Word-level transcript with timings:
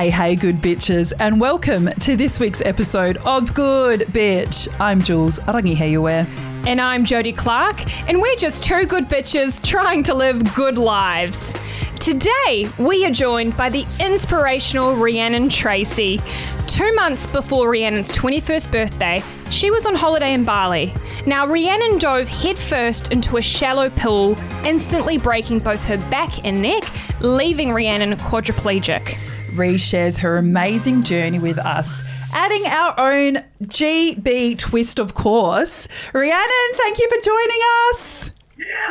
Hey, 0.00 0.08
hey, 0.08 0.34
good 0.34 0.62
bitches, 0.62 1.12
and 1.20 1.38
welcome 1.38 1.88
to 1.88 2.16
this 2.16 2.40
week's 2.40 2.62
episode 2.62 3.18
of 3.18 3.52
Good 3.52 4.00
Bitch. 4.06 4.66
I'm 4.80 5.02
Jules 5.02 5.38
Arangi 5.40 5.76
Heiue. 5.76 6.26
And 6.66 6.80
I'm 6.80 7.04
Jodie 7.04 7.36
Clark, 7.36 8.08
and 8.08 8.18
we're 8.18 8.36
just 8.36 8.64
two 8.64 8.86
good 8.86 9.10
bitches 9.10 9.62
trying 9.62 10.02
to 10.04 10.14
live 10.14 10.54
good 10.54 10.78
lives. 10.78 11.54
Today, 11.98 12.66
we 12.78 13.04
are 13.04 13.10
joined 13.10 13.58
by 13.58 13.68
the 13.68 13.84
inspirational 14.00 14.96
Rhiannon 14.96 15.50
Tracey. 15.50 16.18
Two 16.66 16.94
months 16.94 17.26
before 17.26 17.68
Rhiannon's 17.68 18.10
21st 18.10 18.72
birthday, 18.72 19.22
she 19.50 19.70
was 19.70 19.84
on 19.84 19.94
holiday 19.94 20.32
in 20.32 20.46
Bali. 20.46 20.94
Now, 21.26 21.46
Rhiannon 21.46 21.98
dove 21.98 22.26
headfirst 22.26 23.12
into 23.12 23.36
a 23.36 23.42
shallow 23.42 23.90
pool, 23.90 24.38
instantly 24.64 25.18
breaking 25.18 25.58
both 25.58 25.84
her 25.84 25.98
back 26.08 26.46
and 26.46 26.62
neck, 26.62 26.84
leaving 27.20 27.70
Rhiannon 27.74 28.14
quadriplegic. 28.14 29.18
Ree 29.52 29.78
shares 29.78 30.18
her 30.18 30.36
amazing 30.36 31.02
journey 31.02 31.38
with 31.38 31.58
us, 31.58 32.02
adding 32.32 32.64
our 32.66 32.98
own 32.98 33.38
GB 33.64 34.58
twist, 34.58 34.98
of 34.98 35.14
course. 35.14 35.88
Rhiannon, 36.12 36.74
thank 36.74 36.98
you 36.98 37.08
for 37.08 37.20
joining 37.20 37.60
us. 37.90 38.30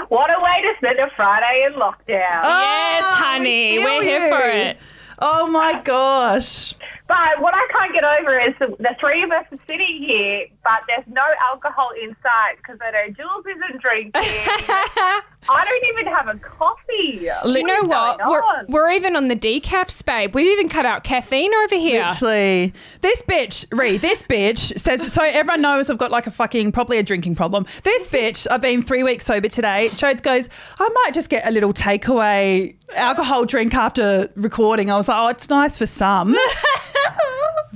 What 0.09 0.29
a 0.29 0.41
way 0.41 0.61
to 0.63 0.75
spend 0.77 0.99
a 0.99 1.09
Friday 1.15 1.65
in 1.67 1.73
lockdown. 1.73 2.43
yes, 2.43 3.03
Oh, 3.05 3.13
honey, 3.15 3.77
we 3.77 3.83
we're 3.83 4.01
here 4.03 4.25
you. 4.27 4.35
for 4.35 4.41
it. 4.49 4.77
Oh 5.19 5.47
my 5.47 5.81
gosh. 5.83 6.73
But 7.09 7.41
what 7.41 7.55
I 7.55 7.67
can't 7.71 7.91
get 7.91 8.03
over 8.03 8.39
is 8.39 8.53
the, 8.59 8.67
the 8.77 8.95
three 8.99 9.23
of 9.23 9.31
us 9.31 9.45
are 9.51 9.57
sitting 9.67 10.05
here, 10.05 10.45
but 10.63 10.81
there's 10.85 11.07
no 11.07 11.23
alcohol 11.51 11.89
in 11.99 12.15
sight 12.21 12.57
because 12.57 12.77
I 12.85 12.91
know 12.91 13.11
Jules 13.17 13.45
isn't 13.47 13.81
drinking. 13.81 14.11
I 15.49 15.65
don't 15.65 15.99
even 15.99 16.13
have 16.13 16.27
a 16.27 16.37
coffee. 16.37 17.27
Do 17.51 17.59
you 17.59 17.65
know 17.65 17.85
what? 17.85 18.19
We're, 18.27 18.65
we're 18.67 18.91
even 18.91 19.15
on 19.15 19.27
the 19.27 19.35
decaf, 19.35 20.05
babe. 20.05 20.35
We've 20.35 20.51
even 20.51 20.69
cut 20.69 20.85
out 20.85 21.03
caffeine 21.03 21.51
over 21.63 21.75
here. 21.75 22.05
Literally. 22.09 22.73
This 23.01 23.23
bitch, 23.23 23.65
Ree, 23.75 23.97
this 23.97 24.21
bitch 24.21 24.77
says, 24.77 25.11
so 25.11 25.23
everyone 25.23 25.63
knows 25.63 25.89
I've 25.89 25.97
got 25.97 26.11
like 26.11 26.27
a 26.27 26.31
fucking, 26.31 26.73
probably 26.73 26.99
a 26.99 27.03
drinking 27.03 27.33
problem. 27.33 27.65
This 27.81 28.07
bitch, 28.07 28.45
I've 28.51 28.61
been 28.61 28.83
three 28.83 29.01
weeks 29.01 29.25
sober 29.25 29.47
today. 29.47 29.87
Jodes 29.93 30.21
goes, 30.21 30.47
I 30.77 30.87
might 31.03 31.15
just 31.15 31.29
get 31.29 31.47
a 31.47 31.49
little 31.49 31.73
takeaway 31.73 32.75
alcohol 32.95 33.45
drink 33.45 33.73
after 33.73 34.29
recording. 34.35 34.91
I 34.91 34.97
was 34.97 35.07
like, 35.07 35.17
oh, 35.17 35.27
it's 35.29 35.49
nice 35.49 35.75
for 35.75 35.87
some. 35.87 36.35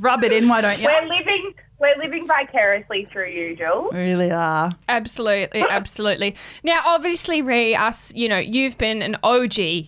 Rub 0.04 0.24
it 0.24 0.32
in, 0.32 0.48
why 0.48 0.62
don't 0.62 0.80
you? 0.80 0.86
We're 0.86 1.08
living, 1.08 1.54
we're 1.80 1.98
living 1.98 2.28
vicariously 2.28 3.08
through 3.12 3.30
you, 3.30 3.56
Jules. 3.56 3.94
really 3.94 4.30
are. 4.32 4.72
Absolutely, 4.90 5.62
absolutely. 5.70 6.36
Now, 6.64 6.82
obviously, 6.86 7.42
Ree, 7.42 7.74
us, 7.74 8.14
you 8.14 8.28
know, 8.30 8.38
you've 8.38 8.78
been 8.78 9.02
an 9.02 9.16
OG 9.24 9.88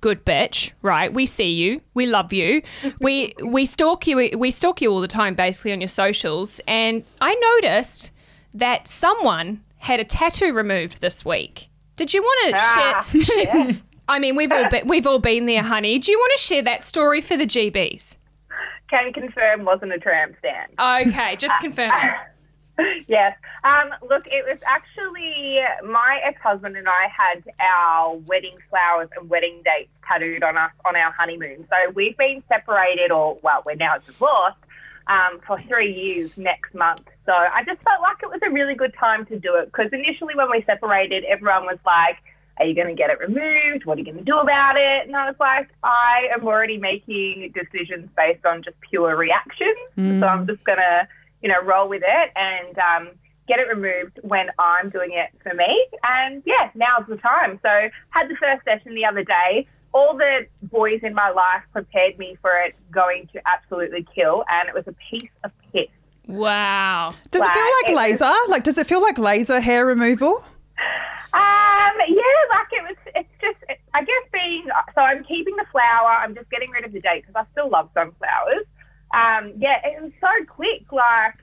good 0.00 0.22
bitch, 0.26 0.72
right? 0.82 1.14
We 1.14 1.24
see 1.24 1.50
you, 1.52 1.80
we 1.94 2.04
love 2.04 2.32
you, 2.32 2.60
we 3.00 3.32
we 3.42 3.64
stalk 3.64 4.06
you, 4.06 4.16
we 4.36 4.50
stalk 4.50 4.82
you 4.82 4.90
all 4.92 5.00
the 5.00 5.08
time, 5.08 5.34
basically 5.34 5.72
on 5.72 5.80
your 5.80 5.88
socials. 5.88 6.60
And 6.68 7.04
I 7.22 7.34
noticed 7.62 8.10
that 8.52 8.86
someone 8.86 9.62
had 9.78 10.00
a 10.00 10.04
tattoo 10.04 10.52
removed 10.52 11.00
this 11.00 11.24
week. 11.24 11.68
Did 11.96 12.12
you 12.12 12.22
want 12.22 12.50
to 12.56 12.60
Ah, 12.60 13.06
share? 13.08 13.22
share 13.24 13.80
I 14.08 14.18
mean, 14.18 14.36
we've 14.36 14.52
all 14.52 14.68
been, 14.68 14.86
we've 14.88 15.06
all 15.06 15.18
been 15.20 15.46
there, 15.46 15.62
honey. 15.62 15.98
Do 15.98 16.12
you 16.12 16.18
want 16.18 16.32
to 16.32 16.38
share 16.38 16.62
that 16.62 16.82
story 16.84 17.20
for 17.22 17.36
the 17.38 17.46
GBs? 17.46 18.16
Can 18.94 19.12
confirm 19.12 19.64
wasn't 19.64 19.92
a 19.92 19.98
tramp 19.98 20.36
stand. 20.38 20.70
Okay, 20.78 21.34
just 21.34 21.58
confirming. 21.60 22.14
yes. 23.08 23.36
Um, 23.64 23.90
look, 24.08 24.22
it 24.26 24.44
was 24.46 24.58
actually 24.64 25.58
my 25.84 26.20
ex-husband 26.22 26.76
and 26.76 26.86
I 26.86 27.08
had 27.08 27.42
our 27.58 28.14
wedding 28.14 28.56
flowers 28.70 29.08
and 29.18 29.28
wedding 29.28 29.62
dates 29.64 29.90
tattooed 30.06 30.44
on 30.44 30.56
us 30.56 30.70
on 30.84 30.94
our 30.94 31.10
honeymoon. 31.10 31.66
So 31.68 31.90
we've 31.94 32.16
been 32.16 32.44
separated, 32.48 33.10
or 33.10 33.36
well, 33.42 33.64
we're 33.66 33.74
now 33.74 33.98
divorced 33.98 34.58
um, 35.08 35.40
for 35.44 35.58
three 35.62 35.92
years 35.92 36.38
next 36.38 36.72
month. 36.72 37.02
So 37.26 37.32
I 37.32 37.64
just 37.66 37.82
felt 37.82 38.00
like 38.00 38.18
it 38.22 38.30
was 38.30 38.40
a 38.46 38.50
really 38.52 38.76
good 38.76 38.94
time 38.94 39.26
to 39.26 39.36
do 39.40 39.56
it 39.56 39.72
because 39.72 39.92
initially 39.92 40.36
when 40.36 40.52
we 40.52 40.62
separated, 40.62 41.24
everyone 41.24 41.64
was 41.64 41.78
like. 41.84 42.18
Are 42.58 42.64
you 42.66 42.74
going 42.74 42.88
to 42.88 42.94
get 42.94 43.10
it 43.10 43.18
removed? 43.18 43.84
What 43.84 43.96
are 43.96 44.00
you 44.00 44.04
going 44.04 44.18
to 44.18 44.24
do 44.24 44.38
about 44.38 44.76
it? 44.76 45.06
And 45.06 45.16
I 45.16 45.26
was 45.26 45.36
like, 45.40 45.68
I 45.82 46.28
am 46.34 46.46
already 46.46 46.78
making 46.78 47.52
decisions 47.54 48.08
based 48.16 48.46
on 48.46 48.62
just 48.62 48.76
pure 48.88 49.16
reaction. 49.16 49.74
So 49.96 50.26
I'm 50.26 50.46
just 50.46 50.62
going 50.64 50.78
to 50.78 51.08
you 51.42 51.50
know, 51.50 51.60
roll 51.62 51.88
with 51.90 52.02
it 52.06 52.30
and 52.36 52.78
um, 52.78 53.10
get 53.46 53.58
it 53.58 53.68
removed 53.68 54.18
when 54.22 54.46
I'm 54.58 54.88
doing 54.88 55.10
it 55.12 55.28
for 55.42 55.52
me. 55.54 55.86
And 56.02 56.42
yeah, 56.46 56.70
now's 56.74 57.06
the 57.06 57.18
time. 57.18 57.60
So 57.62 57.90
had 58.08 58.28
the 58.30 58.36
first 58.36 58.64
session 58.64 58.94
the 58.94 59.04
other 59.04 59.22
day. 59.24 59.66
All 59.92 60.16
the 60.16 60.46
boys 60.62 61.00
in 61.02 61.12
my 61.12 61.28
life 61.30 61.62
prepared 61.70 62.18
me 62.18 62.38
for 62.40 62.50
it 62.64 62.74
going 62.90 63.28
to 63.34 63.42
absolutely 63.46 64.06
kill, 64.14 64.44
and 64.50 64.68
it 64.68 64.74
was 64.74 64.86
a 64.88 64.94
piece 65.10 65.30
of 65.44 65.52
piss. 65.70 65.86
Wow. 66.26 67.12
Does 67.30 67.42
it 67.42 67.52
feel 67.52 67.62
like 67.62 67.90
it 67.90 67.94
was- 67.94 68.20
laser? 68.20 68.34
Like, 68.48 68.64
does 68.64 68.78
it 68.78 68.86
feel 68.86 69.02
like 69.02 69.18
laser 69.18 69.60
hair 69.60 69.84
removal? 69.84 70.42
Um, 71.34 71.94
yeah, 72.08 72.22
like 72.50 72.72
it 72.72 72.82
was. 72.88 72.96
It's 73.16 73.28
just, 73.40 73.78
Being. 74.44 74.66
So 74.94 75.00
I'm 75.00 75.24
keeping 75.24 75.56
the 75.56 75.66
flower. 75.72 76.10
I'm 76.10 76.34
just 76.34 76.50
getting 76.50 76.70
rid 76.70 76.84
of 76.84 76.92
the 76.92 77.00
date 77.00 77.24
because 77.26 77.34
I 77.34 77.50
still 77.52 77.70
love 77.70 77.90
sunflowers. 77.94 78.66
Um, 79.14 79.52
yeah, 79.58 79.78
it 79.84 80.02
was 80.02 80.12
so 80.20 80.44
quick. 80.46 80.90
Like, 80.90 81.34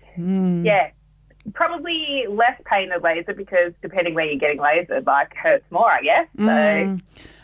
yeah, 0.65 0.91
probably 1.53 2.25
less 2.29 2.59
pain 2.65 2.89
than 2.89 3.01
laser 3.01 3.33
because 3.33 3.73
depending 3.81 4.13
where 4.13 4.25
you're 4.25 4.39
getting 4.39 4.59
lasered, 4.59 5.05
like 5.05 5.33
hurts 5.35 5.65
more, 5.71 5.89
I 5.91 6.01
guess. 6.01 6.27
So. 6.37 6.97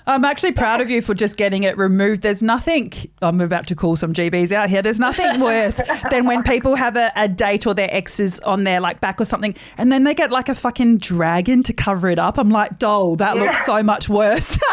I'm 0.08 0.24
actually 0.24 0.54
proud 0.54 0.80
of 0.80 0.90
you 0.90 1.02
for 1.02 1.14
just 1.14 1.36
getting 1.36 1.64
it 1.64 1.78
removed. 1.78 2.22
There's 2.22 2.42
nothing, 2.42 2.94
I'm 3.22 3.42
about 3.42 3.68
to 3.68 3.76
call 3.76 3.98
some 3.98 4.14
GBs 4.14 4.54
out 4.54 4.70
here. 4.70 4.82
There's 4.82 5.02
nothing 5.02 5.40
worse 5.42 5.82
than 6.10 6.26
when 6.26 6.44
people 6.44 6.76
have 6.76 6.96
a, 6.96 7.12
a 7.18 7.28
date 7.28 7.68
or 7.68 7.74
their 7.74 7.94
exes 7.94 8.40
on 8.40 8.64
their 8.64 8.80
like 8.80 9.02
back 9.02 9.20
or 9.20 9.26
something 9.26 9.54
and 9.78 9.92
then 9.92 10.06
they 10.06 10.14
get 10.14 10.32
like 10.32 10.48
a 10.48 10.56
fucking 10.56 11.00
dragon 11.00 11.62
to 11.64 11.74
cover 11.74 12.08
it 12.08 12.20
up. 12.20 12.38
I'm 12.38 12.50
like, 12.50 12.80
doll, 12.80 13.18
that 13.18 13.36
looks 13.36 13.66
so 13.66 13.84
much 13.84 14.08
worse. 14.08 14.58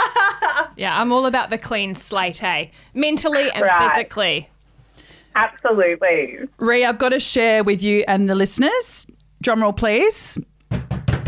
Yeah, 0.77 0.99
I'm 1.01 1.13
all 1.13 1.27
about 1.27 1.51
the 1.51 1.59
clean 1.59 1.95
slate, 1.95 2.39
hey? 2.39 2.71
Mentally 2.95 3.51
and 3.53 3.65
Right. 3.65 3.91
physically. 3.91 4.49
Absolutely. 5.37 6.39
Ree, 6.59 6.85
I've 6.85 6.99
got 6.99 7.11
to 7.11 7.21
share 7.21 7.65
with 7.65 7.83
you 7.83 8.05
and 8.07 8.29
the 8.29 8.35
listeners. 8.35 9.07
Drumroll, 9.43 9.77
please. 9.77 10.39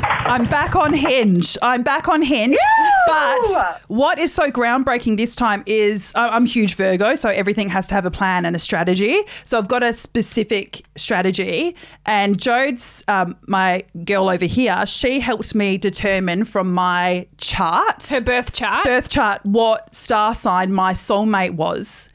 I'm 0.08 0.46
back 0.46 0.74
on 0.76 0.92
Hinge. 0.92 1.56
I'm 1.62 1.82
back 1.82 2.08
on 2.08 2.22
Hinge. 2.22 2.58
But 3.06 3.82
what 3.88 4.18
is 4.18 4.32
so 4.32 4.50
groundbreaking 4.50 5.16
this 5.16 5.36
time 5.36 5.62
is 5.66 6.12
I'm 6.14 6.46
huge 6.46 6.74
Virgo, 6.74 7.14
so 7.14 7.28
everything 7.28 7.68
has 7.68 7.86
to 7.88 7.94
have 7.94 8.04
a 8.04 8.10
plan 8.10 8.44
and 8.44 8.56
a 8.56 8.58
strategy. 8.58 9.18
So 9.44 9.58
I've 9.58 9.68
got 9.68 9.82
a 9.82 9.92
specific 9.92 10.82
strategy. 10.96 11.76
And 12.04 12.38
Jodes, 12.38 13.08
um, 13.08 13.36
my 13.46 13.84
girl 14.04 14.28
over 14.28 14.44
here, 14.44 14.84
she 14.86 15.20
helped 15.20 15.54
me 15.54 15.78
determine 15.78 16.44
from 16.44 16.74
my 16.74 17.26
chart 17.38 18.06
Her 18.08 18.20
birth 18.20 18.52
chart. 18.52 18.84
birth 18.84 19.08
chart 19.08 19.40
what 19.44 19.94
star 19.94 20.34
sign 20.34 20.72
my 20.72 20.92
soulmate 20.92 21.54
was. 21.54 22.08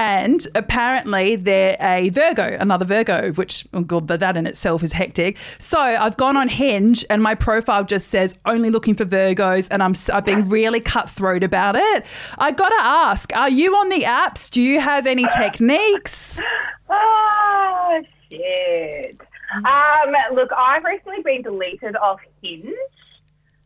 And 0.00 0.48
apparently 0.54 1.36
they're 1.36 1.76
a 1.78 2.08
Virgo, 2.08 2.56
another 2.58 2.86
Virgo, 2.86 3.32
which, 3.32 3.66
oh 3.74 3.82
God, 3.82 4.08
that 4.08 4.34
in 4.34 4.46
itself 4.46 4.82
is 4.82 4.92
hectic. 4.92 5.36
So 5.58 5.78
I've 5.78 6.16
gone 6.16 6.38
on 6.38 6.48
Hinge 6.48 7.04
and 7.10 7.22
my 7.22 7.34
profile 7.34 7.84
just 7.84 8.08
says 8.08 8.38
only 8.46 8.70
looking 8.70 8.94
for 8.94 9.04
Virgos 9.04 9.68
and 9.70 9.82
I'm, 9.82 9.92
I've 10.10 10.24
been 10.24 10.48
really 10.48 10.80
cutthroat 10.80 11.44
about 11.44 11.76
it. 11.76 12.06
I 12.38 12.50
got 12.50 12.70
to 12.70 12.80
ask, 12.80 13.36
are 13.36 13.50
you 13.50 13.76
on 13.76 13.90
the 13.90 14.04
apps? 14.04 14.48
Do 14.48 14.62
you 14.62 14.80
have 14.80 15.06
any 15.06 15.26
techniques? 15.36 16.40
Oh, 16.88 18.00
shit. 18.30 19.20
Um, 19.54 20.14
look, 20.32 20.48
I've 20.56 20.82
recently 20.82 21.20
been 21.22 21.42
deleted 21.42 21.94
off 21.96 22.20
Hinge. 22.42 22.72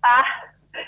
Uh, 0.03 0.23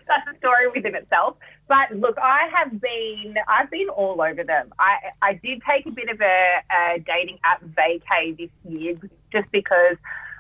that's 0.08 0.26
a 0.34 0.36
story 0.38 0.66
within 0.74 0.96
itself. 0.96 1.36
But 1.68 1.96
look, 1.96 2.16
I 2.22 2.48
have 2.54 2.80
been, 2.80 3.34
I've 3.48 3.70
been 3.70 3.88
all 3.88 4.20
over 4.22 4.44
them. 4.44 4.72
I, 4.78 4.96
I 5.22 5.34
did 5.34 5.62
take 5.68 5.86
a 5.86 5.90
bit 5.90 6.08
of 6.08 6.20
a, 6.20 6.62
a 6.94 6.98
dating 7.00 7.38
app 7.44 7.62
vacay 7.64 8.36
this 8.36 8.50
year 8.68 8.96
just 9.32 9.50
because 9.50 9.96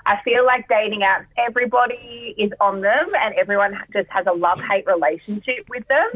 I 0.06 0.20
feel 0.22 0.46
like 0.46 0.68
dating 0.68 1.00
apps, 1.00 1.26
everybody 1.36 2.34
is 2.38 2.52
on 2.60 2.80
them 2.80 3.10
and 3.20 3.34
everyone 3.34 3.76
just 3.92 4.08
has 4.10 4.24
a 4.28 4.32
love 4.32 4.60
hate 4.60 4.86
relationship 4.86 5.66
with 5.68 5.86
them. 5.88 6.06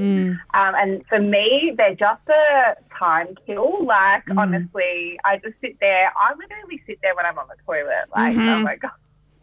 Um, 0.55 0.75
and 0.77 1.07
for 1.09 1.19
me, 1.19 1.73
they're 1.77 1.97
just 1.97 2.23
a 2.29 2.77
time 2.97 3.35
kill. 3.47 3.85
Like, 3.85 4.23
honestly, 4.39 5.19
I 5.25 5.39
just 5.39 5.57
sit 5.61 5.79
there. 5.81 6.13
I 6.17 6.35
literally 6.35 6.81
sit 6.87 7.01
there 7.03 7.17
when 7.17 7.27
I'm 7.27 7.37
on 7.37 7.49
the 7.49 7.57
toilet. 7.67 8.07
Like, 8.15 8.37
oh 8.37 8.63
my 8.63 8.77
God. 8.77 8.93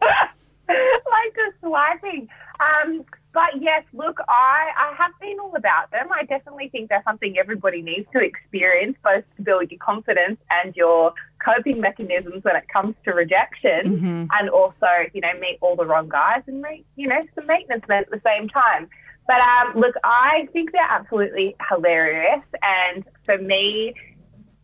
like 0.00 1.36
just 1.36 1.60
swiping. 1.60 2.28
Um, 2.60 3.04
but 3.32 3.60
yes, 3.60 3.84
look, 3.92 4.18
I, 4.28 4.70
I 4.76 4.94
have 4.96 5.12
been 5.20 5.38
all 5.38 5.54
about 5.54 5.90
them. 5.90 6.08
I 6.10 6.24
definitely 6.24 6.68
think 6.70 6.88
they're 6.88 7.02
something 7.04 7.36
everybody 7.38 7.82
needs 7.82 8.06
to 8.12 8.20
experience, 8.20 8.96
both 9.04 9.24
to 9.36 9.42
build 9.42 9.70
your 9.70 9.78
confidence 9.78 10.40
and 10.50 10.74
your 10.74 11.12
coping 11.44 11.80
mechanisms 11.80 12.42
when 12.42 12.56
it 12.56 12.64
comes 12.72 12.94
to 13.04 13.12
rejection, 13.12 14.28
and 14.32 14.48
also, 14.48 14.86
you 15.12 15.20
know, 15.20 15.32
meet 15.40 15.58
all 15.60 15.76
the 15.76 15.84
wrong 15.84 16.08
guys 16.08 16.42
and 16.46 16.62
make, 16.62 16.84
you 16.96 17.06
know, 17.06 17.20
some 17.34 17.46
maintenance 17.46 17.84
men 17.88 18.02
at 18.02 18.10
the 18.10 18.20
same 18.24 18.48
time. 18.48 18.88
But 19.26 19.40
um, 19.40 19.78
look, 19.78 19.94
I 20.02 20.48
think 20.54 20.72
they're 20.72 20.80
absolutely 20.88 21.54
hilarious, 21.68 22.42
and 22.62 23.04
for 23.24 23.36
me, 23.36 23.92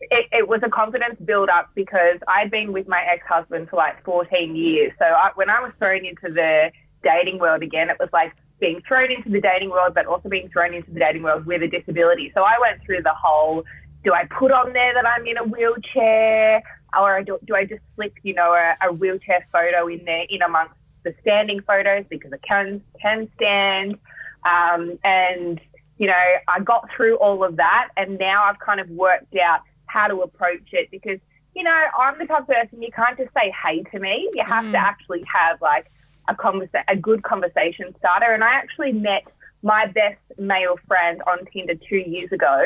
it, 0.00 0.26
it 0.32 0.48
was 0.48 0.60
a 0.64 0.70
confidence 0.70 1.16
build 1.22 1.50
up 1.50 1.70
because 1.74 2.18
I'd 2.26 2.50
been 2.50 2.72
with 2.72 2.88
my 2.88 3.02
ex 3.02 3.26
husband 3.28 3.68
for 3.68 3.76
like 3.76 4.02
14 4.04 4.56
years. 4.56 4.92
So 4.98 5.04
I, 5.04 5.30
when 5.34 5.50
I 5.50 5.60
was 5.60 5.72
thrown 5.78 6.04
into 6.04 6.32
the 6.32 6.72
dating 7.02 7.38
world 7.38 7.62
again, 7.62 7.90
it 7.90 7.96
was 8.00 8.08
like 8.12 8.32
being 8.64 8.80
thrown 8.88 9.10
into 9.10 9.28
the 9.28 9.42
dating 9.42 9.68
world, 9.68 9.92
but 9.94 10.06
also 10.06 10.30
being 10.30 10.48
thrown 10.48 10.72
into 10.72 10.90
the 10.90 10.98
dating 10.98 11.22
world 11.22 11.44
with 11.44 11.62
a 11.62 11.68
disability. 11.68 12.32
So 12.34 12.42
I 12.42 12.56
went 12.58 12.82
through 12.82 13.02
the 13.02 13.12
whole 13.14 13.64
do 14.04 14.12
I 14.12 14.24
put 14.38 14.52
on 14.52 14.72
there 14.74 14.92
that 14.94 15.06
I'm 15.06 15.26
in 15.26 15.38
a 15.38 15.44
wheelchair? 15.44 16.62
Or 16.98 17.22
do, 17.22 17.38
do 17.46 17.54
I 17.54 17.64
just 17.64 17.80
slip, 17.94 18.12
you 18.22 18.34
know, 18.34 18.52
a, 18.52 18.88
a 18.88 18.92
wheelchair 18.92 19.46
photo 19.50 19.88
in 19.88 20.04
there 20.04 20.24
in 20.28 20.42
amongst 20.42 20.74
the 21.02 21.14
standing 21.22 21.60
photos 21.62 22.04
because 22.08 22.30
I 22.32 22.38
can, 22.46 22.82
can 23.00 23.28
stand? 23.36 23.98
Um, 24.44 24.98
and, 25.02 25.60
you 25.98 26.06
know, 26.06 26.24
I 26.48 26.60
got 26.60 26.88
through 26.94 27.16
all 27.16 27.42
of 27.44 27.56
that 27.56 27.88
and 27.96 28.18
now 28.18 28.44
I've 28.44 28.58
kind 28.58 28.78
of 28.78 28.88
worked 28.90 29.34
out 29.36 29.60
how 29.86 30.06
to 30.06 30.20
approach 30.20 30.68
it 30.72 30.90
because, 30.90 31.18
you 31.56 31.62
know, 31.62 31.80
I'm 31.98 32.18
the 32.18 32.26
type 32.26 32.42
of 32.42 32.46
person 32.46 32.82
you 32.82 32.92
can't 32.94 33.16
just 33.16 33.32
say 33.32 33.52
hey 33.64 33.82
to 33.92 33.98
me. 33.98 34.30
You 34.34 34.44
have 34.46 34.70
to 34.70 34.78
actually 34.78 35.24
have 35.32 35.60
like 35.62 35.86
a 36.28 36.34
conversa- 36.34 36.84
a 36.88 36.96
good 36.96 37.22
conversation 37.22 37.94
starter. 37.98 38.32
And 38.32 38.42
I 38.42 38.54
actually 38.54 38.92
met 38.92 39.24
my 39.62 39.86
best 39.86 40.20
male 40.38 40.76
friend 40.86 41.22
on 41.26 41.46
Tinder 41.52 41.74
two 41.74 41.96
years 41.96 42.30
ago 42.32 42.64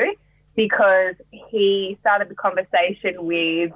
because 0.55 1.15
he 1.31 1.97
started 2.01 2.29
the 2.29 2.35
conversation 2.35 3.25
with, 3.25 3.71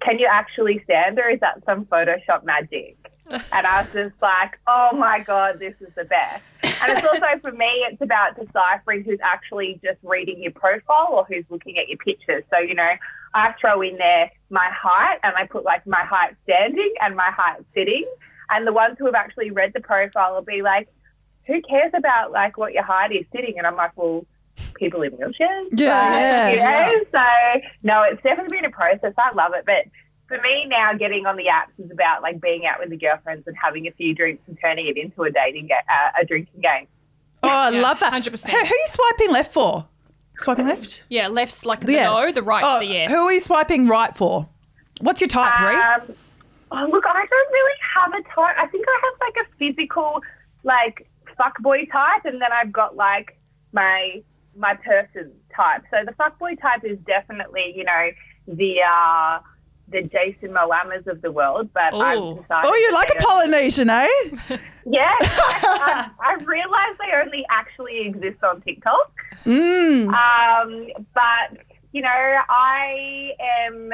"Can 0.00 0.18
you 0.18 0.26
actually 0.30 0.82
stand, 0.84 1.18
or 1.18 1.28
is 1.28 1.40
that 1.40 1.62
some 1.64 1.84
Photoshop 1.86 2.44
magic?" 2.44 2.96
and 3.30 3.66
I 3.66 3.82
was 3.82 3.92
just 3.92 4.20
like, 4.20 4.58
"Oh 4.66 4.90
my 4.94 5.20
god, 5.20 5.58
this 5.58 5.74
is 5.80 5.92
the 5.94 6.04
best." 6.04 6.42
And 6.62 6.92
it's 6.92 7.06
also 7.06 7.26
for 7.42 7.52
me, 7.52 7.84
it's 7.90 8.00
about 8.00 8.36
deciphering 8.36 9.04
who's 9.04 9.20
actually 9.22 9.80
just 9.82 9.98
reading 10.02 10.42
your 10.42 10.52
profile 10.52 11.08
or 11.10 11.24
who's 11.24 11.44
looking 11.50 11.78
at 11.78 11.88
your 11.88 11.98
pictures. 11.98 12.44
So 12.50 12.58
you 12.58 12.74
know, 12.74 12.92
I 13.34 13.54
throw 13.60 13.82
in 13.82 13.96
there 13.96 14.30
my 14.50 14.68
height, 14.70 15.18
and 15.22 15.34
I 15.36 15.46
put 15.46 15.64
like 15.64 15.86
my 15.86 16.04
height 16.04 16.34
standing 16.44 16.92
and 17.00 17.16
my 17.16 17.30
height 17.30 17.62
sitting, 17.74 18.06
and 18.54 18.66
the 18.66 18.72
ones 18.72 18.96
who 18.98 19.06
have 19.06 19.14
actually 19.14 19.50
read 19.50 19.72
the 19.74 19.80
profile 19.80 20.34
will 20.34 20.42
be 20.42 20.62
like, 20.62 20.88
"Who 21.46 21.60
cares 21.62 21.92
about 21.94 22.30
like 22.32 22.56
what 22.56 22.72
your 22.72 22.84
height 22.84 23.12
is 23.12 23.26
sitting?" 23.34 23.54
And 23.58 23.66
I'm 23.66 23.76
like, 23.76 23.92
"Well." 23.96 24.24
People 24.76 25.02
in 25.02 25.10
wheelchairs. 25.12 25.68
Yeah, 25.72 26.10
But, 26.12 26.20
yeah, 26.20 26.48
you 26.50 26.56
know, 26.58 26.62
yeah. 26.62 26.90
so 27.10 27.60
no, 27.82 28.02
it's 28.08 28.22
definitely 28.22 28.56
been 28.56 28.64
a 28.64 28.70
process. 28.70 29.12
I 29.18 29.34
love 29.34 29.50
it, 29.54 29.64
but 29.66 29.84
for 30.28 30.40
me 30.42 30.66
now, 30.68 30.92
getting 30.94 31.26
on 31.26 31.36
the 31.36 31.46
apps 31.46 31.84
is 31.84 31.90
about 31.90 32.22
like 32.22 32.40
being 32.40 32.64
out 32.64 32.78
with 32.78 32.90
the 32.90 32.96
girlfriends 32.96 33.48
and 33.48 33.56
having 33.60 33.88
a 33.88 33.90
few 33.92 34.14
drinks 34.14 34.44
and 34.46 34.56
turning 34.60 34.86
it 34.86 34.96
into 34.96 35.24
a 35.24 35.30
dating 35.32 35.66
ga- 35.66 35.74
uh, 35.92 36.22
a 36.22 36.24
drinking 36.24 36.60
game. 36.60 36.86
Oh, 37.42 37.48
I 37.48 37.70
Yeah, 37.70 37.80
love 37.82 37.98
that. 37.98 38.12
100%. 38.12 38.48
Who, 38.48 38.56
who 38.56 38.56
are 38.58 38.64
you 38.64 38.86
swiping 38.86 39.32
left 39.32 39.52
for? 39.52 39.86
Swiping 40.38 40.68
left? 40.68 41.02
Yeah, 41.08 41.26
left's 41.26 41.66
like 41.66 41.80
the 41.80 41.92
Yeah. 41.94 42.04
no, 42.04 42.30
the 42.30 42.42
right's 42.42 42.64
Oh, 42.68 42.78
the 42.78 42.86
yes. 42.86 43.10
Who 43.10 43.18
are 43.26 43.32
you 43.32 43.40
swiping 43.40 43.88
right 43.88 44.16
for? 44.16 44.48
What's 45.00 45.20
your 45.20 45.28
type, 45.28 45.52
Brie? 45.58 45.74
Um, 45.74 46.16
oh, 46.70 46.88
look, 46.90 47.04
I 47.06 47.12
don't 47.12 47.52
really 47.52 47.78
have 47.94 48.12
a 48.12 48.22
type. 48.34 48.56
I 48.58 48.66
think 48.68 48.84
I 48.88 49.00
have 49.04 49.20
like 49.20 49.46
a 49.46 49.56
physical, 49.58 50.20
like 50.62 51.08
fuckboy 51.38 51.90
type, 51.90 52.24
and 52.24 52.40
then 52.40 52.50
I've 52.52 52.72
got 52.72 52.96
like 52.96 53.38
my 53.72 54.22
my 54.56 54.74
person 54.74 55.32
type. 55.54 55.82
So 55.90 55.98
the 56.04 56.12
fuckboy 56.12 56.60
type 56.60 56.84
is 56.84 56.98
definitely, 57.06 57.72
you 57.76 57.84
know, 57.84 58.10
the 58.46 58.76
uh, 58.82 59.40
the 59.88 60.02
Jason 60.02 60.50
Momoa's 60.50 61.06
of 61.06 61.22
the 61.22 61.30
world. 61.30 61.70
But 61.72 61.94
Ooh. 61.94 62.00
I've 62.00 62.42
decided 62.42 62.70
oh, 62.70 62.74
you 62.74 62.92
like 62.92 63.08
a 63.10 63.20
say- 63.20 63.26
Polynesian, 63.26 63.90
eh? 63.90 64.06
Yeah, 64.86 65.14
I, 65.20 66.10
I, 66.20 66.32
I 66.32 66.44
realised 66.44 66.98
they 66.98 67.16
only 67.24 67.44
actually 67.50 68.00
exist 68.00 68.42
on 68.44 68.60
TikTok. 68.62 69.12
Mm. 69.44 70.08
Um, 70.08 70.88
but 71.14 71.64
you 71.92 72.02
know, 72.02 72.08
I 72.08 73.30
am 73.66 73.90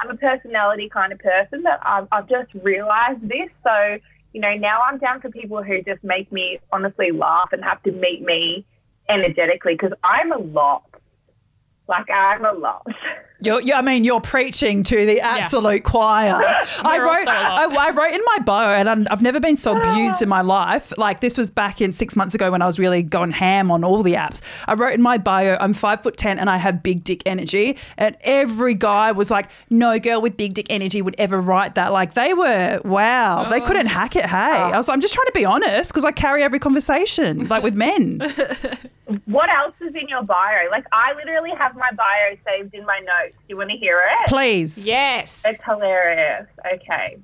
I'm 0.00 0.10
a 0.10 0.16
personality 0.16 0.88
kind 0.88 1.12
of 1.12 1.18
person 1.18 1.62
that 1.62 1.80
I've, 1.82 2.06
I've 2.12 2.28
just 2.28 2.52
realised 2.54 3.22
this. 3.22 3.48
So 3.64 3.98
you 4.32 4.40
know, 4.40 4.54
now 4.54 4.80
I'm 4.82 4.98
down 4.98 5.20
for 5.20 5.30
people 5.30 5.62
who 5.62 5.82
just 5.82 6.04
make 6.04 6.30
me 6.30 6.60
honestly 6.70 7.10
laugh 7.12 7.48
and 7.52 7.64
have 7.64 7.82
to 7.84 7.92
meet 7.92 8.22
me 8.22 8.66
energetically 9.08 9.74
because 9.74 9.92
I'm 10.04 10.32
a 10.32 10.38
lot. 10.38 10.84
Like 11.88 12.10
I'm 12.10 12.44
a 12.44 12.52
lot. 12.52 12.86
You're, 13.40 13.60
you 13.60 13.72
I 13.72 13.82
mean, 13.82 14.02
you're 14.02 14.20
preaching 14.20 14.82
to 14.82 15.06
the 15.06 15.20
absolute 15.20 15.84
choir. 15.84 16.34
I 16.82 16.98
wrote, 16.98 17.28
also. 17.28 17.30
I, 17.30 17.86
I 17.86 17.90
wrote 17.90 18.12
in 18.12 18.20
my 18.24 18.38
bio, 18.44 18.74
and 18.74 18.88
I'm, 18.88 19.06
I've 19.10 19.22
never 19.22 19.38
been 19.38 19.56
so 19.56 19.78
abused 19.78 20.22
in 20.22 20.28
my 20.28 20.40
life. 20.40 20.92
Like 20.98 21.20
this 21.20 21.38
was 21.38 21.48
back 21.50 21.80
in 21.80 21.92
six 21.92 22.16
months 22.16 22.34
ago 22.34 22.50
when 22.50 22.62
I 22.62 22.66
was 22.66 22.80
really 22.80 23.02
going 23.02 23.30
ham 23.30 23.70
on 23.70 23.84
all 23.84 24.02
the 24.02 24.14
apps. 24.14 24.42
I 24.66 24.74
wrote 24.74 24.94
in 24.94 25.02
my 25.02 25.18
bio, 25.18 25.56
I'm 25.60 25.72
five 25.72 26.02
foot 26.02 26.16
ten 26.16 26.38
and 26.40 26.50
I 26.50 26.56
have 26.56 26.82
big 26.82 27.04
dick 27.04 27.22
energy, 27.26 27.76
and 27.96 28.16
every 28.22 28.74
guy 28.74 29.12
was 29.12 29.30
like, 29.30 29.50
"No 29.70 29.98
girl 30.00 30.20
with 30.20 30.36
big 30.36 30.54
dick 30.54 30.66
energy 30.68 31.00
would 31.00 31.14
ever 31.18 31.40
write 31.40 31.76
that." 31.76 31.92
Like 31.92 32.14
they 32.14 32.34
were, 32.34 32.80
wow, 32.84 33.48
they 33.48 33.60
couldn't 33.60 33.86
hack 33.86 34.16
it. 34.16 34.26
Hey, 34.26 34.36
I 34.36 34.76
was, 34.76 34.88
I'm 34.88 35.00
just 35.00 35.14
trying 35.14 35.26
to 35.26 35.32
be 35.32 35.44
honest 35.44 35.92
because 35.92 36.04
I 36.04 36.10
carry 36.10 36.42
every 36.42 36.58
conversation, 36.58 37.46
like 37.46 37.62
with 37.62 37.74
men. 37.76 38.20
What 39.24 39.48
else 39.48 39.74
is 39.80 39.94
in 39.94 40.06
your 40.08 40.22
bio? 40.22 40.68
Like 40.70 40.84
I 40.92 41.14
literally 41.14 41.52
have 41.56 41.74
my 41.74 41.90
bio 41.96 42.36
saved 42.44 42.74
in 42.74 42.84
my 42.84 42.98
notes. 42.98 43.27
Do 43.32 43.44
you 43.48 43.56
want 43.56 43.70
to 43.70 43.76
hear 43.76 44.00
it? 44.20 44.28
Please, 44.28 44.86
yes. 44.86 45.42
It's 45.46 45.62
hilarious. 45.62 46.46
Okay. 46.74 47.18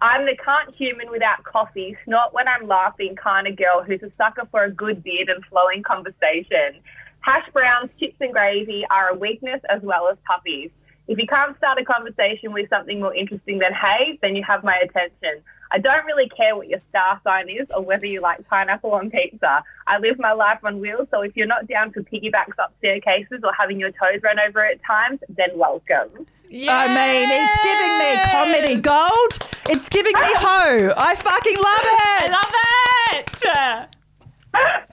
I'm 0.00 0.26
the 0.26 0.36
can't 0.44 0.74
human 0.74 1.10
without 1.10 1.44
coffee, 1.44 1.96
snot 2.04 2.34
when 2.34 2.46
I'm 2.46 2.66
laughing 2.66 3.16
kind 3.16 3.46
of 3.46 3.56
girl 3.56 3.82
who's 3.82 4.02
a 4.02 4.12
sucker 4.18 4.46
for 4.50 4.64
a 4.64 4.70
good 4.70 5.02
beard 5.02 5.28
and 5.28 5.44
flowing 5.46 5.82
conversation. 5.82 6.80
Hash 7.20 7.48
browns, 7.52 7.90
chips 7.98 8.16
and 8.20 8.32
gravy 8.32 8.84
are 8.90 9.10
a 9.10 9.14
weakness 9.14 9.62
as 9.70 9.80
well 9.82 10.08
as 10.08 10.18
puppies. 10.26 10.70
If 11.06 11.18
you 11.18 11.26
can't 11.26 11.56
start 11.58 11.78
a 11.78 11.84
conversation 11.84 12.52
with 12.52 12.68
something 12.70 13.00
more 13.00 13.14
interesting 13.14 13.58
than 13.58 13.72
hey, 13.74 14.18
then 14.22 14.36
you 14.36 14.42
have 14.44 14.64
my 14.64 14.76
attention. 14.82 15.42
I 15.70 15.78
don't 15.78 16.04
really 16.06 16.28
care 16.30 16.56
what 16.56 16.68
your 16.68 16.80
star 16.88 17.20
sign 17.24 17.48
is 17.48 17.66
or 17.76 17.82
whether 17.82 18.06
you 18.06 18.20
like 18.20 18.46
pineapple 18.48 18.92
on 18.92 19.10
pizza. 19.10 19.62
I 19.86 19.98
live 19.98 20.18
my 20.18 20.32
life 20.32 20.60
on 20.62 20.80
wheels, 20.80 21.08
so 21.10 21.20
if 21.22 21.36
you're 21.36 21.46
not 21.46 21.66
down 21.66 21.92
for 21.92 22.00
piggybacks 22.02 22.58
up 22.58 22.72
staircases 22.78 23.40
or 23.42 23.52
having 23.58 23.78
your 23.78 23.90
toes 23.90 24.22
run 24.22 24.38
over 24.38 24.64
at 24.64 24.82
times, 24.84 25.20
then 25.28 25.50
welcome. 25.56 26.26
I 26.50 26.88
mean, 26.88 27.28
it's 27.30 27.58
giving 27.64 27.98
me 27.98 28.22
comedy 28.30 28.76
gold. 28.80 29.38
It's 29.68 29.88
giving 29.88 30.12
me 30.12 30.20
ho. 30.36 30.92
I 30.96 31.16
fucking 31.16 31.56
love 31.56 31.84
it. 31.84 32.30
I 32.30 32.38
love 32.38 33.88
it. 33.90 33.96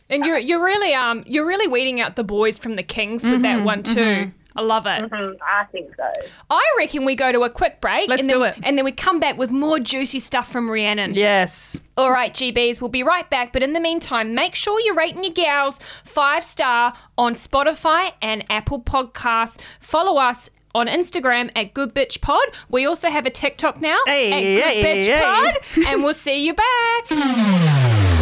And 0.10 0.26
you're 0.26 0.40
you're 0.40 0.64
really 0.64 0.94
um 0.94 1.24
you're 1.26 1.46
really 1.46 1.68
weeding 1.68 2.02
out 2.02 2.16
the 2.16 2.24
boys 2.24 2.58
from 2.58 2.76
the 2.76 2.84
kings 2.84 3.24
with 3.24 3.42
Mm-hmm, 3.42 3.44
that 3.44 3.64
one 3.64 3.84
too. 3.84 4.32
I 4.56 4.62
love 4.62 4.86
it. 4.86 5.10
Mm, 5.10 5.38
I 5.42 5.66
think 5.72 5.96
so. 5.96 6.12
I 6.50 6.76
reckon 6.78 7.06
we 7.06 7.16
go 7.16 7.32
to 7.32 7.44
a 7.44 7.50
quick 7.50 7.80
break. 7.82 8.10
Let's 8.10 8.24
and 8.24 8.30
do 8.30 8.44
it. 8.44 8.56
And 8.64 8.78
then 8.78 8.86
we 8.86 8.92
come 8.92 9.20
back 9.20 9.38
with 9.38 9.50
more 9.52 9.80
juicy 9.80 10.20
stuff 10.20 10.52
from 10.52 10.70
Rhiannon. 10.70 11.14
Yes. 11.14 11.80
All 11.98 12.12
right, 12.12 12.34
GBs, 12.34 12.82
we'll 12.82 12.90
be 12.90 13.04
right 13.04 13.30
back. 13.30 13.54
But 13.54 13.64
in 13.64 13.74
the 13.74 13.80
meantime, 13.80 14.34
make 14.36 14.56
sure 14.56 14.80
you're 14.82 14.96
rating 14.96 15.24
your 15.24 15.34
gals 15.34 15.80
five 16.04 16.44
star 16.44 16.94
on 17.18 17.36
Spotify 17.36 18.12
and 18.22 18.44
Apple 18.50 18.82
Podcasts. 18.82 19.60
Follow 19.80 20.20
us 20.20 20.50
on 20.74 20.88
Instagram 20.88 21.52
at 21.56 21.74
Good 21.74 21.94
Bitch 21.94 22.22
Pod. 22.22 22.44
We 22.70 22.86
also 22.86 23.10
have 23.10 23.26
a 23.26 23.30
TikTok 23.30 23.82
now 23.82 24.00
Hey, 24.06 24.32
at 24.32 24.42
Good 24.42 24.86
hey, 24.86 25.04
Bitch 25.04 25.08
hey. 25.08 25.22
Pod, 25.22 25.86
and 25.88 26.04
we'll 26.04 26.14
see 26.14 26.46
you 26.46 26.54
back. 26.54 28.21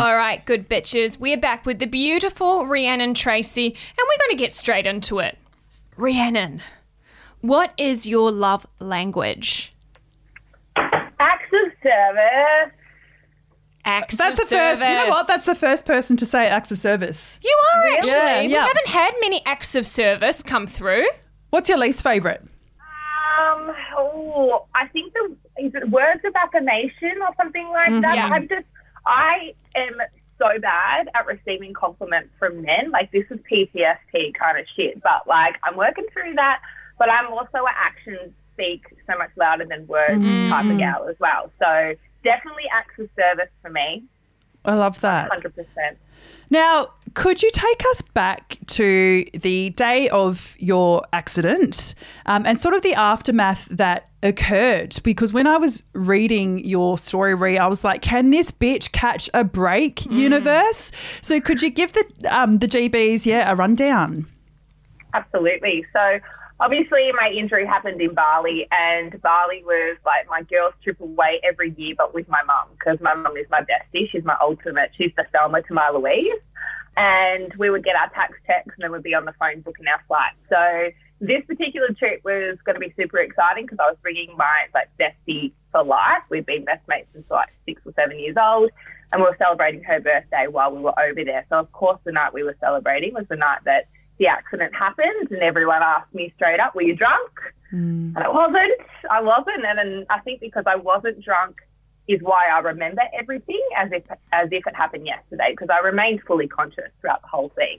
All 0.00 0.16
right, 0.16 0.42
good 0.46 0.66
bitches. 0.66 1.18
We're 1.18 1.36
back 1.36 1.66
with 1.66 1.78
the 1.78 1.84
beautiful 1.84 2.64
Rhiannon 2.64 3.12
Tracey, 3.12 3.66
and 3.66 3.98
we're 3.98 4.26
going 4.26 4.30
to 4.30 4.36
get 4.36 4.54
straight 4.54 4.86
into 4.86 5.18
it. 5.18 5.36
Rhiannon, 5.98 6.62
what 7.42 7.74
is 7.76 8.06
your 8.06 8.30
love 8.30 8.66
language? 8.78 9.74
Acts 10.74 11.52
of 11.52 11.72
service. 11.82 12.72
Acts 13.84 14.16
That's 14.16 14.40
of 14.40 14.48
the 14.48 14.56
first. 14.56 14.80
You 14.80 14.88
know 14.88 14.94
service. 15.00 15.10
what? 15.10 15.26
That's 15.26 15.44
the 15.44 15.54
first 15.54 15.84
person 15.84 16.16
to 16.16 16.24
say 16.24 16.46
acts 16.46 16.72
of 16.72 16.78
service. 16.78 17.38
You 17.42 17.58
are 17.74 17.86
actually. 17.88 18.12
Yeah, 18.12 18.40
We 18.40 18.46
yeah. 18.54 18.66
haven't 18.66 18.86
had 18.86 19.10
many 19.20 19.44
acts 19.44 19.74
of 19.74 19.86
service 19.86 20.42
come 20.42 20.66
through. 20.66 21.08
What's 21.50 21.68
your 21.68 21.76
least 21.76 22.02
favorite? 22.02 22.40
Um, 23.38 23.74
oh, 23.98 24.64
I 24.74 24.86
think 24.88 25.12
the 25.12 25.36
is 25.62 25.74
it 25.74 25.90
words 25.90 26.22
of 26.24 26.32
affirmation 26.42 27.20
or 27.20 27.34
something 27.36 27.68
like 27.68 28.00
that. 28.00 28.16
Yeah. 28.16 28.28
I'm 28.28 28.48
just, 28.48 28.64
I 29.10 29.54
am 29.74 29.94
so 30.38 30.58
bad 30.60 31.08
at 31.14 31.26
receiving 31.26 31.74
compliments 31.74 32.30
from 32.38 32.62
men. 32.62 32.90
Like 32.90 33.10
this 33.12 33.24
is 33.30 33.38
PTSD 33.50 34.34
kind 34.34 34.58
of 34.58 34.66
shit. 34.76 35.02
But 35.02 35.26
like 35.26 35.56
I'm 35.64 35.76
working 35.76 36.06
through 36.12 36.34
that. 36.36 36.60
But 36.98 37.10
I'm 37.10 37.32
also 37.32 37.58
an 37.58 37.74
actions 37.76 38.32
speak 38.52 38.84
so 39.06 39.16
much 39.18 39.30
louder 39.36 39.64
than 39.64 39.86
words 39.86 40.22
mm-hmm. 40.22 40.50
type 40.50 40.66
of 40.66 40.78
gal 40.78 41.08
as 41.08 41.16
well. 41.18 41.50
So 41.58 41.94
definitely 42.22 42.64
acts 42.72 42.98
of 42.98 43.08
service 43.16 43.50
for 43.62 43.70
me, 43.70 44.04
I 44.64 44.74
love 44.74 45.00
that. 45.00 45.30
hundred 45.30 45.54
percent. 45.54 45.98
Now, 46.50 46.88
could 47.14 47.42
you 47.42 47.50
take 47.52 47.82
us 47.90 48.02
back 48.02 48.56
to 48.66 49.24
the 49.34 49.70
day 49.70 50.08
of 50.10 50.54
your 50.58 51.02
accident 51.12 51.94
um, 52.26 52.44
and 52.46 52.60
sort 52.60 52.74
of 52.74 52.82
the 52.82 52.94
aftermath 52.94 53.66
that 53.66 54.08
occurred? 54.22 54.98
Because 55.02 55.32
when 55.32 55.46
I 55.46 55.56
was 55.56 55.84
reading 55.92 56.64
your 56.64 56.98
story, 56.98 57.34
Ree, 57.34 57.58
I 57.58 57.66
was 57.66 57.84
like, 57.84 58.02
"Can 58.02 58.30
this 58.30 58.50
bitch 58.50 58.92
catch 58.92 59.28
a 59.34 59.44
break?" 59.44 59.96
Mm. 59.96 60.12
Universe. 60.12 60.92
So 61.22 61.40
could 61.40 61.62
you 61.62 61.70
give 61.70 61.92
the 61.92 62.04
um, 62.30 62.58
the 62.58 62.66
GBs, 62.66 63.26
yeah, 63.26 63.50
a 63.50 63.54
rundown? 63.54 64.26
Absolutely. 65.12 65.84
So 65.92 66.20
obviously 66.60 67.10
my 67.18 67.30
injury 67.36 67.66
happened 67.66 68.00
in 68.00 68.14
Bali 68.14 68.68
and 68.70 69.20
Bali 69.22 69.62
was 69.64 69.96
like 70.04 70.28
my 70.28 70.42
girls 70.42 70.74
trip 70.84 71.00
away 71.00 71.40
every 71.42 71.74
year 71.76 71.94
but 71.96 72.14
with 72.14 72.28
my 72.28 72.42
mum 72.44 72.68
because 72.78 73.00
my 73.00 73.14
mum 73.14 73.36
is 73.36 73.46
my 73.50 73.62
bestie. 73.62 74.08
She's 74.10 74.24
my 74.24 74.36
ultimate. 74.40 74.90
She's 74.96 75.12
the 75.16 75.24
Thelma 75.32 75.62
to 75.62 75.74
my 75.74 75.90
Louise. 75.90 76.40
And 77.00 77.54
we 77.56 77.70
would 77.70 77.82
get 77.82 77.96
our 77.96 78.10
tax 78.10 78.34
checks 78.46 78.74
and 78.76 78.84
then 78.84 78.92
we'd 78.92 79.02
be 79.02 79.14
on 79.14 79.24
the 79.24 79.32
phone 79.40 79.62
booking 79.62 79.86
our 79.86 80.02
flights. 80.06 80.36
So 80.50 80.90
this 81.20 81.42
particular 81.46 81.88
trip 81.98 82.20
was 82.24 82.58
going 82.66 82.74
to 82.74 82.80
be 82.80 82.92
super 82.94 83.18
exciting 83.18 83.64
because 83.64 83.78
I 83.80 83.88
was 83.88 83.96
bringing 84.02 84.36
my 84.36 84.66
like 84.74 84.90
bestie 85.00 85.52
for 85.72 85.82
life. 85.82 86.22
We've 86.28 86.44
been 86.44 86.66
best 86.66 86.86
mates 86.88 87.08
since 87.14 87.24
like 87.30 87.48
six 87.64 87.80
or 87.86 87.94
seven 87.96 88.18
years 88.18 88.36
old 88.38 88.70
and 89.12 89.22
we 89.22 89.28
were 89.28 89.36
celebrating 89.38 89.82
her 89.84 89.98
birthday 89.98 90.46
while 90.50 90.74
we 90.74 90.82
were 90.82 90.98
over 91.00 91.24
there. 91.24 91.46
So 91.48 91.56
of 91.56 91.72
course 91.72 91.98
the 92.04 92.12
night 92.12 92.34
we 92.34 92.42
were 92.42 92.56
celebrating 92.60 93.14
was 93.14 93.24
the 93.30 93.36
night 93.36 93.60
that 93.64 93.88
the 94.18 94.26
accident 94.26 94.74
happened 94.74 95.30
and 95.30 95.42
everyone 95.42 95.80
asked 95.82 96.14
me 96.14 96.32
straight 96.36 96.60
up, 96.60 96.74
were 96.74 96.82
you 96.82 96.94
drunk? 96.94 97.32
Hmm. 97.70 98.12
And 98.14 98.18
I 98.18 98.28
wasn't. 98.28 98.80
I 99.10 99.22
wasn't. 99.22 99.64
And, 99.64 99.78
and 99.78 100.06
I 100.10 100.20
think 100.20 100.40
because 100.40 100.64
I 100.66 100.76
wasn't 100.76 101.24
drunk 101.24 101.56
is 102.08 102.20
why 102.22 102.46
I 102.52 102.58
remember 102.60 103.02
everything 103.18 103.62
as 103.76 103.90
if 103.92 104.04
as 104.32 104.48
if 104.50 104.66
it 104.66 104.74
happened 104.74 105.06
yesterday 105.06 105.50
because 105.50 105.68
I 105.70 105.84
remained 105.84 106.22
fully 106.26 106.48
conscious 106.48 106.90
throughout 107.00 107.22
the 107.22 107.28
whole 107.28 107.50
thing. 107.50 107.78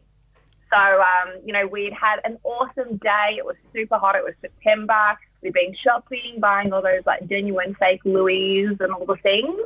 So, 0.71 0.77
um, 0.77 1.41
you 1.43 1.51
know, 1.51 1.67
we'd 1.67 1.91
had 1.91 2.19
an 2.23 2.37
awesome 2.43 2.95
day. 2.97 3.35
It 3.37 3.45
was 3.45 3.57
super 3.73 3.97
hot. 3.97 4.15
It 4.15 4.23
was 4.23 4.33
September. 4.39 5.17
We'd 5.43 5.53
been 5.53 5.75
shopping, 5.83 6.37
buying 6.39 6.71
all 6.71 6.81
those 6.81 7.05
like 7.05 7.27
genuine 7.27 7.75
fake 7.75 8.01
Louis 8.05 8.67
and 8.79 8.91
all 8.93 9.05
the 9.05 9.17
things. 9.21 9.59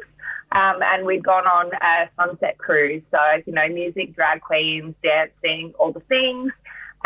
Um, 0.51 0.81
and 0.81 1.05
we'd 1.05 1.23
gone 1.23 1.45
on 1.45 1.71
a 1.73 2.09
sunset 2.15 2.57
cruise. 2.57 3.03
So, 3.11 3.19
you 3.45 3.53
know, 3.53 3.67
music, 3.67 4.15
drag 4.15 4.41
queens, 4.41 4.95
dancing, 5.03 5.73
all 5.77 5.91
the 5.91 5.99
things. 6.01 6.51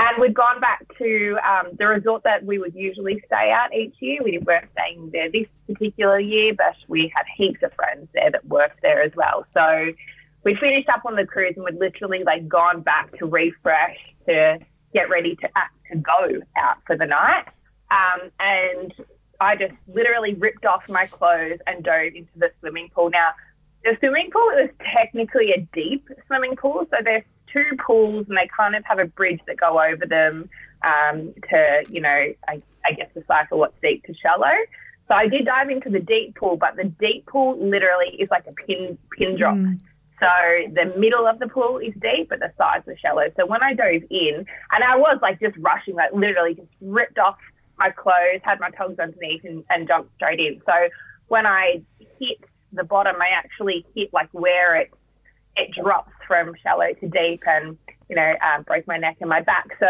And 0.01 0.21
we'd 0.21 0.33
gone 0.33 0.61
back 0.61 0.85
to 0.97 1.37
um, 1.45 1.71
the 1.77 1.85
resort 1.85 2.23
that 2.23 2.45
we 2.45 2.57
would 2.57 2.73
usually 2.73 3.21
stay 3.25 3.51
at 3.51 3.73
each 3.73 3.95
year. 3.99 4.21
We 4.23 4.37
weren't 4.37 4.69
staying 4.71 5.09
there 5.11 5.29
this 5.29 5.45
particular 5.67 6.17
year, 6.21 6.53
but 6.57 6.75
we 6.87 7.11
had 7.13 7.25
heaps 7.35 7.61
of 7.63 7.73
friends 7.73 8.07
there 8.13 8.31
that 8.31 8.45
worked 8.45 8.81
there 8.81 9.03
as 9.03 9.11
well. 9.17 9.45
So 9.53 9.91
we 10.45 10.55
finished 10.55 10.87
up 10.87 11.01
on 11.05 11.17
the 11.17 11.25
cruise 11.25 11.55
and 11.57 11.65
we'd 11.65 11.75
literally 11.75 12.23
like 12.23 12.47
gone 12.47 12.79
back 12.79 13.11
to 13.17 13.25
refresh 13.25 13.97
to 14.25 14.59
get 14.93 15.09
ready 15.09 15.35
to 15.35 15.49
act 15.57 15.75
to 15.91 15.97
go 15.97 16.39
out 16.55 16.77
for 16.87 16.95
the 16.95 17.05
night. 17.05 17.47
Um, 17.91 18.31
and 18.39 18.93
I 19.41 19.57
just 19.57 19.73
literally 19.87 20.33
ripped 20.33 20.65
off 20.65 20.83
my 20.87 21.07
clothes 21.07 21.59
and 21.67 21.83
dove 21.83 22.13
into 22.15 22.31
the 22.37 22.51
swimming 22.61 22.89
pool. 22.95 23.09
Now, 23.09 23.31
the 23.83 23.97
swimming 23.99 24.29
pool 24.31 24.49
is 24.63 24.69
technically 24.93 25.51
a 25.51 25.67
deep 25.73 26.07
swimming 26.27 26.55
pool, 26.55 26.85
so 26.89 26.97
there's 27.03 27.23
two 27.53 27.77
pools 27.85 28.25
and 28.27 28.37
they 28.37 28.49
kind 28.55 28.75
of 28.75 28.83
have 28.85 28.99
a 28.99 29.05
bridge 29.05 29.39
that 29.47 29.57
go 29.57 29.81
over 29.81 30.05
them 30.05 30.49
um, 30.83 31.33
to, 31.49 31.83
you 31.89 32.01
know, 32.01 32.33
I, 32.47 32.61
I 32.85 32.93
guess 32.93 33.09
decipher 33.13 33.55
what's 33.55 33.75
deep 33.81 34.03
to 34.05 34.13
shallow. 34.13 34.53
So 35.07 35.15
I 35.15 35.27
did 35.27 35.45
dive 35.45 35.69
into 35.69 35.89
the 35.89 35.99
deep 35.99 36.35
pool, 36.35 36.55
but 36.55 36.75
the 36.75 36.83
deep 36.83 37.25
pool 37.25 37.57
literally 37.59 38.15
is 38.19 38.29
like 38.29 38.45
a 38.47 38.53
pin 38.53 38.97
pin 39.17 39.35
drop. 39.35 39.57
So 40.19 40.27
the 40.73 40.93
middle 40.97 41.25
of 41.25 41.39
the 41.39 41.47
pool 41.47 41.77
is 41.77 41.93
deep, 42.01 42.29
but 42.29 42.39
the 42.39 42.51
sides 42.57 42.87
are 42.87 42.97
shallow. 42.97 43.23
So 43.37 43.45
when 43.45 43.63
I 43.63 43.73
dove 43.73 44.03
in, 44.09 44.45
and 44.71 44.83
I 44.83 44.97
was 44.97 45.17
like 45.21 45.39
just 45.39 45.57
rushing, 45.57 45.95
like 45.95 46.13
literally 46.13 46.55
just 46.55 46.67
ripped 46.81 47.17
off 47.17 47.37
my 47.77 47.89
clothes, 47.89 48.41
had 48.43 48.59
my 48.59 48.69
togs 48.71 48.99
underneath, 48.99 49.45
and, 49.45 49.63
and 49.69 49.87
jumped 49.87 50.13
straight 50.15 50.39
in. 50.39 50.61
So 50.65 50.73
when 51.29 51.45
I 51.45 51.81
hit 52.19 52.37
the 52.73 52.83
bottom, 52.83 53.15
I 53.21 53.29
actually 53.29 53.85
hit 53.95 54.13
like 54.13 54.29
where 54.31 54.75
it 54.75 54.91
it 55.59 55.71
drops 55.81 56.11
from 56.27 56.53
shallow 56.63 56.93
to 56.99 57.07
deep, 57.07 57.43
and 57.45 57.77
you 58.09 58.15
know 58.15 58.33
um, 58.41 58.63
broke 58.63 58.87
my 58.87 58.97
neck 58.97 59.17
and 59.19 59.29
my 59.29 59.41
back. 59.41 59.67
So 59.79 59.87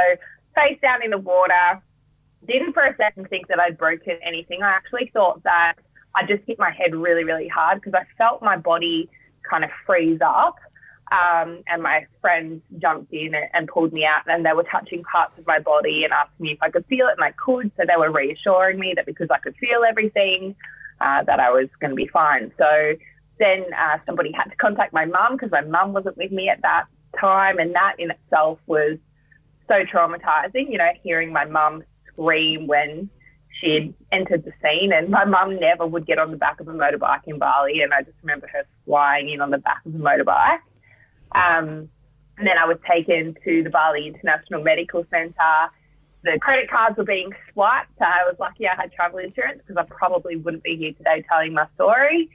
face 0.55 0.79
down 0.81 1.03
in 1.03 1.11
the 1.11 1.17
water. 1.17 1.81
Didn't 2.47 2.73
for 2.73 2.83
a 2.83 2.95
second 2.95 3.29
think 3.29 3.47
that 3.49 3.59
I'd 3.59 3.77
broken 3.77 4.17
anything. 4.25 4.63
I 4.63 4.69
actually 4.69 5.11
thought 5.13 5.43
that 5.43 5.73
I 6.15 6.25
just 6.25 6.43
hit 6.47 6.57
my 6.57 6.71
head 6.71 6.95
really, 6.95 7.25
really 7.25 7.49
hard 7.49 7.81
because 7.81 7.93
I 7.93 8.05
felt 8.17 8.41
my 8.41 8.55
body 8.57 9.09
kind 9.49 9.63
of 9.63 9.69
freeze 9.85 10.19
up. 10.25 10.55
Um, 11.11 11.63
and 11.65 11.81
my 11.81 12.05
friends 12.21 12.61
jumped 12.77 13.11
in 13.11 13.33
and, 13.33 13.67
pulled 13.67 13.91
me 13.91 14.05
out, 14.05 14.21
and 14.27 14.45
they 14.45 14.53
were 14.53 14.65
touching 14.71 15.03
parts 15.03 15.33
of 15.39 15.47
my 15.47 15.57
body 15.57 16.03
and 16.03 16.13
asking 16.13 16.43
me 16.43 16.51
if 16.51 16.59
I 16.61 16.69
could 16.69 16.85
feel 16.85 17.07
it, 17.07 17.13
and 17.17 17.23
I 17.23 17.31
could. 17.31 17.71
So 17.77 17.83
they 17.88 17.97
were 17.97 18.11
reassuring 18.11 18.79
me 18.79 18.93
that 18.95 19.07
because 19.07 19.27
I 19.31 19.39
could 19.39 19.55
feel 19.55 19.81
everything, 19.89 20.55
uh, 21.01 21.23
that 21.23 21.39
I 21.39 21.49
was 21.49 21.67
going 21.79 21.89
to 21.89 21.95
be 21.95 22.07
fine. 22.07 22.51
So 22.59 22.93
then 23.39 23.65
uh, 23.74 23.98
somebody 24.05 24.31
had 24.31 24.46
to 24.46 24.55
contact 24.58 24.93
my 24.93 25.05
mum 25.05 25.34
because 25.34 25.51
my 25.51 25.62
mum 25.62 25.93
wasn't 25.93 26.17
with 26.17 26.31
me 26.31 26.50
at 26.50 26.62
that 26.62 26.86
time, 27.19 27.58
and 27.58 27.74
that 27.74 27.96
in 27.98 28.12
itself 28.12 28.60
was 28.67 28.98
so 29.67 29.84
traumatizing. 29.86 30.72
You 30.72 30.77
know, 30.77 30.89
hearing 31.03 31.31
my 31.34 31.46
mum 31.46 31.84
scream 32.08 32.67
when 32.67 33.10
she'd 33.60 33.93
entered 34.12 34.43
the 34.43 34.51
scene, 34.62 34.91
and 34.93 35.10
my 35.10 35.25
mum 35.25 35.60
never 35.60 35.88
would 35.88 36.05
get 36.05 36.19
on 36.19 36.31
the 36.31 36.38
back 36.38 36.60
of 36.60 36.67
a 36.67 36.74
motorbike 36.74 37.22
in 37.27 37.39
Bali, 37.39 37.81
and 37.81 37.93
I 37.93 38.01
just 38.01 38.17
remember 38.22 38.48
her 38.48 38.65
flying 38.86 39.29
in 39.29 39.41
on 39.41 39.51
the 39.51 39.58
back 39.58 39.86
of 39.86 39.93
the 39.93 40.00
motorbike. 40.00 40.60
Um, 41.31 41.89
and 42.38 42.48
then 42.48 42.58
I 42.58 42.65
was 42.65 42.77
taken 42.89 43.36
to 43.43 43.63
the 43.63 43.69
Bali 43.69 44.08
International 44.08 44.63
Medical 44.63 45.05
Centre. 45.10 45.72
The 46.24 46.39
credit 46.41 46.69
cards 46.69 46.98
were 46.98 47.03
being 47.03 47.31
swiped. 47.51 47.91
So 48.00 48.05
I 48.05 48.24
was 48.25 48.36
lucky 48.39 48.67
I 48.67 48.75
had 48.75 48.91
travel 48.93 49.19
insurance 49.19 49.62
because 49.65 49.77
I 49.77 49.93
probably 49.93 50.38
wouldn't 50.38 50.63
be 50.63 50.75
here 50.77 50.93
today 50.93 51.24
telling 51.29 51.53
my 51.53 51.67
story. 51.75 52.29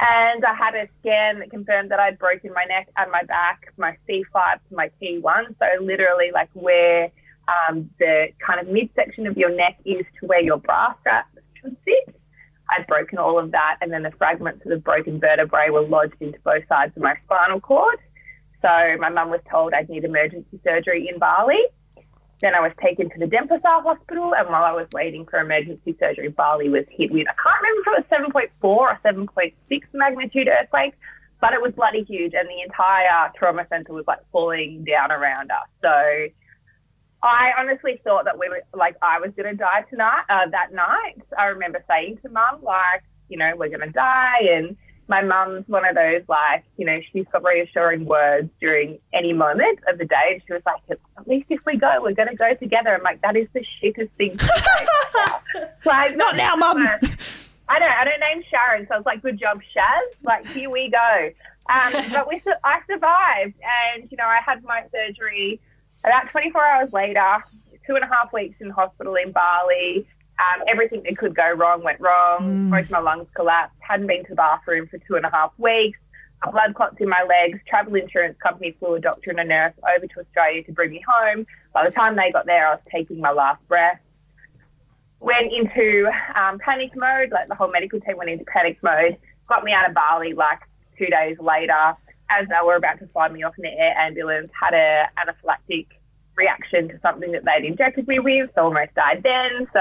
And 0.00 0.44
I 0.44 0.54
had 0.54 0.74
a 0.74 0.88
scan 1.00 1.38
that 1.38 1.50
confirmed 1.50 1.90
that 1.90 2.00
I'd 2.00 2.18
broken 2.18 2.52
my 2.52 2.64
neck 2.64 2.88
and 2.96 3.10
my 3.10 3.22
back, 3.22 3.72
my 3.76 3.96
C5 4.08 4.54
to 4.68 4.74
my 4.74 4.90
T1. 5.00 5.54
So 5.58 5.84
literally 5.84 6.30
like 6.32 6.50
where 6.52 7.10
um, 7.48 7.90
the 7.98 8.28
kind 8.44 8.60
of 8.60 8.72
midsection 8.72 9.26
of 9.26 9.36
your 9.36 9.54
neck 9.54 9.78
is 9.84 10.04
to 10.20 10.26
where 10.26 10.42
your 10.42 10.58
bra 10.58 10.94
strap 11.00 11.26
should 11.60 11.76
sit. 11.84 12.16
I'd 12.70 12.86
broken 12.86 13.18
all 13.18 13.38
of 13.38 13.50
that, 13.52 13.76
and 13.82 13.92
then 13.92 14.02
the 14.02 14.10
fragments 14.12 14.64
of 14.64 14.70
the 14.70 14.78
broken 14.78 15.20
vertebrae 15.20 15.68
were 15.70 15.82
lodged 15.82 16.14
into 16.20 16.38
both 16.44 16.66
sides 16.68 16.92
of 16.96 17.02
my 17.02 17.14
spinal 17.24 17.60
cord. 17.60 17.98
So 18.62 18.70
my 18.98 19.10
mum 19.10 19.30
was 19.30 19.40
told 19.50 19.74
I'd 19.74 19.90
need 19.90 20.04
emergency 20.04 20.58
surgery 20.64 21.08
in 21.12 21.18
Bali. 21.18 21.60
Then 22.42 22.54
I 22.54 22.60
was 22.60 22.72
taken 22.82 23.08
to 23.10 23.18
the 23.18 23.26
Denpasar 23.26 23.82
hospital, 23.82 24.34
and 24.34 24.48
while 24.48 24.64
I 24.64 24.72
was 24.72 24.86
waiting 24.92 25.24
for 25.26 25.38
emergency 25.38 25.96
surgery, 25.98 26.28
Bali 26.28 26.68
was 26.68 26.84
hit 26.90 27.10
with, 27.10 27.26
I 27.28 27.34
can't 27.40 27.62
remember 27.62 28.00
if 28.00 28.12
it 28.12 28.32
was 28.32 28.50
7.4 28.62 28.68
or 28.68 29.00
7.6 29.04 29.82
magnitude 29.92 30.48
earthquake, 30.48 30.94
but 31.40 31.52
it 31.52 31.62
was 31.62 31.72
bloody 31.72 32.02
huge, 32.04 32.32
and 32.34 32.48
the 32.48 32.62
entire 32.62 33.30
trauma 33.36 33.66
centre 33.68 33.92
was 33.92 34.04
like 34.06 34.20
falling 34.32 34.84
down 34.84 35.12
around 35.12 35.50
us. 35.50 35.68
So 35.82 36.28
I 37.22 37.52
honestly 37.58 38.00
thought 38.04 38.24
that 38.26 38.38
we 38.38 38.48
were 38.48 38.62
like 38.74 38.96
I 39.00 39.18
was 39.18 39.30
going 39.36 39.48
to 39.50 39.56
die 39.56 39.84
tonight. 39.88 40.24
Uh, 40.28 40.48
that 40.50 40.72
night, 40.72 41.22
I 41.38 41.46
remember 41.46 41.82
saying 41.88 42.18
to 42.22 42.28
mum, 42.28 42.62
like, 42.62 43.02
you 43.28 43.38
know, 43.38 43.52
we're 43.56 43.68
going 43.68 43.80
to 43.80 43.90
die, 43.90 44.40
and 44.52 44.76
my 45.08 45.22
mum's 45.22 45.64
one 45.68 45.86
of 45.88 45.94
those 45.94 46.22
like, 46.28 46.64
you 46.76 46.86
know, 46.86 46.98
she's 47.12 47.26
got 47.32 47.44
reassuring 47.44 48.06
words 48.06 48.48
during 48.60 48.98
any 49.12 49.32
moment 49.32 49.78
of 49.88 49.98
the 49.98 50.04
day, 50.04 50.32
and 50.32 50.42
she 50.46 50.52
was 50.52 50.62
like, 50.64 50.80
at 50.90 51.28
least 51.28 51.46
if 51.50 51.60
we 51.66 51.76
go, 51.76 51.98
we're 52.00 52.14
going 52.14 52.28
to 52.28 52.36
go 52.36 52.54
together. 52.54 52.94
I'm 52.94 53.02
like, 53.02 53.20
that 53.22 53.36
is 53.36 53.48
the 53.52 53.64
shittest 53.82 54.10
thing 54.16 54.36
to 54.36 54.44
say. 54.44 55.62
like, 55.84 56.16
Not 56.16 56.36
now, 56.36 56.56
mum. 56.56 56.78
I 57.68 57.78
don't, 57.78 57.90
I 57.90 58.04
don't 58.04 58.20
name 58.20 58.44
Sharon, 58.50 58.86
so 58.86 58.94
I 58.94 58.96
was 58.98 59.06
like, 59.06 59.22
good 59.22 59.38
job, 59.38 59.60
Shaz. 59.74 60.02
Like, 60.22 60.46
here 60.46 60.70
we 60.70 60.90
go. 60.90 61.30
Um, 61.72 61.92
but 62.12 62.28
we, 62.28 62.42
I 62.62 62.80
survived, 62.86 63.54
and 63.94 64.10
you 64.10 64.16
know, 64.16 64.26
I 64.26 64.40
had 64.44 64.62
my 64.64 64.84
surgery 64.92 65.60
about 66.02 66.30
24 66.30 66.64
hours 66.64 66.92
later, 66.92 67.44
two 67.86 67.94
and 67.94 68.04
a 68.04 68.08
half 68.08 68.32
weeks 68.32 68.56
in 68.60 68.70
hospital 68.70 69.14
in 69.14 69.32
Bali. 69.32 70.06
Um, 70.38 70.64
everything 70.68 71.02
that 71.04 71.16
could 71.16 71.34
go 71.34 71.52
wrong 71.52 71.82
went 71.82 72.00
wrong. 72.00 72.60
Both 72.70 72.90
my 72.90 72.98
lungs 72.98 73.28
collapsed. 73.34 73.76
Hadn't 73.80 74.06
been 74.06 74.24
to 74.24 74.30
the 74.30 74.36
bathroom 74.36 74.88
for 74.88 74.98
two 74.98 75.14
and 75.14 75.24
a 75.24 75.30
half 75.30 75.52
weeks. 75.58 75.98
A 76.42 76.50
blood 76.50 76.74
clots 76.74 76.96
in 76.98 77.08
my 77.08 77.24
legs. 77.28 77.60
Travel 77.68 77.94
insurance 77.94 78.36
company 78.42 78.76
flew 78.78 78.94
a 78.94 79.00
doctor 79.00 79.30
and 79.30 79.40
a 79.40 79.44
nurse 79.44 79.74
over 79.96 80.06
to 80.06 80.20
Australia 80.20 80.62
to 80.64 80.72
bring 80.72 80.90
me 80.90 81.02
home. 81.06 81.46
By 81.72 81.84
the 81.84 81.90
time 81.90 82.16
they 82.16 82.30
got 82.32 82.46
there, 82.46 82.66
I 82.66 82.74
was 82.74 82.82
taking 82.90 83.20
my 83.20 83.30
last 83.30 83.66
breath. 83.68 84.00
Went 85.20 85.52
into 85.52 86.10
um, 86.34 86.58
panic 86.58 86.90
mode. 86.96 87.30
Like 87.30 87.48
the 87.48 87.54
whole 87.54 87.70
medical 87.70 88.00
team 88.00 88.16
went 88.16 88.30
into 88.30 88.44
panic 88.44 88.78
mode. 88.82 89.16
Got 89.48 89.64
me 89.64 89.72
out 89.72 89.88
of 89.88 89.94
Bali 89.94 90.34
like 90.34 90.60
two 90.98 91.06
days 91.06 91.38
later 91.38 91.96
as 92.30 92.48
they 92.48 92.54
were 92.64 92.76
about 92.76 92.98
to 92.98 93.06
fly 93.08 93.28
me 93.28 93.42
off 93.42 93.54
in 93.58 93.62
the 93.62 93.72
air 93.72 93.96
ambulance, 93.98 94.50
had 94.58 94.74
a 94.74 95.06
anaphylactic 95.18 95.86
reaction 96.36 96.88
to 96.88 96.98
something 97.00 97.32
that 97.32 97.44
they'd 97.44 97.66
injected 97.66 98.08
me 98.08 98.18
with, 98.18 98.50
so 98.54 98.64
almost 98.64 98.94
died 98.94 99.22
then. 99.22 99.66
So 99.72 99.80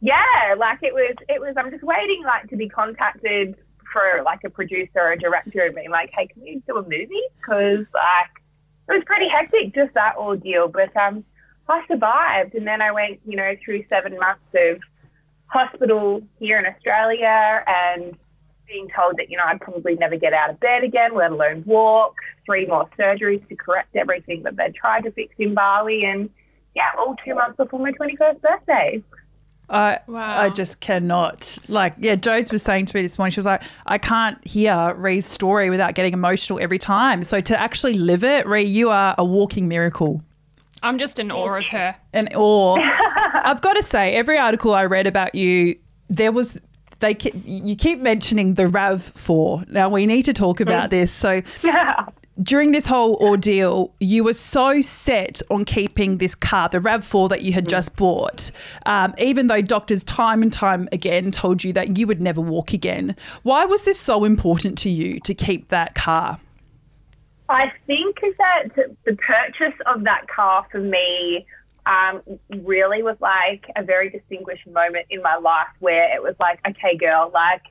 yeah, 0.00 0.54
like 0.58 0.80
it 0.82 0.92
was, 0.92 1.14
it 1.28 1.40
was. 1.40 1.54
I'm 1.56 1.70
just 1.70 1.84
waiting 1.84 2.22
like 2.24 2.48
to 2.50 2.56
be 2.56 2.68
contacted 2.68 3.56
for 3.92 4.22
like 4.24 4.40
a 4.44 4.50
producer 4.50 4.98
or 4.98 5.12
a 5.12 5.18
director 5.18 5.62
and 5.62 5.74
being 5.74 5.90
like, 5.90 6.10
hey, 6.16 6.26
can 6.26 6.42
we 6.42 6.62
do 6.66 6.76
a 6.76 6.82
movie? 6.82 7.22
Because 7.36 7.86
like 7.94 8.32
it 8.88 8.92
was 8.92 9.02
pretty 9.06 9.28
hectic, 9.28 9.74
just 9.74 9.94
that 9.94 10.16
ordeal. 10.16 10.68
But 10.68 10.96
um, 10.96 11.24
I 11.68 11.84
survived, 11.86 12.54
and 12.54 12.66
then 12.66 12.82
I 12.82 12.90
went, 12.92 13.20
you 13.24 13.36
know, 13.36 13.54
through 13.64 13.84
seven 13.88 14.18
months 14.18 14.42
of 14.54 14.80
hospital 15.46 16.22
here 16.38 16.58
in 16.58 16.66
Australia, 16.66 17.62
and 17.66 18.16
being 18.66 18.88
told 18.96 19.18
that 19.18 19.30
you 19.30 19.36
know 19.36 19.44
I'd 19.46 19.60
probably 19.60 19.94
never 19.94 20.16
get 20.16 20.32
out 20.32 20.50
of 20.50 20.60
bed 20.60 20.84
again, 20.84 21.14
let 21.14 21.30
alone 21.30 21.62
walk. 21.66 22.16
Three 22.44 22.66
more 22.66 22.88
surgeries 22.98 23.46
to 23.48 23.56
correct 23.56 23.94
everything 23.94 24.42
that 24.42 24.56
they'd 24.56 24.74
tried 24.74 25.04
to 25.04 25.12
fix 25.12 25.34
in 25.38 25.54
Bali, 25.54 26.04
and 26.04 26.28
yeah, 26.74 26.88
all 26.98 27.16
two 27.24 27.34
months 27.34 27.56
before 27.56 27.80
my 27.80 27.92
twenty 27.92 28.16
first 28.16 28.40
birthday. 28.42 29.02
I 29.68 29.98
Wow. 30.06 30.40
I 30.40 30.50
just 30.50 30.80
cannot. 30.80 31.58
Like, 31.68 31.94
yeah, 31.98 32.16
Jodes 32.16 32.52
was 32.52 32.62
saying 32.62 32.86
to 32.86 32.96
me 32.96 33.02
this 33.02 33.18
morning, 33.18 33.30
she 33.30 33.38
was 33.38 33.46
like, 33.46 33.62
I 33.86 33.96
can't 33.96 34.44
hear 34.46 34.94
Ree's 34.94 35.24
story 35.24 35.70
without 35.70 35.94
getting 35.94 36.12
emotional 36.12 36.60
every 36.60 36.78
time. 36.78 37.22
So 37.22 37.40
to 37.40 37.58
actually 37.58 37.94
live 37.94 38.22
it, 38.22 38.46
Ree, 38.46 38.62
you 38.62 38.90
are 38.90 39.14
a 39.16 39.24
walking 39.24 39.68
miracle. 39.68 40.22
I'm 40.82 40.98
just 40.98 41.18
in 41.18 41.30
awe 41.30 41.58
of 41.58 41.64
her. 41.66 41.94
And 42.12 42.34
or 42.34 42.76
I've 42.80 43.60
got 43.60 43.74
to 43.74 43.82
say, 43.82 44.14
every 44.14 44.36
article 44.36 44.74
I 44.74 44.84
read 44.84 45.06
about 45.06 45.34
you, 45.34 45.76
there 46.08 46.32
was 46.32 46.58
they 46.98 47.14
ke- 47.14 47.34
you 47.44 47.76
keep 47.76 48.00
mentioning 48.00 48.54
the 48.54 48.64
RAV4. 48.64 49.68
Now 49.68 49.88
we 49.88 50.06
need 50.06 50.24
to 50.24 50.32
talk 50.32 50.60
about 50.60 50.88
mm. 50.88 50.90
this. 50.90 51.12
So 51.12 51.42
during 52.40 52.72
this 52.72 52.86
whole 52.86 53.16
ordeal, 53.16 53.92
you 54.00 54.24
were 54.24 54.32
so 54.32 54.80
set 54.80 55.42
on 55.50 55.64
keeping 55.64 56.18
this 56.18 56.34
car, 56.34 56.68
the 56.68 56.78
RAV4 56.78 57.28
that 57.28 57.42
you 57.42 57.52
had 57.52 57.68
just 57.68 57.96
bought, 57.96 58.50
um, 58.86 59.14
even 59.18 59.48
though 59.48 59.60
doctors 59.60 60.02
time 60.04 60.42
and 60.42 60.52
time 60.52 60.88
again 60.92 61.30
told 61.30 61.62
you 61.62 61.72
that 61.74 61.98
you 61.98 62.06
would 62.06 62.20
never 62.20 62.40
walk 62.40 62.72
again. 62.72 63.14
Why 63.42 63.64
was 63.64 63.84
this 63.84 64.00
so 64.00 64.24
important 64.24 64.78
to 64.78 64.90
you 64.90 65.20
to 65.20 65.34
keep 65.34 65.68
that 65.68 65.94
car? 65.94 66.40
I 67.48 67.70
think 67.86 68.16
that 68.38 68.74
the 69.04 69.16
purchase 69.16 69.78
of 69.86 70.04
that 70.04 70.26
car 70.34 70.66
for 70.70 70.80
me 70.80 71.44
um, 71.84 72.22
really 72.60 73.02
was 73.02 73.16
like 73.20 73.64
a 73.76 73.82
very 73.82 74.08
distinguished 74.08 74.66
moment 74.66 75.06
in 75.10 75.20
my 75.20 75.36
life 75.36 75.68
where 75.80 76.14
it 76.14 76.22
was 76.22 76.34
like, 76.40 76.60
okay, 76.66 76.96
girl, 76.96 77.30
like 77.34 77.62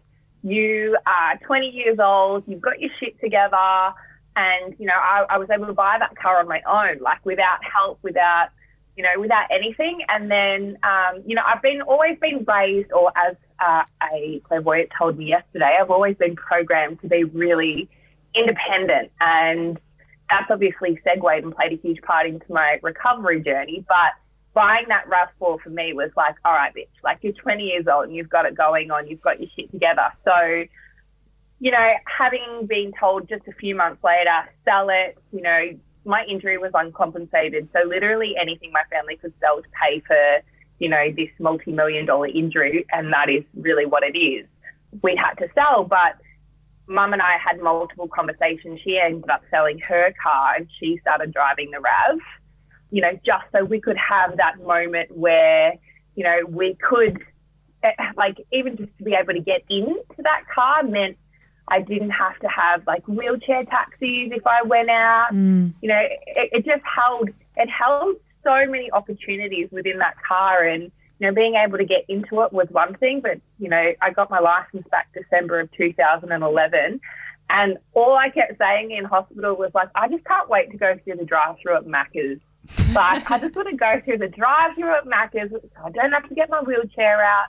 you 0.44 0.98
are 1.06 1.38
20 1.46 1.68
years 1.68 1.98
old, 2.00 2.44
you've 2.46 2.62
got 2.62 2.80
your 2.80 2.92
shit 3.00 3.20
together, 3.20 3.94
and 4.36 4.76
you 4.80 4.86
know, 4.86 4.94
I, 4.94 5.26
I 5.30 5.38
was 5.38 5.50
able 5.50 5.68
to 5.68 5.74
buy 5.74 5.98
that 6.00 6.16
car 6.16 6.40
on 6.40 6.48
my 6.48 6.62
own, 6.68 7.00
like 7.00 7.26
without 7.26 7.60
help, 7.64 8.00
without 8.02 8.50
you 8.98 9.04
know, 9.04 9.20
without 9.20 9.46
anything. 9.52 10.02
And 10.10 10.30
then, 10.30 10.78
um, 10.84 11.24
you 11.26 11.36
know, 11.36 11.44
I've 11.46 11.62
been 11.62 11.82
always 11.82 12.18
been 12.20 12.46
raised, 12.48 12.92
or 12.92 13.12
as 13.18 13.36
uh, 13.60 13.84
a 14.14 14.42
clairvoyant 14.44 14.90
told 14.98 15.18
me 15.18 15.26
yesterday, 15.26 15.78
I've 15.80 15.92
always 15.92 16.18
been 16.18 16.36
programmed 16.36 17.02
to 17.02 17.08
be 17.08 17.24
really 17.24 17.90
independent. 18.36 19.12
And 19.20 19.80
that's 20.30 20.50
obviously 20.50 21.00
segued 21.04 21.44
and 21.44 21.56
played 21.56 21.74
a 21.74 21.82
huge 21.82 22.02
part 22.02 22.28
into 22.28 22.46
my 22.50 22.80
recovery 22.82 23.42
journey. 23.42 23.86
But 23.88 24.14
buying 24.54 24.86
that 24.90 25.06
RAV4 25.08 25.62
for 25.62 25.70
me 25.70 25.94
was 25.94 26.12
like, 26.18 26.36
all 26.44 26.54
right, 26.54 26.74
bitch, 26.74 26.88
like 27.04 27.20
you're 27.22 27.34
20 27.34 27.64
years 27.64 27.86
old 27.92 28.06
and 28.06 28.16
you've 28.16 28.30
got 28.30 28.46
it 28.46 28.56
going 28.56 28.92
on, 28.92 29.08
you've 29.08 29.22
got 29.22 29.40
your 29.40 29.50
shit 29.56 29.72
together. 29.72 30.12
So, 30.26 30.66
you 31.62 31.70
know, 31.70 31.92
having 32.18 32.66
been 32.68 32.92
told 33.00 33.30
just 33.30 33.48
a 33.48 33.54
few 33.54 33.76
months 33.76 34.04
later, 34.04 34.50
sell 34.66 34.90
it, 34.90 35.16
you 35.32 35.44
know, 35.44 35.70
my 36.06 36.26
injury 36.28 36.58
was 36.58 36.72
uncompensated. 36.74 37.70
So 37.72 37.88
literally 37.88 38.34
anything 38.42 38.72
my 38.72 38.82
family 38.90 39.16
could 39.16 39.32
sell 39.40 39.62
to 39.62 39.68
pay 39.80 40.00
for, 40.00 40.42
you 40.80 40.90
know, 40.90 41.12
this 41.16 41.30
multi-million 41.40 42.08
dollar 42.08 42.26
injury, 42.26 42.84
and 42.92 43.14
that 43.14 43.30
is 43.30 43.44
really 43.54 43.86
what 43.86 44.02
it 44.02 44.18
is, 44.18 44.48
we 45.04 45.16
had 45.16 45.36
to 45.36 45.50
sell. 45.54 45.84
But 45.84 46.16
mum 46.88 47.14
and 47.14 47.22
I 47.22 47.38
had 47.38 47.62
multiple 47.62 48.08
conversations. 48.08 48.80
She 48.84 48.98
ended 48.98 49.30
up 49.30 49.44
selling 49.52 49.78
her 49.88 50.16
car 50.22 50.56
and 50.56 50.68
she 50.80 50.98
started 51.02 51.32
driving 51.32 51.70
the 51.70 51.80
RAV, 51.80 52.18
you 52.90 53.04
know, 53.04 53.12
just 53.24 53.46
so 53.52 53.64
we 53.64 53.80
could 53.80 53.98
have 53.98 54.36
that 54.38 54.60
moment 54.66 55.16
where, 55.16 55.76
you 56.16 56.24
know, 56.24 56.40
we 56.50 56.76
could, 56.90 57.24
eh, 57.84 57.92
like, 58.18 58.38
even 58.52 58.78
just 58.78 58.98
to 58.98 59.04
be 59.04 59.14
able 59.14 59.34
to 59.34 59.42
get 59.42 59.62
into 59.70 60.24
that 60.24 60.42
car 60.52 60.82
meant 60.82 61.18
I 61.68 61.82
didn't 61.82 62.12
have 62.12 62.38
to 62.40 62.48
have 62.48 62.86
like 62.86 63.08
wheelchair 63.08 63.64
taxis 63.66 64.32
if 64.32 64.46
I 64.46 64.64
went 64.64 64.90
out. 64.90 65.30
Mm. 65.34 65.74
You 65.82 65.90
know, 65.90 66.00
it, 66.00 66.50
it 66.52 66.66
just 66.66 66.84
held, 66.84 67.30
it 67.58 67.70
held 67.70 68.16
so 68.44 68.66
many 68.68 68.92
opportunities 68.92 69.70
within 69.72 70.00
that 70.00 70.16
car 70.22 70.64
and, 70.64 70.84
you 71.20 71.28
know, 71.28 71.34
being 71.34 71.56
able 71.56 71.78
to 71.78 71.86
get 71.86 72.06
into 72.10 72.42
it 72.42 72.52
was 72.52 72.68
one 72.72 72.96
thing, 72.96 73.22
but, 73.22 73.40
you 73.60 73.70
know, 73.70 73.94
I 74.02 74.10
got 74.12 74.30
my 74.32 74.40
license 74.40 74.88
back 74.90 75.10
December 75.14 75.60
of 75.60 75.72
2011. 75.74 77.00
And 77.50 77.78
all 77.94 78.16
I 78.16 78.30
kept 78.30 78.58
saying 78.58 78.92
in 78.92 79.04
hospital 79.04 79.56
was 79.56 79.72
like, 79.74 79.90
I 79.94 80.08
just 80.08 80.24
can't 80.26 80.50
wait 80.50 80.72
to 80.72 80.78
go 80.78 80.98
through 81.04 81.18
the 81.18 81.26
drive 81.26 81.58
through 81.62 81.78
at 81.78 81.86
Macca's. 81.86 82.42
Like, 82.94 83.30
I 83.30 83.40
just 83.40 83.56
want 83.56 83.70
to 83.70 83.76
go 83.76 84.02
through 84.06 84.20
the 84.20 84.30
drive 84.30 84.76
through 84.76 84.96
at 84.96 85.06
Macca's 85.06 85.52
so 85.52 85.60
I 85.84 85.90
don't 85.90 86.12
have 86.12 86.28
to 86.30 86.36
get 86.36 86.50
my 86.50 86.62
wheelchair 86.62 87.22
out. 87.22 87.48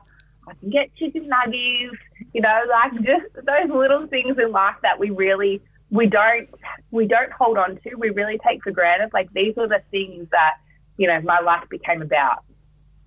I 0.48 0.54
can 0.54 0.70
get 0.70 0.94
chicken 0.96 1.28
nuggets, 1.28 1.96
you 2.32 2.40
know, 2.40 2.60
like 2.68 2.92
just 3.02 3.34
those 3.34 3.70
little 3.70 4.06
things 4.06 4.36
in 4.38 4.50
life 4.52 4.76
that 4.82 4.98
we 4.98 5.10
really 5.10 5.62
we 5.90 6.06
don't 6.06 6.48
we 6.90 7.06
don't 7.06 7.32
hold 7.32 7.58
on 7.58 7.78
to. 7.84 7.94
We 7.96 8.10
really 8.10 8.38
take 8.46 8.62
for 8.62 8.72
granted. 8.72 9.10
Like 9.12 9.32
these 9.32 9.56
are 9.58 9.68
the 9.68 9.82
things 9.90 10.26
that, 10.30 10.54
you 10.96 11.06
know, 11.06 11.20
my 11.20 11.40
life 11.40 11.68
became 11.68 12.02
about. 12.02 12.44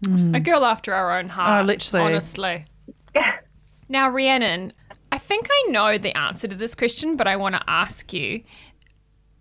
Mm. 0.05 0.35
A 0.35 0.39
girl 0.39 0.65
after 0.65 0.93
our 0.93 1.17
own 1.17 1.29
heart. 1.29 1.63
Oh, 1.63 1.65
literally. 1.65 2.05
Honestly. 2.05 2.65
Now, 3.87 4.09
Rhiannon, 4.09 4.73
I 5.11 5.19
think 5.19 5.47
I 5.47 5.65
know 5.69 5.97
the 5.99 6.17
answer 6.17 6.47
to 6.47 6.55
this 6.55 6.73
question, 6.73 7.15
but 7.15 7.27
I 7.27 7.35
want 7.35 7.53
to 7.53 7.61
ask 7.67 8.11
you. 8.11 8.41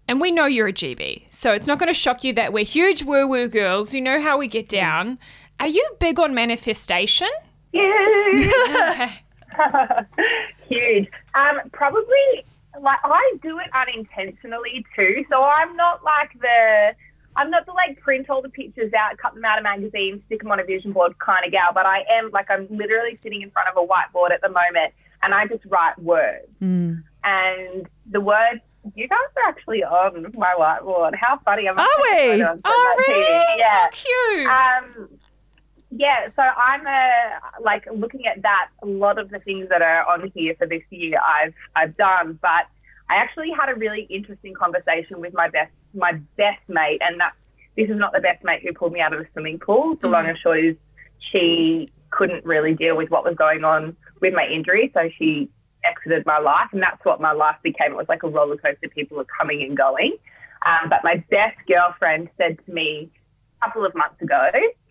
And 0.06 0.20
we 0.20 0.30
know 0.30 0.44
you're 0.44 0.68
a 0.68 0.72
GB, 0.72 1.32
so 1.32 1.52
it's 1.52 1.66
not 1.66 1.78
going 1.78 1.88
to 1.88 1.94
shock 1.94 2.24
you 2.24 2.34
that 2.34 2.52
we're 2.52 2.64
huge 2.64 3.04
woo 3.04 3.26
woo 3.26 3.48
girls. 3.48 3.94
You 3.94 4.02
know 4.02 4.20
how 4.20 4.36
we 4.36 4.46
get 4.48 4.66
mm. 4.66 4.72
down. 4.72 5.18
Are 5.60 5.66
you 5.66 5.88
big 5.98 6.20
on 6.20 6.34
manifestation? 6.34 7.28
Huge. 7.72 8.52
Huge. 10.68 11.08
Um, 11.34 11.70
probably 11.72 12.44
like 12.80 12.98
I 13.04 13.34
do 13.42 13.58
it 13.58 13.66
unintentionally 13.72 14.84
too. 14.96 15.24
So 15.30 15.42
I'm 15.42 15.76
not 15.76 16.02
like 16.04 16.32
the 16.40 16.94
I'm 17.36 17.50
not 17.50 17.66
the 17.66 17.72
like 17.72 18.00
print 18.00 18.30
all 18.30 18.42
the 18.42 18.48
pictures 18.48 18.92
out, 18.92 19.18
cut 19.18 19.34
them 19.34 19.44
out 19.44 19.58
of 19.58 19.64
magazines, 19.64 20.22
stick 20.26 20.42
them 20.42 20.52
on 20.52 20.60
a 20.60 20.64
vision 20.64 20.92
board 20.92 21.18
kind 21.18 21.44
of 21.44 21.52
gal, 21.52 21.70
but 21.72 21.86
I 21.86 22.04
am 22.10 22.30
like 22.32 22.50
I'm 22.50 22.66
literally 22.70 23.18
sitting 23.22 23.42
in 23.42 23.50
front 23.50 23.68
of 23.68 23.76
a 23.76 23.86
whiteboard 23.86 24.30
at 24.32 24.40
the 24.40 24.48
moment 24.48 24.92
and 25.22 25.34
I 25.34 25.46
just 25.46 25.64
write 25.66 25.98
words. 26.00 26.46
And 27.24 27.88
the 28.10 28.20
words 28.20 28.60
you 28.94 29.08
guys 29.08 29.18
are 29.36 29.48
actually 29.48 29.82
on 29.82 30.30
my 30.36 30.54
whiteboard. 30.58 31.14
How 31.14 31.38
funny 31.44 31.66
am 31.68 31.78
I? 31.78 31.82
Are 31.82 32.28
we? 32.28 32.38
Yeah. 32.38 32.54
Oh, 32.64 32.94
really? 33.08 33.58
How 33.62 33.88
cute. 33.90 34.46
Um, 34.46 35.08
yeah, 35.96 36.26
so 36.34 36.42
I'm 36.42 36.84
a, 36.86 37.62
like 37.62 37.86
looking 37.94 38.26
at 38.26 38.42
that. 38.42 38.68
A 38.82 38.86
lot 38.86 39.18
of 39.18 39.30
the 39.30 39.38
things 39.38 39.68
that 39.68 39.80
are 39.80 40.04
on 40.08 40.32
here 40.34 40.54
for 40.58 40.66
this 40.66 40.82
year, 40.90 41.18
I've 41.24 41.54
I've 41.76 41.96
done, 41.96 42.38
but 42.42 42.66
I 43.08 43.16
actually 43.16 43.50
had 43.50 43.68
a 43.68 43.76
really 43.76 44.06
interesting 44.10 44.54
conversation 44.54 45.20
with 45.20 45.34
my 45.34 45.48
best 45.48 45.70
my 45.94 46.14
best 46.36 46.60
mate, 46.68 47.00
and 47.00 47.20
that 47.20 47.34
this 47.76 47.88
is 47.88 47.96
not 47.96 48.12
the 48.12 48.20
best 48.20 48.42
mate 48.42 48.62
who 48.64 48.72
pulled 48.72 48.92
me 48.92 49.00
out 49.00 49.12
of 49.12 49.20
the 49.20 49.26
swimming 49.32 49.60
pool. 49.60 49.96
The 50.00 50.08
long 50.08 50.26
and 50.26 50.36
short 50.36 50.64
is 50.64 50.76
she 51.32 51.92
couldn't 52.10 52.44
really 52.44 52.74
deal 52.74 52.96
with 52.96 53.10
what 53.10 53.24
was 53.24 53.36
going 53.36 53.62
on 53.62 53.96
with 54.20 54.34
my 54.34 54.46
injury, 54.46 54.90
so 54.94 55.08
she 55.16 55.48
exited 55.84 56.26
my 56.26 56.38
life, 56.38 56.70
and 56.72 56.82
that's 56.82 57.04
what 57.04 57.20
my 57.20 57.32
life 57.32 57.56
became. 57.62 57.92
It 57.92 57.96
was 57.96 58.08
like 58.08 58.24
a 58.24 58.28
roller 58.28 58.56
coaster. 58.56 58.88
People 58.88 59.18
were 59.18 59.26
coming 59.38 59.62
and 59.62 59.76
going. 59.76 60.16
Um, 60.66 60.88
but 60.88 61.04
my 61.04 61.22
best 61.30 61.58
girlfriend 61.68 62.30
said 62.36 62.58
to 62.64 62.72
me 62.72 63.10
a 63.60 63.66
couple 63.66 63.84
of 63.84 63.94
months 63.94 64.20
ago, 64.22 64.48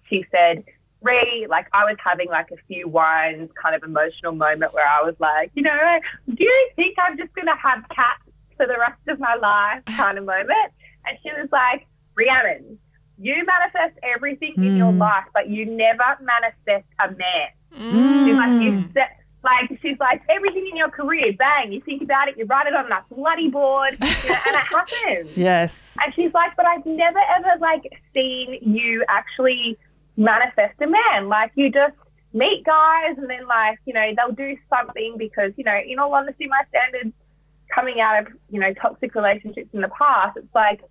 she 0.08 0.26
said, 0.32 0.64
Ree, 1.04 1.48
like 1.50 1.68
I 1.74 1.84
was 1.84 1.98
having 2.04 2.30
like 2.30 2.50
a 2.52 2.58
few 2.68 2.88
wines 2.88 3.50
kind 3.62 3.76
of 3.76 3.84
emotional 3.84 4.34
moment 4.34 4.74
where 4.74 4.88
I 4.88 5.04
was 5.04 5.16
like, 5.20 5.52
you 5.54 5.62
know, 5.62 6.00
do 6.28 6.44
you 6.44 6.70
think 6.76 6.96
I'm 6.98 7.18
just 7.18 7.34
going 7.34 7.48
to 7.48 7.56
have 7.56 7.84
cats 7.90 8.24
for 8.58 8.66
the 8.66 8.78
rest 8.80 9.02
of 9.08 9.20
my 9.20 9.36
life 9.36 9.84
kind 9.98 10.18
of 10.18 10.26
moment? 10.26 10.72
And 11.06 11.18
she 11.22 11.30
was 11.40 11.50
like, 11.52 11.86
Rhiannon, 12.16 12.78
you 13.20 13.36
manifest 13.46 14.00
everything 14.04 14.54
in 14.58 14.78
your 14.78 14.92
hmm. 14.92 15.00
life, 15.00 15.26
but 15.34 15.50
you 15.50 15.66
never 15.66 16.18
manifest 16.22 16.88
a 17.00 17.12
man. 17.12 17.50
Hmm. 17.74 18.26
She's 18.26 18.36
like, 18.36 18.62
you 18.62 18.84
set, 18.94 19.18
like, 19.44 19.80
she's 19.82 20.00
like, 20.00 20.22
everything 20.30 20.68
in 20.72 20.78
your 20.78 20.90
career, 20.90 21.34
bang, 21.38 21.72
you 21.72 21.82
think 21.82 22.02
about 22.02 22.30
it, 22.30 22.38
you 22.38 22.46
write 22.46 22.68
it 22.68 22.76
on 22.76 22.88
that 22.90 23.06
bloody 23.10 23.50
board, 23.50 23.94
you 24.00 24.08
know, 24.08 24.36
and 24.48 24.56
it 24.56 24.62
happens. 24.72 25.38
Yes. 25.38 25.98
And 26.04 26.14
she's 26.14 26.34
like, 26.34 26.56
but 26.56 26.66
I've 26.66 26.86
never 26.86 27.20
ever 27.38 27.60
like 27.60 27.84
seen 28.14 28.60
you 28.62 29.04
actually 29.10 29.78
manifest 30.18 30.80
a 30.82 30.88
man. 30.88 31.28
Like 31.28 31.52
you 31.56 31.72
just 31.72 31.96
meet 32.34 32.64
guys 32.66 33.16
and 33.18 33.30
then 33.30 33.48
like, 33.48 33.80
you 33.86 33.94
know, 33.94 34.12
they'll 34.16 34.36
do 34.36 34.58
something 34.70 35.16
because, 35.18 35.52
you 35.58 35.64
know, 35.64 35.80
in 35.86 36.00
all 36.00 36.14
honesty, 36.14 36.48
my 36.48 36.64
standards 36.70 37.16
coming 37.74 38.00
out 38.00 38.22
of, 38.22 38.34
you 38.50 38.60
know, 38.60 38.74
toxic 38.74 39.16
relationships 39.16 39.70
in 39.74 39.82
the 39.82 39.90
past, 39.90 40.38
it's 40.38 40.54
like 40.54 40.82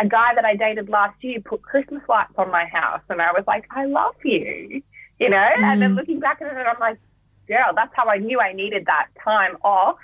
a 0.00 0.06
guy 0.06 0.34
that 0.34 0.44
I 0.44 0.54
dated 0.54 0.88
last 0.88 1.22
year 1.22 1.40
put 1.40 1.62
Christmas 1.62 2.02
lights 2.08 2.34
on 2.36 2.50
my 2.50 2.66
house 2.66 3.00
and 3.08 3.20
I 3.22 3.32
was 3.32 3.44
like, 3.46 3.66
I 3.70 3.86
love 3.86 4.14
you, 4.24 4.82
you 5.18 5.30
know? 5.30 5.48
And 5.62 5.80
then 5.80 5.94
looking 5.94 6.20
back 6.20 6.40
at 6.42 6.52
it, 6.52 6.66
I'm 6.66 6.78
like, 6.78 6.98
girl, 7.46 7.72
that's 7.74 7.92
how 7.94 8.08
I 8.08 8.18
knew 8.18 8.40
I 8.40 8.52
needed 8.52 8.86
that 8.86 9.08
time 9.24 9.56
off 9.62 9.96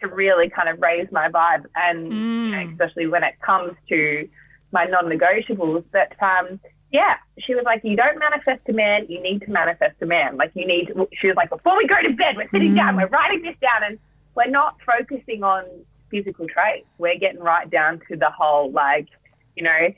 to 0.00 0.08
really 0.08 0.50
kind 0.50 0.68
of 0.68 0.80
raise 0.80 1.06
my 1.12 1.28
vibe, 1.28 1.66
and 1.76 2.12
you 2.46 2.50
know, 2.56 2.70
especially 2.72 3.06
when 3.06 3.22
it 3.22 3.34
comes 3.40 3.74
to 3.88 4.28
my 4.72 4.84
non-negotiables. 4.84 5.84
But 5.92 6.20
um, 6.20 6.58
yeah, 6.94 7.16
she 7.40 7.56
was 7.56 7.64
like, 7.64 7.82
"You 7.82 7.96
don't 7.96 8.20
manifest 8.20 8.60
a 8.68 8.72
man; 8.72 9.06
you 9.08 9.20
need 9.20 9.40
to 9.42 9.50
manifest 9.50 9.96
a 10.00 10.06
man. 10.06 10.36
Like 10.36 10.52
you 10.54 10.64
need." 10.64 10.92
She 11.20 11.26
was 11.26 11.34
like, 11.34 11.50
"Before 11.50 11.76
we 11.76 11.88
go 11.88 12.00
to 12.00 12.10
bed, 12.10 12.36
we're 12.36 12.48
sitting 12.50 12.72
down, 12.72 12.94
we're 12.94 13.06
mm-hmm. 13.06 13.14
writing 13.14 13.42
this 13.42 13.56
down, 13.60 13.82
and 13.82 13.98
we're 14.36 14.48
not 14.48 14.76
focusing 14.86 15.42
on 15.42 15.64
physical 16.08 16.46
traits. 16.46 16.86
We're 16.98 17.18
getting 17.18 17.40
right 17.40 17.68
down 17.68 18.00
to 18.08 18.16
the 18.16 18.30
whole 18.30 18.70
like, 18.70 19.08
you 19.56 19.64
know." 19.64 19.92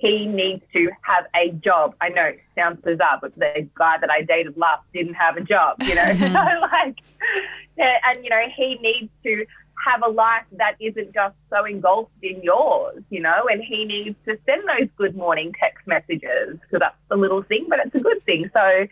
He 0.00 0.26
needs 0.26 0.62
to 0.74 0.90
have 1.02 1.24
a 1.34 1.50
job. 1.50 1.96
I 2.00 2.10
know 2.10 2.26
it 2.26 2.38
sounds 2.54 2.80
bizarre, 2.84 3.18
but 3.20 3.34
the 3.36 3.68
guy 3.74 3.96
that 4.00 4.08
I 4.08 4.22
dated 4.22 4.56
last 4.56 4.84
didn't 4.94 5.14
have 5.14 5.36
a 5.36 5.40
job, 5.40 5.74
you 5.80 5.96
know? 5.96 6.04
Mm-hmm. 6.04 6.34
so, 6.36 6.60
like, 6.60 6.96
and, 7.76 8.22
you 8.22 8.30
know, 8.30 8.44
he 8.56 8.76
needs 8.80 9.10
to 9.24 9.44
have 9.86 10.02
a 10.04 10.08
life 10.08 10.44
that 10.52 10.74
isn't 10.80 11.14
just 11.14 11.34
so 11.50 11.64
engulfed 11.64 12.12
in 12.22 12.42
yours, 12.42 13.02
you 13.10 13.20
know, 13.20 13.46
and 13.50 13.62
he 13.62 13.84
needs 13.84 14.16
to 14.26 14.38
send 14.46 14.62
those 14.68 14.88
good 14.96 15.16
morning 15.16 15.52
text 15.58 15.86
messages 15.86 16.58
because 16.60 16.80
that's 16.80 16.96
the 17.08 17.16
little 17.16 17.42
thing, 17.42 17.66
but 17.68 17.78
it's 17.84 17.94
a 17.94 18.00
good 18.00 18.24
thing. 18.24 18.50
So 18.52 18.86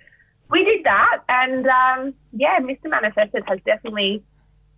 we 0.51 0.65
did 0.65 0.85
that, 0.85 1.23
and 1.29 1.67
um, 1.67 2.15
yeah, 2.33 2.59
Mr. 2.61 2.89
Manifested 2.89 3.45
has 3.47 3.59
definitely 3.67 4.23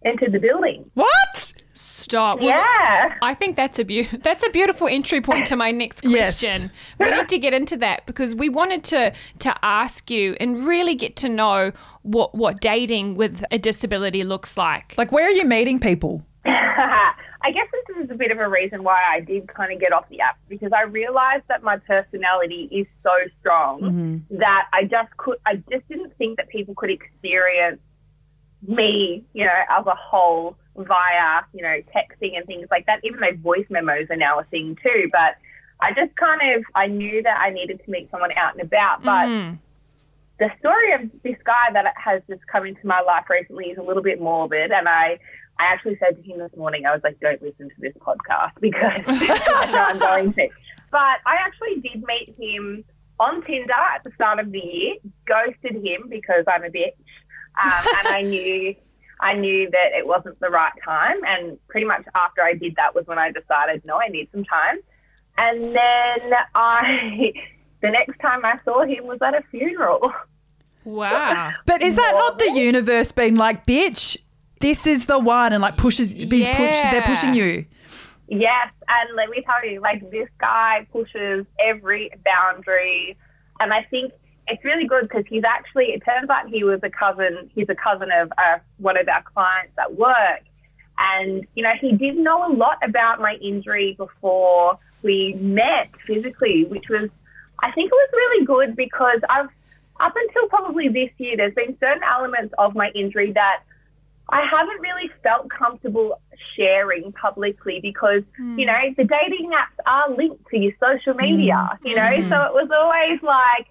entered 0.05 0.33
the 0.33 0.39
building. 0.39 0.91
What? 0.95 1.58
Stop. 1.79 2.41
Well, 2.41 2.49
Yeah. 2.49 3.15
I 3.23 3.35
think 3.35 3.55
that's 3.55 3.79
a 3.79 3.85
beau- 3.85 4.03
that's 4.23 4.45
a 4.45 4.51
beautiful 4.51 4.89
entry 4.89 5.21
point 5.21 5.47
to 5.47 5.57
my 5.57 5.71
next 5.71 6.01
Yes. 6.05 6.41
question. 6.41 6.73
We 6.99 7.11
need 7.11 7.29
to 7.29 7.39
get 7.39 7.55
into 7.55 7.77
that 7.77 8.05
because 8.05 8.35
we 8.35 8.49
wanted 8.49 8.83
to 8.85 9.13
to 9.39 9.55
ask 9.65 10.11
you 10.11 10.37
and 10.41 10.67
really 10.67 10.97
get 10.97 11.15
to 11.17 11.29
know 11.29 11.73
what 12.03 12.35
what 12.35 12.61
dating 12.61 13.15
with 13.15 13.45
a 13.53 13.59
disability 13.59 14.25
looks 14.25 14.57
like. 14.57 14.95
Like, 14.99 15.13
where 15.13 15.25
are 15.25 15.31
you 15.31 15.45
meeting 15.45 15.79
people? 15.79 16.25
I 16.45 17.53
guess 17.53 17.69
this 17.73 18.05
is 18.05 18.11
a 18.11 18.15
bit 18.15 18.33
of 18.33 18.39
a 18.39 18.49
reason 18.49 18.83
why 18.83 19.01
I 19.09 19.21
did 19.21 19.47
kind 19.47 19.73
of 19.73 19.79
get 19.79 19.93
off 19.93 20.09
the 20.09 20.21
app 20.21 20.37
because 20.49 20.73
I 20.73 20.83
realized 20.83 21.45
that 21.47 21.63
my 21.63 21.77
personality 21.77 22.69
is 22.73 22.87
so 23.05 23.13
strong 23.39 23.81
mm-hmm. 23.81 24.37
that 24.39 24.67
I 24.73 24.83
just 24.83 25.17
could, 25.17 25.39
I 25.47 25.57
just 25.71 25.89
didn't 25.89 26.17
think 26.19 26.39
that 26.39 26.49
people 26.49 26.75
could 26.75 26.91
experience 26.91 27.79
me, 28.67 29.25
you 29.35 29.45
know, 29.45 29.61
as 29.79 29.87
a 29.87 29.95
whole 29.95 30.57
via, 30.77 31.43
you 31.53 31.63
know, 31.63 31.77
texting 31.95 32.37
and 32.37 32.47
things 32.47 32.67
like 32.71 32.87
that, 32.87 33.01
even 33.05 33.21
though 33.21 33.35
voice 33.43 33.67
memos 33.71 34.07
are 34.11 34.17
now 34.17 34.39
a 34.39 34.45
thing 34.45 34.77
too. 34.83 35.09
But 35.13 35.37
I 35.81 35.93
just 35.93 36.15
kind 36.17 36.41
of, 36.57 36.65
I 36.75 36.87
knew 36.87 37.23
that 37.23 37.39
I 37.41 37.51
needed 37.51 37.81
to 37.85 37.91
meet 37.91 38.11
someone 38.11 38.31
out 38.37 38.55
and 38.55 38.63
about. 38.63 39.03
But 39.03 39.27
Mm. 39.29 39.59
the 40.39 40.51
story 40.59 40.93
of 40.93 41.03
this 41.23 41.37
guy 41.45 41.73
that 41.73 41.93
has 41.97 42.23
just 42.29 42.47
come 42.47 42.67
into 42.67 42.87
my 42.87 43.01
life 43.01 43.25
recently 43.29 43.67
is 43.67 43.79
a 43.79 43.83
little 43.83 44.03
bit 44.03 44.21
morbid, 44.21 44.71
and 44.73 44.89
I. 44.89 45.19
I 45.61 45.73
actually 45.73 45.99
said 45.99 46.15
to 46.15 46.23
him 46.23 46.39
this 46.39 46.57
morning, 46.57 46.87
I 46.87 46.93
was 46.93 47.01
like, 47.03 47.19
don't 47.19 47.43
listen 47.43 47.69
to 47.69 47.75
this 47.81 47.93
podcast 47.95 48.53
because 48.61 49.03
I 49.09 49.67
know 49.73 49.85
I'm 49.89 49.99
going 49.99 50.33
to. 50.35 50.49
But 50.93 51.19
I 51.27 51.35
actually 51.45 51.81
did 51.81 52.05
meet 52.07 52.33
him 52.39 52.85
on 53.19 53.43
Tinder 53.43 53.73
at 53.73 54.05
the 54.05 54.13
start 54.13 54.39
of 54.39 54.53
the 54.53 54.61
year, 54.61 54.95
ghosted 55.27 55.85
him 55.85 56.09
because 56.09 56.45
I'm 56.47 56.63
a 56.63 56.69
bitch. 56.69 56.93
Um, 57.63 57.85
and 57.99 58.09
I 58.09 58.23
knew 58.23 58.75
I 59.21 59.35
knew 59.35 59.69
that 59.71 59.93
it 59.99 60.07
wasn't 60.07 60.39
the 60.41 60.49
right 60.49 60.73
time. 60.85 61.17
And 61.27 61.59
pretty 61.69 61.87
much 61.87 62.05
after 62.15 62.43
I 62.43 62.55
did 62.55 62.77
that 62.77 62.95
was 62.95 63.07
when 63.07 63.19
I 63.19 63.33
decided, 63.33 63.85
no, 63.85 63.99
I 64.01 64.09
need 64.09 64.29
some 64.33 64.45
time. 64.45 64.79
And 65.37 65.65
then 65.65 66.33
I, 66.55 67.33
the 67.83 67.91
next 67.91 68.19
time 68.21 68.45
I 68.45 68.59
saw 68.65 68.85
him 68.85 69.07
was 69.07 69.19
at 69.23 69.35
a 69.35 69.43
funeral. 69.51 70.13
Wow. 70.85 71.53
But 71.67 71.83
is 71.83 71.97
that 71.97 72.13
not 72.15 72.39
the 72.39 72.53
universe 72.53 73.13
being 73.13 73.35
like, 73.35 73.67
bitch, 73.67 74.17
this 74.61 74.87
is 74.87 75.07
the 75.07 75.19
one, 75.19 75.53
and 75.53 75.63
like 75.63 75.77
pushes, 75.77 76.13
he's 76.13 76.47
push, 76.47 76.83
they're 76.91 77.03
pushing 77.03 77.35
you? 77.35 77.67
Yes, 78.27 78.73
and 78.89 79.17
let 79.17 79.29
me 79.29 79.43
tell 79.43 79.71
you, 79.71 79.81
like 79.81 80.11
this 80.11 80.29
guy 80.41 80.87
pushes 80.91 81.47
every 81.65 82.11
boundary, 82.25 83.17
and 83.61 83.73
I 83.73 83.85
think 83.85 84.13
it's 84.49 84.65
really 84.65 84.87
good 84.87 85.03
because 85.03 85.25
he's 85.29 85.45
actually. 85.45 85.87
It 85.87 86.03
turns 86.05 86.31
out 86.31 86.49
he 86.49 86.65
was 86.65 86.81
a 86.83 86.91
cousin. 86.91 87.51
He's 87.55 87.69
a 87.69 87.75
cousin 87.75 88.11
of 88.13 88.33
uh, 88.39 88.59
one 88.79 88.97
of 88.99 89.09
our 89.09 89.23
clients 89.23 89.73
at 89.79 89.97
work, 89.97 90.43
and 90.99 91.47
you 91.55 91.63
know 91.63 91.73
he 91.81 91.93
did 91.93 92.17
know 92.17 92.51
a 92.51 92.53
lot 92.53 92.79
about 92.83 93.21
my 93.21 93.35
injury 93.41 93.95
before 93.97 94.79
we 95.03 95.35
met 95.41 95.91
physically, 96.07 96.65
which 96.65 96.89
was, 96.89 97.09
I 97.63 97.71
think, 97.73 97.87
it 97.87 97.95
was 97.95 98.11
really 98.13 98.45
good 98.45 98.77
because 98.77 99.21
I've 99.29 99.49
up 100.01 100.15
until 100.15 100.49
probably 100.49 100.89
this 100.89 101.11
year, 101.19 101.37
there's 101.37 101.55
been 101.55 101.77
certain 101.81 102.03
elements 102.05 102.55
of 102.57 102.75
my 102.75 102.91
injury 102.95 103.33
that 103.33 103.63
I 104.29 104.47
haven't 104.49 104.81
really 104.81 105.11
felt 105.23 105.49
comfortable 105.51 106.21
sharing 106.57 107.13
publicly 107.13 107.81
because, 107.81 108.23
hmm. 108.37 108.59
you 108.59 108.67
know, 108.67 108.79
the 108.97 109.05
dating 109.05 109.51
apps 109.51 109.83
are 109.87 110.15
linked 110.15 110.47
to 110.51 110.59
your 110.59 110.73
social 110.79 111.15
media, 111.15 111.79
hmm. 111.81 111.87
you 111.87 111.97
know, 111.97 112.11
so 112.29 112.37
hmm. 112.37 112.47
it 112.47 112.55
was 112.55 112.69
always 112.73 113.23
like, 113.23 113.67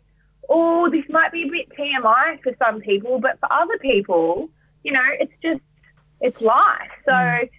oh, 0.50 0.90
this 0.90 1.04
might 1.10 1.32
be 1.32 1.44
a 1.44 1.52
bit 1.52 1.70
TMI 1.78 2.42
for 2.42 2.54
some 2.58 2.80
people, 2.80 3.20
but 3.20 3.40
for 3.40 3.52
other 3.52 3.78
people, 3.80 4.50
you 4.84 4.92
know, 4.92 5.04
it's 5.20 5.34
just, 5.42 5.62
it's 6.22 6.42
life. 6.42 6.92
So 7.06 7.12
mm. 7.12 7.50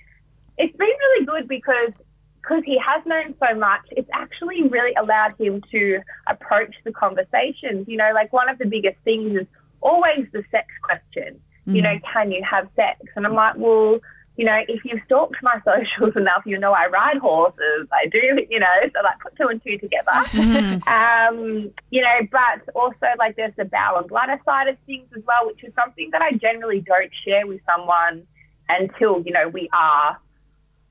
it's 0.57 0.77
been 0.77 0.88
really 0.88 1.27
good 1.27 1.48
because 1.48 1.92
because 2.40 2.62
he 2.64 2.79
has 2.79 3.05
known 3.05 3.35
so 3.40 3.55
much, 3.59 3.83
it's 3.90 4.09
actually 4.12 4.62
really 4.68 4.94
allowed 4.94 5.35
him 5.38 5.62
to 5.70 6.01
approach 6.27 6.74
the 6.85 6.92
conversations. 6.92 7.87
You 7.88 7.98
know, 7.98 8.11
like 8.14 8.33
one 8.33 8.48
of 8.48 8.59
the 8.59 8.64
biggest 8.64 8.96
things 9.05 9.35
is 9.37 9.46
always 9.81 10.27
the 10.33 10.42
sex 10.51 10.66
question. 10.83 11.40
You 11.66 11.83
mm. 11.83 11.85
know, 11.85 11.98
can 12.12 12.33
you 12.33 12.42
have 12.42 12.68
sex? 12.74 13.01
And 13.16 13.27
I'm 13.27 13.35
like, 13.35 13.55
well, 13.57 14.01
you 14.38 14.44
know, 14.44 14.61
if 14.68 14.85
you've 14.85 15.01
stalked 15.05 15.37
my 15.42 15.61
socials 15.64 16.16
enough, 16.16 16.44
you 16.46 16.59
know 16.59 16.72
I 16.72 16.87
ride 16.87 17.18
horses. 17.18 17.88
I 17.92 18.07
do, 18.07 18.46
you 18.48 18.61
know, 18.61 18.66
so 18.83 19.03
like 19.03 19.18
put 19.20 19.37
two 19.37 19.48
and 19.48 19.62
two 19.62 19.77
together. 19.77 20.81
um, 20.88 21.72
you 21.90 22.01
know, 22.01 22.18
but 22.31 22.74
also 22.74 23.07
like 23.18 23.37
there's 23.37 23.53
the 23.57 23.64
bowel 23.64 23.98
and 23.98 24.09
bladder 24.09 24.40
side 24.44 24.68
of 24.68 24.79
things 24.87 25.09
as 25.14 25.22
well, 25.27 25.46
which 25.46 25.62
is 25.64 25.74
something 25.74 26.11
that 26.12 26.22
I 26.22 26.33
generally 26.33 26.81
don't 26.81 27.11
share 27.27 27.46
with 27.46 27.61
someone 27.66 28.27
until, 28.68 29.20
you 29.22 29.33
know, 29.33 29.48
we 29.48 29.68
are 29.72 30.18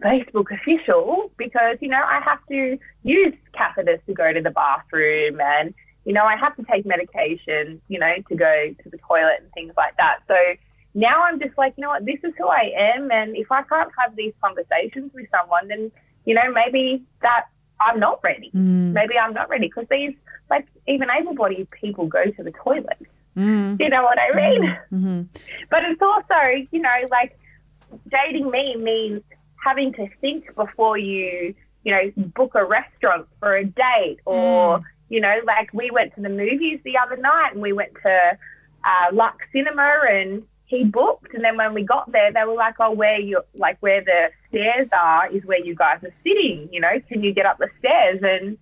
Facebook 0.04 0.52
official 0.52 1.32
because, 1.38 1.78
you 1.80 1.88
know, 1.88 2.04
I 2.04 2.20
have 2.20 2.40
to 2.50 2.78
use 3.04 3.34
catheters 3.54 4.06
to 4.08 4.14
go 4.14 4.34
to 4.34 4.42
the 4.42 4.52
bathroom 4.52 5.40
and, 5.40 5.74
you 6.04 6.12
know, 6.12 6.26
I 6.26 6.36
have 6.36 6.56
to 6.58 6.64
take 6.64 6.86
medication, 6.86 7.82
you 7.88 8.00
know, 8.00 8.14
to 8.28 8.36
go 8.36 8.76
to 8.84 8.90
the 8.90 8.98
toilet 8.98 9.40
and 9.40 9.52
things 9.54 9.74
like 9.78 9.96
that. 9.96 10.20
So 10.28 10.36
now 10.98 11.22
I'm 11.22 11.40
just 11.40 11.56
like, 11.60 11.76
you 11.78 11.84
know 11.84 11.90
what, 11.90 12.06
this 12.06 12.20
is 12.24 12.34
who 12.40 12.48
I 12.48 12.72
am. 12.76 13.12
And 13.12 13.38
if 13.38 13.52
I 13.52 13.62
can't 13.62 13.92
have 14.00 14.16
these 14.16 14.34
conversations 14.42 15.12
with 15.14 15.28
someone, 15.30 15.68
then, 15.68 15.92
you 16.26 16.34
know, 16.34 16.52
maybe 16.52 17.04
that 17.22 17.46
I'm 17.80 18.00
not 18.00 18.20
ready. 18.24 18.50
Mm. 18.50 18.94
Maybe 18.94 19.16
I'm 19.16 19.34
not 19.36 19.48
ready 19.48 19.68
because 19.68 19.86
these, 19.92 20.16
like, 20.50 20.66
even 20.88 21.08
able 21.12 21.36
bodied 21.36 21.70
people 21.70 22.08
go 22.08 22.26
to 22.26 22.44
the 22.44 22.52
toilet. 22.52 22.98
Mm. 23.38 23.80
You 23.80 23.90
know 23.90 24.02
what 24.02 24.18
I 24.18 24.32
mm-hmm. 24.32 24.62
mean? 24.62 24.78
Mm-hmm. 24.92 25.22
But 25.70 25.84
it's 25.84 26.02
also, 26.02 26.68
you 26.72 26.82
know, 26.82 26.98
like 27.12 27.38
dating 28.10 28.50
me 28.50 28.76
means 28.76 29.22
having 29.64 29.94
to 29.94 30.08
think 30.20 30.56
before 30.56 30.98
you, 30.98 31.54
you 31.84 31.92
know, 31.92 32.12
book 32.36 32.56
a 32.56 32.66
restaurant 32.66 33.28
for 33.40 33.56
a 33.56 33.64
date 33.64 34.18
or, 34.26 34.80
mm. 34.80 34.84
you 35.10 35.22
know, 35.22 35.42
like 35.46 35.72
we 35.74 35.92
went 35.92 36.16
to 36.16 36.22
the 36.22 36.30
movies 36.30 36.80
the 36.84 36.98
other 36.98 37.18
night 37.18 37.52
and 37.54 37.62
we 37.62 37.72
went 37.72 37.94
to 38.02 38.38
uh, 38.84 39.14
Lux 39.14 39.38
Cinema 39.54 40.00
and 40.10 40.42
he 40.68 40.84
booked 40.84 41.34
and 41.34 41.44
then 41.44 41.58
when 41.58 41.74
we 41.74 41.84
got 41.84 42.12
there 42.12 42.32
they 42.32 42.44
were 42.44 42.54
like, 42.54 42.76
oh, 42.80 42.92
where 42.92 43.20
you 43.20 43.42
like 43.56 43.78
where 43.80 44.04
the 44.04 44.30
stairs 44.50 44.88
are 44.94 45.30
is 45.32 45.44
where 45.46 45.64
you 45.64 45.76
guys 45.76 46.00
are 46.04 46.14
sitting, 46.24 46.70
you 46.72 46.80
know, 46.80 47.00
can 47.10 47.24
you 47.24 47.34
get 47.34 47.46
up 47.46 47.58
the 47.58 47.70
stairs? 47.80 48.20
And 48.22 48.58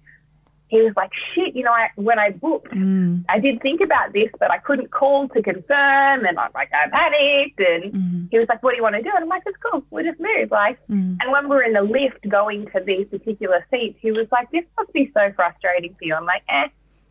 he 0.68 0.82
was 0.82 0.94
like, 0.96 1.12
shit, 1.34 1.56
you 1.56 1.64
know, 1.64 1.72
I, 1.72 1.90
when 1.96 2.18
I 2.18 2.32
booked, 2.32 2.74
mm. 2.74 3.24
I 3.30 3.40
did 3.40 3.62
think 3.62 3.82
about 3.82 4.14
this, 4.14 4.30
but 4.40 4.50
I 4.50 4.58
couldn't 4.58 4.92
call 4.92 5.28
to 5.30 5.42
confirm. 5.42 6.26
And 6.26 6.40
I'm 6.40 6.50
like, 6.56 6.72
I 6.74 6.90
panicked. 6.90 7.60
And 7.60 7.94
mm-hmm. 7.94 8.26
he 8.32 8.38
was 8.38 8.48
like, 8.50 8.64
what 8.64 8.72
do 8.72 8.78
you 8.78 8.84
want 8.84 8.96
to 8.96 9.04
do? 9.04 9.12
And 9.14 9.24
I'm 9.24 9.30
like, 9.30 9.44
it's 9.46 9.58
cool. 9.58 9.86
We'll 9.92 10.04
just 10.04 10.20
move. 10.20 10.50
Like, 10.50 10.80
mm. 10.88 11.18
and 11.22 11.32
when 11.32 11.50
we 11.50 11.56
were 11.56 11.62
in 11.62 11.74
the 11.74 11.84
lift 11.84 12.28
going 12.28 12.66
to 12.68 12.82
these 12.86 13.08
particular 13.08 13.66
seats, 13.70 14.00
he 14.02 14.12
was 14.12 14.28
like, 14.32 14.50
this 14.52 14.66
must 14.78 14.92
be 14.92 15.12
so 15.14 15.32
frustrating 15.36 15.94
for 15.94 16.06
you. 16.06 16.16
I'm 16.16 16.26
like, 16.26 16.44
eh, 16.50 16.68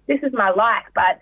this 0.08 0.20
is 0.22 0.32
my 0.32 0.50
life. 0.50 0.86
But 0.94 1.20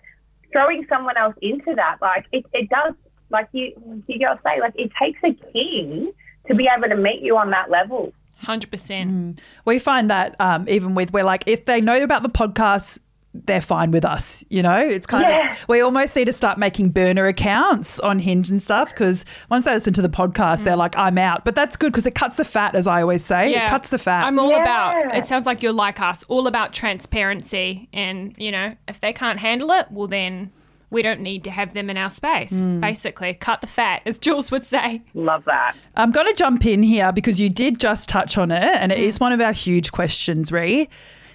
throwing 0.51 0.85
someone 0.89 1.17
else 1.17 1.35
into 1.41 1.75
that, 1.75 1.97
like, 2.01 2.25
it, 2.31 2.45
it 2.51 2.67
does, 2.69 2.95
like 3.33 3.49
you, 3.51 3.73
you 4.07 4.19
girls 4.19 4.39
say, 4.45 4.59
like, 4.61 4.73
it 4.75 4.91
takes 5.01 5.19
a 5.23 5.33
king 5.51 6.13
to 6.47 6.55
be 6.55 6.69
able 6.75 6.87
to 6.89 6.95
meet 6.95 7.21
you 7.21 7.35
on 7.37 7.49
that 7.49 7.69
level. 7.69 8.13
100%. 8.43 9.39
We 9.65 9.79
find 9.79 10.09
that 10.09 10.35
um, 10.39 10.67
even 10.69 10.95
with, 10.95 11.11
we're 11.13 11.23
like, 11.23 11.43
if 11.47 11.65
they 11.65 11.81
know 11.81 12.01
about 12.03 12.23
the 12.23 12.29
podcast, 12.29 12.99
they're 13.33 13.61
fine 13.61 13.89
with 13.89 14.05
us. 14.05 14.43
You 14.49 14.61
know, 14.61 14.77
it's 14.77 15.07
kind 15.07 15.23
Yeah. 15.27 15.51
of, 15.53 15.65
we 15.67 15.81
almost 15.81 16.15
need 16.15 16.25
to 16.25 16.33
start 16.33 16.59
making 16.59 16.89
burner 16.89 17.25
accounts 17.25 17.99
on 18.01 18.19
Hinge 18.19 18.51
and 18.51 18.61
stuff 18.61 18.89
because 18.89 19.25
once 19.49 19.65
they 19.65 19.73
listen 19.73 19.93
to 19.93 20.03
the 20.03 20.09
podcast, 20.09 20.63
they're 20.63 20.75
like, 20.75 20.95
I'm 20.97 21.17
out. 21.17 21.43
But 21.43 21.55
that's 21.55 21.75
good 21.75 21.91
because 21.91 22.05
it 22.05 22.13
cuts 22.13 22.35
the 22.35 22.45
fat, 22.45 22.75
as 22.75 22.85
I 22.85 23.01
always 23.01 23.25
say. 23.25 23.55
It 23.55 23.67
cuts 23.69 23.89
the 23.89 23.97
fat. 23.97 24.25
I'm 24.27 24.37
all 24.37 24.51
Yeah. 24.51 24.61
about, 24.61 25.15
it 25.15 25.25
sounds 25.25 25.45
like 25.47 25.63
you're 25.63 25.71
like 25.73 25.99
us, 25.99 26.23
all 26.27 26.45
about 26.45 26.73
transparency. 26.73 27.89
And, 27.91 28.35
you 28.37 28.51
know, 28.51 28.75
if 28.87 28.99
they 28.99 29.13
can't 29.13 29.39
handle 29.39 29.71
it, 29.71 29.87
well, 29.89 30.07
then 30.07 30.51
we 30.93 31.01
don't 31.01 31.19
need 31.19 31.43
to 31.43 31.51
have 31.51 31.73
them 31.73 31.89
in 31.89 31.97
our 31.97 32.09
space. 32.09 32.53
Mm. 32.53 32.79
Basically, 32.79 33.33
cut 33.33 33.61
the 33.61 33.67
fat, 33.67 34.03
as 34.05 34.19
Jules 34.19 34.51
would 34.51 34.63
say. 34.63 35.01
Love 35.13 35.43
that. 35.45 35.75
I'm 35.95 36.11
going 36.11 36.27
to 36.27 36.33
jump 36.33 36.65
in 36.65 36.83
here 36.83 37.11
because 37.11 37.39
you 37.39 37.49
did 37.49 37.79
just 37.79 38.07
touch 38.07 38.37
on 38.37 38.51
it, 38.51 38.63
and 38.63 38.91
it 38.91 38.99
mm. 38.99 39.03
is 39.03 39.19
one 39.19 39.33
of 39.33 39.41
our 39.41 39.51
huge 39.51 39.91
questions, 39.91 40.51
Ree. 40.51 40.87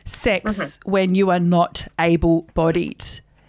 Sex 0.04 0.78
mm-hmm. 0.78 0.90
when 0.90 1.14
you 1.14 1.30
are 1.30 1.40
not 1.40 1.86
able 1.98 2.42
bodied. 2.54 3.04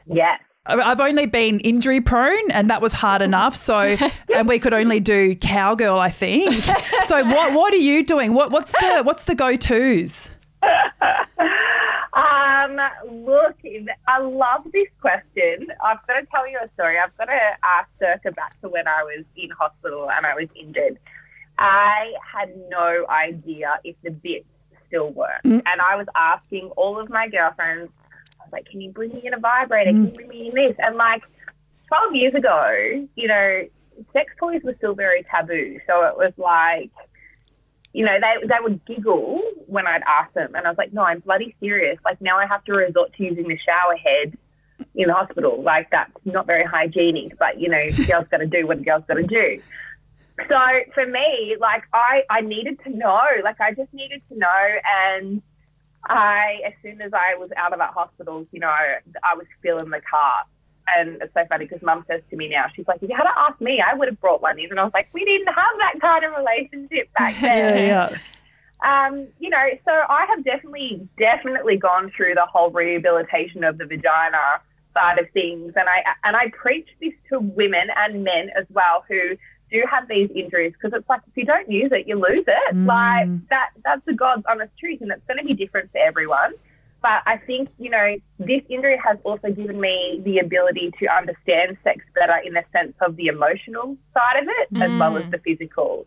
Yes. 0.08 0.42
I- 0.66 0.82
I've 0.82 1.00
only 1.00 1.26
been 1.26 1.60
injury 1.62 2.02
prone, 2.02 2.52
and 2.52 2.70
that 2.70 2.82
was 2.82 2.94
hard 2.94 3.22
enough. 3.22 3.56
So, 3.56 3.96
and 4.36 4.48
we 4.48 4.60
could 4.60 4.74
only 4.74 5.00
do 5.00 5.36
cowgirl, 5.36 6.00
I 6.00 6.10
think. 6.10 6.56
So, 7.04 7.24
what 7.24 7.54
what 7.54 7.74
are 7.74 7.78
you 7.78 8.04
doing? 8.04 8.34
What 8.34 8.52
what's 8.52 8.72
the 8.74 9.02
what's 9.04 9.24
the 9.24 9.34
go 9.34 9.56
tos? 9.56 10.32
Um, 12.20 12.78
look, 13.26 13.56
I 14.08 14.20
love 14.20 14.66
this 14.74 14.88
question. 15.00 15.68
I've 15.84 16.06
got 16.06 16.20
to 16.20 16.26
tell 16.26 16.48
you 16.50 16.60
a 16.62 16.70
story. 16.74 16.98
I've 16.98 17.16
got 17.18 17.26
to 17.26 17.40
ask 17.64 17.90
circa 17.98 18.32
back 18.34 18.60
to 18.62 18.70
when 18.70 18.88
I 18.88 19.04
was 19.04 19.24
in 19.38 19.50
hospital 19.52 20.12
and 20.12 20.26
I 20.26 20.36
was 20.36 20.48
injured. 20.56 21.00
I 21.58 22.14
had 22.34 22.52
no 22.70 23.06
idea 23.10 23.80
if 23.86 23.96
the 24.04 24.12
bits 24.12 24.46
still 24.88 25.12
worked. 25.12 25.46
And 25.46 25.64
I 25.66 25.96
was 25.96 26.08
asking 26.16 26.72
all 26.76 27.00
of 27.00 27.10
my 27.10 27.30
girlfriends, 27.30 27.92
I 28.40 28.44
was 28.44 28.52
like, 28.52 28.66
can 28.66 28.82
you 28.82 28.92
bring 28.92 29.14
me 29.14 29.22
in 29.26 29.34
a 29.34 29.40
vibrator? 29.40 29.92
Can 29.92 30.06
you 30.08 30.12
bring 30.12 30.28
me 30.28 30.48
in 30.50 30.56
this? 30.56 30.76
And 30.80 30.98
like 30.98 31.24
12 31.88 32.16
years 32.16 32.34
ago, 32.34 33.08
you 33.16 33.28
know, 33.28 33.66
sex 34.12 34.34
toys 34.40 34.62
were 34.64 34.76
still 34.78 34.96
very 34.96 35.26
taboo. 35.32 35.80
So 35.88 36.04
it 36.06 36.18
was 36.18 36.34
like, 36.38 36.92
you 37.94 38.06
know, 38.06 38.18
they 38.20 38.48
they 38.48 38.56
would 38.62 38.86
giggle 38.86 39.42
when 39.68 39.88
I'd 39.88 40.04
ask 40.08 40.34
them, 40.34 40.54
and 40.56 40.66
I 40.66 40.70
was 40.70 40.78
like, 40.78 40.94
"No, 40.94 41.04
I'm 41.04 41.20
bloody 41.20 41.56
serious. 41.60 41.98
Like 42.06 42.22
now 42.22 42.38
I 42.38 42.46
have 42.46 42.64
to 42.66 42.74
resort 42.74 43.14
to 43.14 43.24
using 43.24 43.48
the 43.48 43.58
shower 43.58 43.96
head 43.96 44.38
in 44.96 45.08
the 45.08 45.14
hospital. 45.14 45.62
Like 45.62 45.90
that's 45.92 46.12
not 46.26 46.46
very 46.46 46.64
hygienic, 46.64 47.38
but 47.38 47.60
you 47.60 47.70
know, 47.70 47.84
girls 48.08 48.28
got 48.30 48.38
to 48.38 48.48
do 48.48 48.68
what 48.68 48.84
girl's 48.84 49.04
got 49.08 49.16
to 49.16 49.24
do." 49.24 49.62
So 50.48 50.58
for 50.94 51.06
me, 51.06 51.58
like 51.60 51.84
I 51.94 52.24
I 52.30 52.42
needed 52.42 52.80
to 52.84 52.90
know, 52.90 53.22
like 53.44 53.60
I 53.60 53.74
just 53.74 53.94
needed 53.94 54.22
to 54.32 54.38
know, 54.38 54.68
and 54.86 55.42
I 56.06 56.62
as 56.66 56.74
soon 56.84 57.02
as 57.02 57.12
I 57.14 57.36
was 57.36 57.50
out 57.58 57.74
of 57.74 57.80
that 57.80 57.94
hospital, 57.94 58.46
you 58.52 58.60
know, 58.60 58.70
I, 58.70 59.36
was 59.36 59.46
filling 59.62 59.90
the 59.90 60.02
cart. 60.10 60.48
And 60.98 61.22
it's 61.22 61.34
so 61.34 61.46
funny 61.48 61.66
because 61.66 61.82
mum 61.82 62.06
says 62.08 62.22
to 62.30 62.36
me 62.36 62.50
now, 62.50 62.66
she's 62.76 62.88
like, 62.88 63.02
if 63.02 63.10
you 63.10 63.16
had 63.16 63.24
to 63.24 63.40
ask 63.40 63.60
me, 63.62 63.82
I 63.86 63.94
would 63.94 64.08
have 64.08 64.20
brought 64.20 64.42
one 64.42 64.60
in. 64.60 64.70
And 64.70 64.80
I 64.80 64.84
was 64.84 64.94
like, 64.94 65.10
we 65.14 65.26
didn't 65.26 65.48
have 65.48 65.56
that 65.78 65.96
kind 66.02 66.26
of 66.26 66.34
relationship 66.38 67.12
back 67.14 67.36
then. 67.42 67.78
Yeah, 67.78 68.10
yeah. 68.12 68.18
Um, 68.82 69.28
you 69.40 69.50
know, 69.50 69.66
so 69.86 69.92
I 69.92 70.26
have 70.30 70.44
definitely, 70.44 71.08
definitely 71.18 71.78
gone 71.78 72.12
through 72.16 72.36
the 72.36 72.46
whole 72.46 72.70
rehabilitation 72.72 73.64
of 73.64 73.78
the 73.78 73.86
vagina 73.86 74.62
side 74.94 75.20
of 75.20 75.30
things, 75.32 75.74
and 75.76 75.88
I 75.88 76.04
and 76.24 76.36
I 76.36 76.50
preach 76.50 76.88
this 77.02 77.14
to 77.30 77.40
women 77.40 77.90
and 77.96 78.24
men 78.24 78.50
as 78.58 78.66
well 78.70 79.04
who 79.08 79.36
do 79.72 79.84
have 79.90 80.08
these 80.08 80.30
injuries 80.34 80.74
because 80.74 80.98
it's 80.98 81.08
like 81.08 81.22
if 81.28 81.38
you 81.38 81.46
don't 81.46 81.70
use 81.70 81.92
it, 81.92 82.08
you 82.08 82.16
lose 82.16 82.44
it. 82.48 82.76
Like 82.76 83.50
that, 83.50 83.70
that's 83.84 84.04
the 84.06 84.14
God's 84.14 84.44
honest 84.50 84.72
truth, 84.80 85.02
and 85.02 85.12
it's 85.12 85.26
going 85.28 85.38
to 85.38 85.46
be 85.46 85.54
different 85.54 85.92
for 85.92 86.00
everyone. 86.00 86.54
But 87.02 87.22
I 87.26 87.38
think, 87.38 87.70
you 87.80 87.90
know, 87.90 88.16
this 88.40 88.62
injury 88.70 89.00
has 89.06 89.18
also 89.24 89.50
given 89.52 89.80
me 89.80 90.22
the 90.26 90.40
ability 90.40 90.92
to 91.00 91.08
understand 91.08 91.78
sex 91.84 92.04
better 92.14 92.38
in 92.46 92.54
the 92.54 92.64
sense 92.74 92.94
of 93.02 93.16
the 93.16 93.28
emotional 93.28 93.96
side 94.14 94.42
of 94.44 94.48
it 94.50 94.82
as 94.84 95.00
well 95.00 95.18
as 95.18 95.30
the 95.32 95.38
physical. 95.38 96.06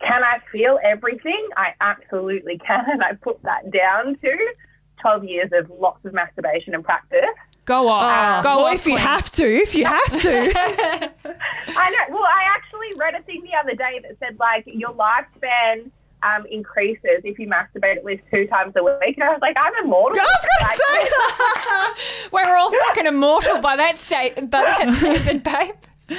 Can 0.00 0.22
I 0.22 0.38
feel 0.52 0.78
everything? 0.84 1.48
I 1.56 1.70
absolutely 1.80 2.58
can. 2.58 2.84
And 2.88 3.02
I 3.08 3.14
put 3.14 3.42
that 3.42 3.70
down 3.72 4.16
to 4.16 4.54
12 5.00 5.24
years 5.24 5.50
of 5.52 5.70
lots 5.78 6.04
of 6.04 6.12
masturbation 6.12 6.72
and 6.74 6.84
practice. 6.84 7.20
Go 7.64 7.88
on. 7.88 8.02
Ah, 8.04 8.40
Go 8.42 8.56
well, 8.58 8.66
off. 8.66 8.74
if 8.74 8.86
you 8.86 8.92
Queen. 8.92 9.04
have 9.04 9.30
to, 9.32 9.44
if 9.44 9.74
you 9.74 9.84
have 9.86 10.20
to. 10.20 10.30
I 11.76 11.90
know. 11.90 12.14
Well, 12.14 12.22
I 12.24 12.44
actually 12.54 12.88
read 12.96 13.14
a 13.14 13.22
thing 13.24 13.42
the 13.42 13.56
other 13.58 13.74
day 13.74 14.00
that 14.02 14.16
said, 14.20 14.38
like, 14.38 14.64
your 14.66 14.92
lifespan 14.92 15.90
um, 16.22 16.44
increases 16.50 17.20
if 17.24 17.38
you 17.38 17.48
masturbate 17.48 17.96
at 17.96 18.04
least 18.04 18.22
two 18.30 18.46
times 18.46 18.74
a 18.76 18.82
week. 18.82 19.16
And 19.16 19.24
I 19.24 19.30
was 19.30 19.38
like, 19.40 19.56
I'm 19.58 19.72
immortal. 19.84 20.20
I 20.20 20.24
was 20.24 20.46
going 20.46 20.68
Like, 20.68 20.76
to 20.76 20.82
say 20.82 21.04
that. 21.10 22.28
We're 22.32 22.56
all 22.56 22.70
fucking 22.70 23.06
immortal 23.06 23.60
by 23.60 23.76
that 23.76 23.96
state, 23.96 24.34
by 24.50 24.62
that 24.62 24.90
standard, 24.98 25.44
babe. 25.44 26.18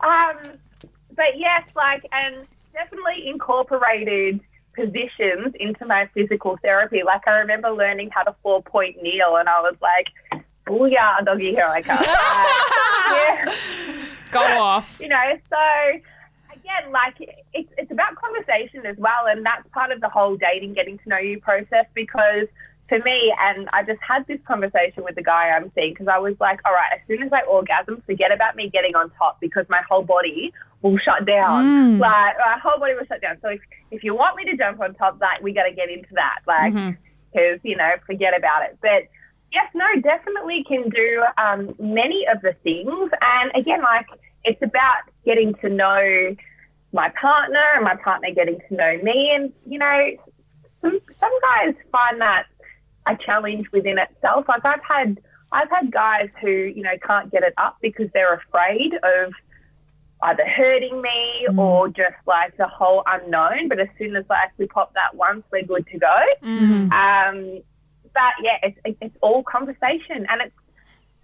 um, 0.00 0.36
but 1.14 1.36
yes, 1.36 1.68
like, 1.76 2.04
and 2.12 2.46
definitely 2.72 3.28
incorporated 3.28 4.40
positions 4.74 5.54
into 5.58 5.84
my 5.86 6.08
physical 6.14 6.58
therapy. 6.62 7.02
Like, 7.04 7.26
I 7.26 7.38
remember 7.38 7.70
learning 7.70 8.10
how 8.12 8.22
to 8.22 8.34
four 8.42 8.62
point 8.62 9.02
kneel, 9.02 9.36
and 9.36 9.48
I 9.48 9.60
was 9.60 9.74
like, 9.82 10.42
booyah, 10.66 11.24
doggy, 11.24 11.50
here 11.50 11.66
I 11.66 11.82
come. 11.82 11.98
Uh, 13.10 13.14
yeah. 13.44 13.54
Go 14.30 14.40
off. 14.60 14.98
you 15.00 15.08
know, 15.08 15.16
so 15.50 16.00
again, 16.70 16.92
like 16.92 17.14
it's 17.52 17.68
it's 17.76 17.90
about 17.90 18.16
conversation 18.16 18.86
as 18.86 18.96
well, 18.98 19.26
and 19.28 19.44
that's 19.44 19.66
part 19.72 19.92
of 19.92 20.00
the 20.00 20.08
whole 20.08 20.36
dating, 20.36 20.74
getting 20.74 20.98
to 20.98 21.08
know 21.08 21.18
you 21.18 21.40
process. 21.40 21.86
Because 21.94 22.46
for 22.88 22.98
me, 23.00 23.32
and 23.38 23.68
I 23.72 23.82
just 23.82 24.00
had 24.06 24.26
this 24.26 24.40
conversation 24.46 25.04
with 25.04 25.14
the 25.14 25.22
guy 25.22 25.50
I'm 25.50 25.70
seeing 25.74 25.92
because 25.92 26.08
I 26.08 26.18
was 26.18 26.34
like, 26.40 26.60
all 26.64 26.72
right, 26.72 26.90
as 26.94 27.00
soon 27.06 27.22
as 27.22 27.32
I 27.32 27.42
orgasm, 27.42 28.02
forget 28.06 28.32
about 28.32 28.56
me 28.56 28.68
getting 28.68 28.94
on 28.94 29.10
top 29.18 29.40
because 29.40 29.66
my 29.68 29.80
whole 29.88 30.02
body 30.02 30.52
will 30.82 30.98
shut 30.98 31.26
down. 31.26 31.98
Like 31.98 32.36
my 32.38 32.58
whole 32.62 32.78
body 32.80 32.94
will 32.94 33.06
shut 33.06 33.20
down. 33.20 33.36
So 33.42 33.48
if 33.48 33.60
if 33.90 34.04
you 34.04 34.14
want 34.14 34.36
me 34.36 34.44
to 34.50 34.56
jump 34.56 34.80
on 34.80 34.94
top, 34.94 35.20
like 35.20 35.42
we 35.42 35.52
got 35.52 35.64
to 35.64 35.72
get 35.72 35.90
into 35.90 36.14
that, 36.14 36.40
like 36.46 36.72
because 37.32 37.60
you 37.62 37.76
know, 37.76 37.90
forget 38.06 38.36
about 38.36 38.64
it. 38.64 38.78
But 38.80 39.08
yes, 39.52 39.68
no, 39.74 39.86
definitely 40.00 40.64
can 40.64 40.88
do 40.88 41.24
um, 41.38 41.74
many 41.78 42.26
of 42.32 42.40
the 42.42 42.54
things. 42.64 43.10
And 43.20 43.52
again, 43.54 43.82
like 43.82 44.06
it's 44.44 44.62
about 44.62 45.02
getting 45.24 45.54
to 45.56 45.68
know 45.68 46.34
my 46.92 47.08
partner 47.10 47.62
and 47.74 47.84
my 47.84 47.96
partner 47.96 48.30
getting 48.34 48.58
to 48.68 48.74
know 48.74 48.98
me. 49.02 49.32
And, 49.34 49.52
you 49.66 49.78
know, 49.78 50.10
some, 50.80 50.98
some 51.20 51.32
guys 51.42 51.74
find 51.92 52.20
that 52.20 52.46
a 53.06 53.16
challenge 53.16 53.66
within 53.72 53.98
itself. 53.98 54.46
Like 54.48 54.64
I've 54.64 54.82
had, 54.82 55.20
I've 55.52 55.70
had 55.70 55.90
guys 55.90 56.28
who, 56.40 56.50
you 56.50 56.82
know, 56.82 56.96
can't 57.06 57.30
get 57.30 57.42
it 57.42 57.54
up 57.58 57.76
because 57.80 58.08
they're 58.12 58.34
afraid 58.34 58.94
of 58.94 59.32
either 60.22 60.46
hurting 60.46 61.00
me 61.00 61.46
or 61.56 61.88
just 61.88 62.16
like 62.26 62.56
the 62.56 62.66
whole 62.66 63.02
unknown. 63.06 63.68
But 63.68 63.80
as 63.80 63.88
soon 63.98 64.16
as 64.16 64.24
like 64.28 64.50
we 64.58 64.66
pop 64.66 64.92
that 64.94 65.14
once, 65.14 65.44
we're 65.50 65.62
good 65.62 65.86
to 65.88 65.98
go. 65.98 66.16
Um, 66.92 67.62
but 68.12 68.32
yeah, 68.42 68.58
it's, 68.62 68.78
it's, 68.84 68.98
it's 69.00 69.16
all 69.20 69.42
conversation, 69.42 70.26
and 70.28 70.42
it's 70.42 70.54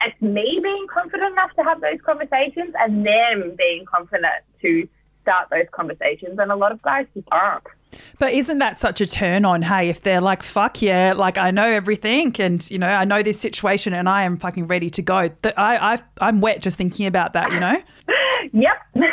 it's 0.03 0.21
me 0.21 0.61
being 0.63 0.87
confident 0.93 1.33
enough 1.33 1.53
to 1.57 1.63
have 1.65 1.81
those 1.81 2.01
conversations, 2.05 2.75
and 2.79 3.05
them 3.05 3.55
being 3.57 3.85
confident 3.87 4.45
to 4.63 4.89
start 5.27 5.49
those 5.51 5.67
conversations. 5.73 6.39
And 6.39 6.53
a 6.53 6.57
lot 6.57 6.71
of 6.71 6.81
guys 6.83 7.07
just 7.15 7.27
aren't. 7.33 7.65
But 8.19 8.33
isn't 8.33 8.59
that 8.59 8.79
such 8.79 9.01
a 9.01 9.07
turn 9.07 9.45
on? 9.45 9.63
Hey, 9.63 9.89
if 9.89 10.03
they're 10.03 10.21
like, 10.21 10.43
fuck 10.43 10.83
yeah, 10.83 11.15
like 11.17 11.39
I 11.39 11.51
know 11.51 11.67
everything 11.67 12.35
and, 12.39 12.69
you 12.71 12.79
know, 12.79 12.89
I 12.89 13.05
know 13.05 13.23
this 13.23 13.41
situation 13.41 13.93
and 13.95 14.09
I 14.09 14.23
am 14.23 14.37
fucking 14.37 14.67
ready 14.67 14.91
to 14.91 15.03
go. 15.03 15.17
I, 15.17 15.33
I've, 15.57 16.03
I'm 16.21 16.41
wet 16.41 16.61
just 16.61 16.79
thinking 16.79 17.07
about 17.07 17.33
that, 17.33 17.53
you 17.53 17.61
know? 17.61 17.83
Yep, 18.53 18.77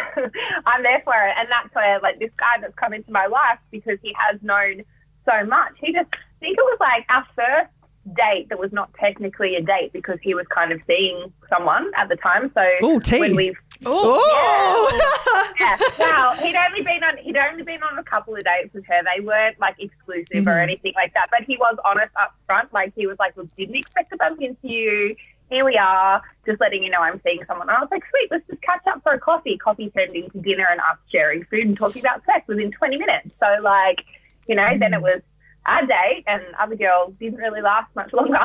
I'm 0.65 0.83
there 0.83 1.01
for 1.03 1.13
it, 1.15 1.33
and 1.37 1.47
that's 1.49 1.73
where 1.73 1.99
like 2.01 2.19
this 2.19 2.29
guy 2.37 2.61
that's 2.61 2.75
come 2.75 2.93
into 2.93 3.11
my 3.11 3.25
life 3.25 3.57
because 3.71 3.97
he 4.03 4.13
has 4.29 4.39
known 4.43 4.83
so 5.25 5.45
much. 5.45 5.73
He 5.81 5.91
just 5.91 6.07
I 6.13 6.39
think 6.39 6.57
it 6.57 6.61
was 6.61 6.77
like 6.79 7.05
our 7.09 7.25
first 7.35 7.71
date 8.15 8.49
that 8.49 8.59
was 8.59 8.71
not 8.71 8.93
technically 8.99 9.55
a 9.55 9.61
date 9.61 9.93
because 9.93 10.19
he 10.21 10.33
was 10.33 10.45
kind 10.53 10.71
of 10.71 10.81
seeing 10.85 11.31
someone 11.49 11.89
at 11.97 12.09
the 12.09 12.15
time. 12.17 12.51
So 12.53 12.85
Ooh, 12.85 12.99
tea. 12.99 13.19
when 13.19 13.35
we 13.35 13.55
Oh, 13.85 15.53
yeah, 15.59 15.77
well, 15.97 16.33
he'd 16.35 16.55
only 16.55 16.81
been 16.81 17.03
on 17.03 17.17
he'd 17.17 17.37
only 17.37 17.63
been 17.63 17.83
on 17.83 17.97
a 17.97 18.03
couple 18.03 18.35
of 18.35 18.43
dates 18.43 18.73
with 18.73 18.85
her. 18.85 18.99
They 19.03 19.23
weren't 19.23 19.59
like 19.59 19.75
exclusive 19.79 20.47
or 20.47 20.59
anything 20.59 20.93
like 20.95 21.13
that. 21.13 21.27
But 21.31 21.43
he 21.43 21.57
was 21.57 21.77
honest 21.85 22.11
up 22.19 22.35
front. 22.45 22.73
Like 22.73 22.93
he 22.95 23.07
was 23.07 23.17
like, 23.19 23.35
"Well, 23.35 23.49
didn't 23.57 23.75
expect 23.75 24.11
to 24.11 24.17
bump 24.17 24.41
into 24.41 24.67
you. 24.67 25.15
Here 25.49 25.65
we 25.65 25.77
are, 25.77 26.21
just 26.45 26.59
letting 26.61 26.83
you 26.83 26.89
know 26.89 26.99
I'm 26.99 27.21
seeing 27.23 27.43
someone." 27.47 27.69
And 27.69 27.77
I 27.77 27.81
was 27.81 27.89
like, 27.91 28.03
"Sweet, 28.09 28.31
let's 28.31 28.47
just 28.47 28.61
catch 28.61 28.85
up 28.87 29.03
for 29.03 29.13
a 29.13 29.19
coffee." 29.19 29.57
Coffee 29.57 29.89
turned 29.89 30.15
into 30.15 30.39
dinner 30.39 30.67
and 30.69 30.79
us 30.79 30.97
sharing 31.11 31.43
food 31.45 31.67
and 31.67 31.77
talking 31.77 32.01
about 32.01 32.23
sex 32.25 32.47
within 32.47 32.71
20 32.71 32.97
minutes. 32.97 33.29
So 33.39 33.61
like, 33.61 34.05
you 34.47 34.55
know, 34.55 34.77
then 34.79 34.93
it 34.93 35.01
was 35.01 35.21
our 35.65 35.85
date, 35.85 36.23
and 36.27 36.43
other 36.59 36.75
girls 36.75 37.13
didn't 37.19 37.39
really 37.39 37.61
last 37.61 37.93
much 37.95 38.11
longer. 38.13 38.37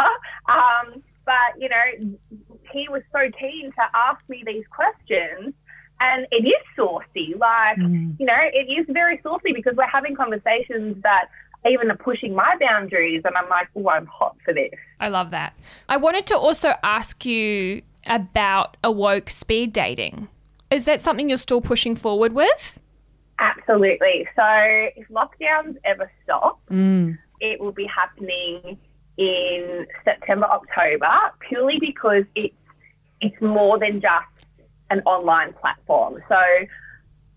Um, 0.49 1.03
but 1.25 1.61
you 1.61 1.69
know, 1.69 2.19
he 2.73 2.89
was 2.89 3.03
so 3.13 3.21
keen 3.39 3.73
to 3.73 3.83
ask 3.95 4.21
me 4.29 4.43
these 4.47 4.65
questions. 4.71 5.55
And 6.01 6.27
it 6.31 6.47
is 6.47 6.63
saucy. 6.77 7.35
Like, 7.37 7.77
mm-hmm. 7.79 8.13
you 8.19 8.27
know, 8.27 8.39
it 8.53 8.71
is 8.71 8.87
very 8.89 9.21
saucy 9.23 9.53
because 9.53 9.75
we're 9.77 9.89
having 9.89 10.15
conversations 10.15 11.03
that 11.03 11.27
even 11.69 11.91
are 11.91 11.97
pushing 11.97 12.35
my 12.35 12.55
boundaries. 12.61 13.23
And 13.25 13.37
I'm 13.37 13.49
like, 13.49 13.69
oh, 13.75 13.89
I'm 13.89 14.07
hot 14.07 14.37
for 14.45 14.55
this. 14.55 14.71
I 15.01 15.09
love 15.09 15.31
that. 15.31 15.55
I 15.89 15.97
wanted 15.97 16.27
to 16.29 16.39
also 16.39 16.73
ask 16.85 17.25
you 17.25 17.83
about 18.07 18.77
awoke 18.85 19.29
speed 19.29 19.73
dating. 19.73 20.29
Is 20.71 20.85
that 20.85 21.01
something 21.01 21.29
you're 21.29 21.39
still 21.39 21.61
pushing 21.61 21.97
forward 21.97 22.33
with? 22.33 22.79
Absolutely. 23.41 24.29
So 24.37 24.45
if 24.97 25.09
lockdowns 25.09 25.77
ever 25.85 26.11
stop, 26.25 26.61
mm. 26.71 27.17
it 27.41 27.61
will 27.61 27.73
be 27.73 27.87
happening 27.87 28.79
in 29.19 29.87
September, 30.05 30.47
October, 30.47 31.11
purely 31.41 31.79
because 31.79 32.25
it's 32.35 32.55
it's 33.21 33.41
more 33.43 33.79
than 33.79 34.01
just 34.01 34.47
an 34.91 35.01
online 35.01 35.53
platform. 35.55 36.23
So 36.29 36.37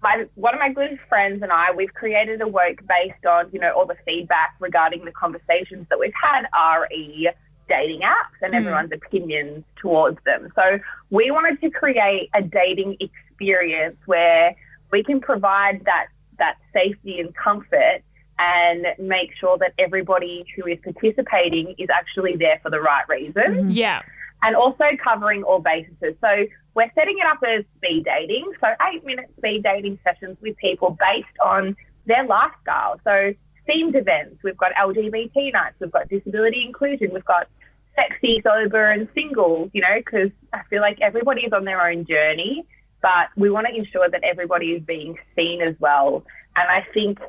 my 0.02 0.26
one 0.36 0.54
of 0.54 0.60
my 0.60 0.72
good 0.72 1.00
friends 1.10 1.41
and 1.41 1.52
I, 1.52 1.72
we've 1.76 1.94
created 1.94 2.41
a 2.41 2.48
work 2.48 2.78
based 2.88 3.26
on, 3.26 3.50
you 3.52 3.60
know, 3.60 3.74
all 3.76 3.86
the 3.86 3.98
feedback 4.06 4.56
regarding 4.60 5.06
the 5.06 5.12
conversations 5.12 5.88
that 5.89 6.00
we've 6.00 6.13
had, 6.22 6.46
RE 6.54 7.30
dating 7.67 8.02
apps 8.02 8.41
and 8.41 8.52
hmm. 8.52 8.60
everyone's 8.60 8.91
opinions 8.91 9.63
towards 9.82 10.17
them. 10.26 10.50
So 10.56 10.80
we 11.10 11.32
wanted 11.32 11.62
to 11.62 11.70
create 11.70 12.30
a 12.34 12.41
dating 12.41 12.98
experience 13.00 13.98
where 14.06 14.56
we 14.91 15.04
can 15.04 15.20
provide 15.20 15.84
that 15.86 16.08
that 16.38 16.58
safety 16.74 17.20
and 17.20 17.36
comfort 17.36 18.04
and 18.41 18.88
make 18.97 19.30
sure 19.39 19.58
that 19.60 19.73
everybody 19.77 20.43
who 20.56 20.65
is 20.65 20.80
participating 20.84 21.75
is 21.77 21.89
actually 21.93 22.36
there 22.38 22.60
for 22.63 22.71
the 22.71 22.82
right 22.82 23.08
reason. 23.08 23.34
Mm-hmm. 23.36 23.71
Yeah. 23.71 24.01
And 24.41 24.56
also 24.56 24.86
covering 25.04 25.43
all 25.43 25.60
bases. 25.60 26.15
So 26.19 26.45
we're 26.73 26.91
setting 26.95 27.19
it 27.19 27.25
up 27.27 27.38
as 27.47 27.63
speed 27.77 28.06
dating. 28.06 28.51
So 28.60 28.67
eight 28.91 29.06
minute 29.06 29.30
speed 29.38 29.62
dating 29.63 29.99
sessions 30.04 30.38
with 30.41 30.58
people 30.58 30.97
based 30.99 31.38
on 31.45 31.75
their 32.08 32.25
lifestyle. 32.25 32.99
So 33.04 33.34
themed 33.69 33.95
events. 33.95 34.38
We've 34.43 34.58
got 34.58 34.71
LGBT 34.73 35.54
nights. 35.54 35.75
We've 35.80 35.91
got 35.91 36.10
disability 36.10 36.63
inclusion. 36.65 37.12
We've 37.13 37.23
got 37.25 37.47
sexy, 37.95 38.41
sober, 38.43 38.89
and 38.89 39.08
single, 39.13 39.69
you 39.73 39.82
know, 39.82 39.97
because 39.97 40.32
I 40.51 40.62
feel 40.67 40.82
like 40.82 40.99
everybody 41.01 41.41
is 41.41 41.54
on 41.54 41.65
their 41.65 41.86
own 41.86 42.06
journey, 42.06 42.65
but 43.04 43.27
we 43.38 43.51
want 43.51 43.67
to 43.67 43.75
ensure 43.75 44.10
that 44.10 44.23
everybody 44.23 44.71
is 44.71 44.82
being 44.82 45.19
seen 45.36 45.62
as 45.62 45.75
well. 45.80 46.23
And 46.56 46.67
I 46.67 46.88
think 46.91 47.19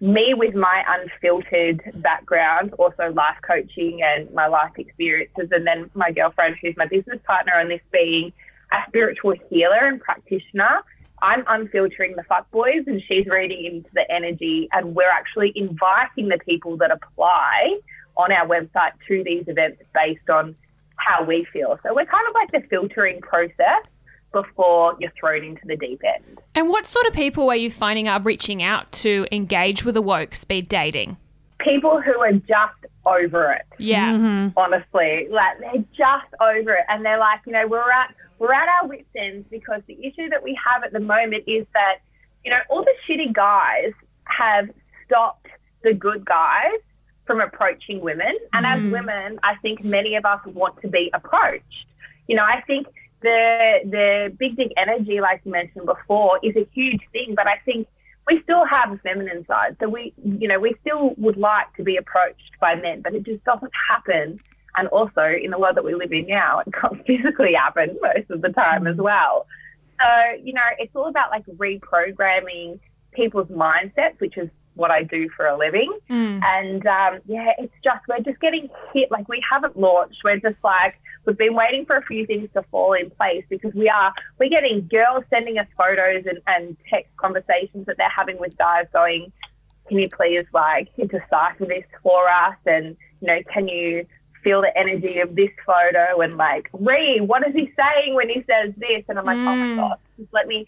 me 0.00 0.34
with 0.34 0.54
my 0.54 0.84
unfiltered 0.86 1.82
background, 2.02 2.74
also 2.74 3.12
life 3.12 3.36
coaching 3.46 4.02
and 4.02 4.32
my 4.32 4.46
life 4.46 4.72
experiences, 4.76 5.48
and 5.50 5.66
then 5.66 5.90
my 5.94 6.10
girlfriend, 6.10 6.56
who's 6.60 6.76
my 6.76 6.86
business 6.86 7.20
partner 7.24 7.54
on 7.54 7.68
this, 7.68 7.80
being 7.92 8.32
a 8.72 8.76
spiritual 8.88 9.34
healer 9.48 9.86
and 9.86 10.00
practitioner. 10.00 10.82
I'm 11.22 11.44
unfiltering 11.46 12.16
the 12.16 12.24
fuck 12.24 12.50
boys, 12.50 12.84
and 12.86 13.02
she's 13.08 13.26
reading 13.26 13.64
into 13.64 13.88
the 13.94 14.10
energy 14.12 14.68
and 14.72 14.94
we're 14.94 15.10
actually 15.10 15.52
inviting 15.54 16.28
the 16.28 16.38
people 16.38 16.76
that 16.78 16.90
apply 16.90 17.78
on 18.16 18.30
our 18.30 18.46
website 18.46 18.92
to 19.08 19.22
these 19.24 19.44
events 19.46 19.82
based 19.94 20.28
on 20.28 20.54
how 20.96 21.24
we 21.24 21.46
feel. 21.52 21.78
So 21.82 21.94
we're 21.94 22.06
kind 22.06 22.26
of 22.28 22.34
like 22.34 22.52
the 22.52 22.68
filtering 22.68 23.20
process 23.20 23.84
before 24.34 24.96
you're 25.00 25.12
thrown 25.18 25.42
into 25.42 25.62
the 25.64 25.76
deep 25.76 26.02
end. 26.04 26.40
And 26.54 26.68
what 26.68 26.84
sort 26.84 27.06
of 27.06 27.14
people 27.14 27.48
are 27.48 27.56
you 27.56 27.70
finding 27.70 28.08
are 28.08 28.20
reaching 28.20 28.62
out 28.62 28.92
to 28.92 29.26
engage 29.32 29.84
with 29.84 29.96
Awoke 29.96 30.34
speed 30.34 30.68
dating? 30.68 31.16
People 31.60 32.02
who 32.02 32.20
are 32.20 32.32
just 32.32 32.84
over 33.06 33.52
it. 33.52 33.64
Yeah. 33.78 34.12
Mm-hmm. 34.12 34.58
honestly. 34.58 35.28
Like 35.30 35.60
they're 35.60 35.84
just 35.96 36.34
over 36.40 36.74
it, 36.74 36.84
and 36.88 37.04
they're 37.04 37.18
like, 37.18 37.40
you 37.46 37.52
know, 37.52 37.66
we're 37.66 37.90
at 37.90 38.14
we're 38.38 38.52
at 38.52 38.68
our 38.68 38.88
wits' 38.88 39.04
ends 39.16 39.46
because 39.50 39.80
the 39.86 39.96
issue 40.04 40.28
that 40.28 40.42
we 40.42 40.58
have 40.62 40.82
at 40.82 40.92
the 40.92 41.00
moment 41.00 41.44
is 41.46 41.66
that, 41.72 41.98
you 42.44 42.50
know, 42.50 42.58
all 42.68 42.84
the 42.84 42.94
shitty 43.08 43.32
guys 43.32 43.92
have 44.24 44.68
stopped 45.06 45.46
the 45.82 45.94
good 45.94 46.24
guys 46.24 46.80
from 47.26 47.40
approaching 47.40 48.00
women, 48.00 48.36
and 48.52 48.66
as 48.66 48.80
mm. 48.80 48.92
women, 48.92 49.38
I 49.42 49.54
think 49.56 49.82
many 49.82 50.16
of 50.16 50.26
us 50.26 50.40
want 50.44 50.80
to 50.82 50.88
be 50.88 51.10
approached. 51.14 51.86
You 52.26 52.36
know, 52.36 52.44
I 52.44 52.62
think 52.66 52.86
the 53.24 53.80
the 53.84 54.36
big 54.38 54.56
dick 54.56 54.72
energy, 54.76 55.20
like 55.20 55.40
you 55.44 55.50
mentioned 55.50 55.86
before, 55.86 56.38
is 56.42 56.54
a 56.56 56.68
huge 56.72 57.00
thing, 57.12 57.34
but 57.34 57.46
I 57.46 57.56
think 57.64 57.88
we 58.26 58.40
still 58.42 58.64
have 58.64 58.92
a 58.92 58.98
feminine 58.98 59.44
side. 59.46 59.76
So 59.80 59.88
we, 59.88 60.14
you 60.22 60.48
know, 60.48 60.58
we 60.58 60.74
still 60.80 61.14
would 61.16 61.36
like 61.36 61.74
to 61.76 61.82
be 61.82 61.96
approached 61.96 62.52
by 62.60 62.74
men, 62.74 63.02
but 63.02 63.14
it 63.14 63.24
just 63.24 63.42
doesn't 63.44 63.72
happen. 63.88 64.40
And 64.76 64.88
also 64.88 65.22
in 65.22 65.50
the 65.50 65.58
world 65.58 65.76
that 65.76 65.84
we 65.84 65.94
live 65.94 66.12
in 66.12 66.26
now, 66.26 66.60
it 66.60 66.72
can't 66.72 67.04
physically 67.06 67.54
happen 67.54 67.96
most 68.00 68.30
of 68.30 68.42
the 68.42 68.50
time 68.50 68.86
as 68.86 68.96
well. 68.96 69.46
So, 70.00 70.42
you 70.42 70.52
know, 70.52 70.68
it's 70.78 70.94
all 70.94 71.08
about 71.08 71.30
like 71.30 71.46
reprogramming 71.46 72.78
people's 73.12 73.48
mindsets, 73.48 74.18
which 74.18 74.36
is 74.36 74.48
what 74.74 74.90
I 74.90 75.02
do 75.02 75.28
for 75.36 75.46
a 75.46 75.56
living. 75.56 75.92
And 76.42 76.86
um, 76.86 77.20
yeah, 77.26 77.52
it's 77.58 77.74
just, 77.84 78.00
we're 78.08 78.20
just 78.20 78.40
getting 78.40 78.68
hit. 78.92 79.10
Like 79.10 79.28
we 79.28 79.42
haven't 79.48 79.78
launched. 79.78 80.18
We're 80.24 80.40
just 80.40 80.56
like, 80.64 80.98
we've 81.26 81.38
been 81.38 81.54
waiting 81.54 81.86
for 81.86 81.96
a 81.96 82.02
few 82.02 82.26
things 82.26 82.48
to 82.54 82.62
fall 82.70 82.92
in 82.92 83.10
place 83.10 83.44
because 83.48 83.72
we 83.74 83.88
are, 83.88 84.12
we're 84.38 84.50
getting 84.50 84.86
girls 84.88 85.24
sending 85.30 85.58
us 85.58 85.66
photos 85.76 86.24
and, 86.26 86.38
and 86.46 86.76
text 86.90 87.16
conversations 87.16 87.86
that 87.86 87.96
they're 87.96 88.08
having 88.08 88.38
with 88.38 88.56
guys 88.58 88.86
going, 88.92 89.32
can 89.88 89.98
you 89.98 90.08
please 90.08 90.46
like 90.52 90.88
decipher 90.96 91.66
this 91.66 91.84
for 92.02 92.28
us? 92.28 92.56
And, 92.66 92.96
you 93.20 93.28
know, 93.28 93.38
can 93.52 93.68
you 93.68 94.06
feel 94.42 94.62
the 94.62 94.76
energy 94.76 95.18
of 95.20 95.34
this 95.34 95.50
photo? 95.66 96.20
And 96.20 96.36
like, 96.36 96.68
Ree, 96.72 97.20
what 97.20 97.46
is 97.46 97.54
he 97.54 97.70
saying 97.76 98.14
when 98.14 98.28
he 98.28 98.44
says 98.48 98.74
this? 98.76 99.04
And 99.08 99.18
I'm 99.18 99.24
like, 99.24 99.36
oh 99.36 99.56
my 99.56 99.66
mm. 99.66 99.76
God, 99.76 99.98
just 100.18 100.32
let 100.32 100.46
me 100.46 100.64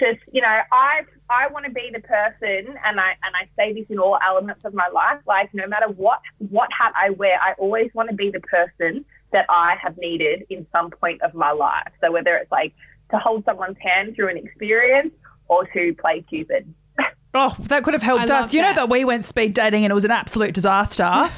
just 0.00 0.20
you 0.32 0.40
know 0.40 0.60
i 0.72 1.02
i 1.28 1.46
want 1.48 1.64
to 1.66 1.70
be 1.70 1.90
the 1.92 2.00
person 2.00 2.74
and 2.84 2.98
i 2.98 3.10
and 3.22 3.34
i 3.36 3.46
say 3.54 3.72
this 3.72 3.84
in 3.90 3.98
all 3.98 4.18
elements 4.26 4.64
of 4.64 4.72
my 4.72 4.88
life 4.88 5.20
like 5.26 5.52
no 5.52 5.66
matter 5.66 5.88
what 5.88 6.20
what 6.38 6.68
hat 6.76 6.92
i 7.00 7.10
wear 7.10 7.38
i 7.42 7.52
always 7.58 7.90
want 7.92 8.08
to 8.08 8.16
be 8.16 8.30
the 8.30 8.40
person 8.40 9.04
that 9.32 9.46
i 9.48 9.76
have 9.82 9.96
needed 9.98 10.44
in 10.50 10.66
some 10.72 10.90
point 10.90 11.20
of 11.22 11.34
my 11.34 11.52
life 11.52 11.88
so 12.00 12.10
whether 12.12 12.36
it's 12.36 12.50
like 12.50 12.72
to 13.10 13.18
hold 13.18 13.44
someone's 13.44 13.76
hand 13.80 14.14
through 14.14 14.28
an 14.28 14.36
experience 14.36 15.12
or 15.48 15.64
to 15.66 15.94
play 16.00 16.22
cupid 16.28 16.72
Oh, 17.32 17.54
that 17.60 17.84
could 17.84 17.94
have 17.94 18.02
helped 18.02 18.22
I 18.28 18.38
us. 18.38 18.46
love 18.46 18.54
You 18.54 18.60
know 18.62 18.66
that. 18.70 18.74
that 18.74 18.88
we 18.90 19.04
went 19.04 19.24
speed 19.24 19.54
dating 19.54 19.84
and 19.84 19.92
it 19.92 19.94
was 19.94 20.04
an 20.04 20.10
absolute 20.10 20.52
disaster. 20.52 21.04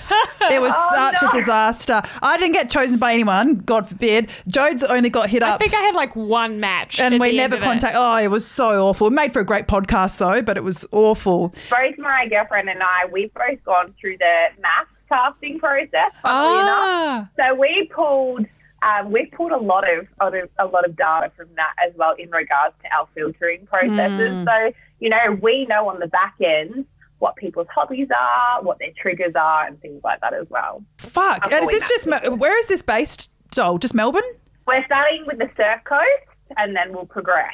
it 0.51 0.59
was 0.63 0.73
Oh, 0.75 0.91
such 0.95 1.19
no. 1.21 1.29
a 1.29 1.31
disaster. 1.33 2.01
I 2.23 2.39
didn't 2.39 2.55
get 2.55 2.71
chosen 2.71 2.99
by 2.99 3.13
anyone, 3.13 3.57
God 3.57 3.87
forbid. 3.87 4.31
Jodes 4.49 4.83
only 4.89 5.11
got 5.11 5.29
hit 5.29 5.43
I 5.43 5.51
up. 5.51 5.55
I 5.57 5.59
think 5.59 5.75
I 5.75 5.83
had 5.83 5.95
like 5.95 6.17
one 6.17 6.61
match. 6.61 6.99
and 6.99 7.21
we 7.21 7.33
never 7.37 7.43
end 7.43 7.53
of 7.53 7.59
it. 7.59 7.63
contact. 7.63 7.95
Oh, 7.95 8.17
it 8.17 8.29
was 8.31 8.47
so 8.47 8.89
awful. 8.89 9.09
It 9.09 9.13
made 9.13 9.35
for 9.35 9.41
a 9.41 9.45
great 9.45 9.67
podcast 9.67 10.17
though, 10.17 10.41
but 10.41 10.57
it 10.57 10.65
was 10.65 10.87
awful. 10.93 11.49
both 11.69 11.99
my 11.99 12.27
girlfriend 12.27 12.71
and 12.71 12.83
i 12.83 13.05
we've 13.13 13.33
both 13.35 13.63
gone 13.63 13.93
through 14.01 14.17
the 14.17 14.45
math 14.63 14.87
casting 15.13 15.59
process 15.59 16.13
Ah. 16.25 17.29
So 17.37 17.55
we 17.55 17.91
pulled, 17.95 18.47
um, 18.83 19.13
we 19.13 19.27
pulled 19.27 19.53
a 19.53 19.59
lot 19.73 19.85
of, 19.93 20.07
of 20.21 20.35
a 20.59 20.67
lot 20.67 20.85
of 20.89 20.97
data 20.97 21.31
from 21.37 21.49
that 21.57 21.75
as 21.87 21.93
well 21.97 22.15
in 22.19 22.31
regards 22.31 22.75
to 22.83 22.89
our 22.97 23.07
filtering 23.15 23.67
processes. 23.67 24.47
So 24.47 24.73
you 25.01 25.09
know, 25.11 25.39
we 25.41 25.67
know 25.67 25.89
on 25.89 25.99
the 25.99 26.07
back 26.07 26.35
end 26.43 26.87
what 27.19 27.37
people's 27.37 27.69
hobbies 27.73 28.09
are, 28.11 28.63
what 28.63 28.79
their 28.79 28.93
triggers 29.01 29.35
are, 29.37 29.67
and 29.67 29.81
things 29.81 30.01
like 30.03 30.21
that 30.21 30.35
as 30.35 30.47
well. 30.51 30.83
Fuck. 30.99 31.53
And 31.53 31.63
is 31.63 31.71
this 31.71 31.89
just. 31.89 32.07
Where 32.39 32.59
is 32.59 32.67
this 32.69 32.83
based? 32.83 33.31
Joel, 33.55 33.79
just 33.79 33.95
Melbourne? 33.95 34.23
We're 34.67 34.85
starting 34.87 35.25
with 35.27 35.39
the 35.39 35.49
surf 35.57 35.81
coast, 35.85 36.37
and 36.57 36.75
then 36.75 36.93
we'll 36.93 37.07
progress. 37.07 37.53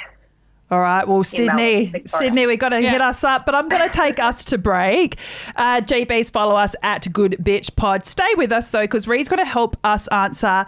All 0.71 0.81
right. 0.81 1.07
Well, 1.07 1.25
Sydney. 1.25 1.93
Sydney, 2.07 2.47
we've 2.47 2.59
got 2.59 2.71
to 2.71 2.81
hit 2.81 3.01
us 3.01 3.25
up, 3.25 3.47
but 3.47 3.55
I'm 3.55 3.69
going 3.69 3.83
to 3.89 3.89
take 3.89 4.19
us 4.21 4.45
to 4.47 4.59
break. 4.59 5.17
Uh, 5.57 5.81
GBs, 5.81 6.31
follow 6.31 6.57
us 6.57 6.75
at 6.83 7.11
Good 7.13 7.37
Bitch 7.41 7.75
Pod. 7.75 8.05
Stay 8.05 8.35
with 8.37 8.53
us 8.53 8.71
though, 8.71 8.83
because 8.83 9.09
Reed's 9.09 9.29
going 9.29 9.39
to 9.39 9.51
help 9.51 9.77
us 9.85 10.09
answer 10.09 10.67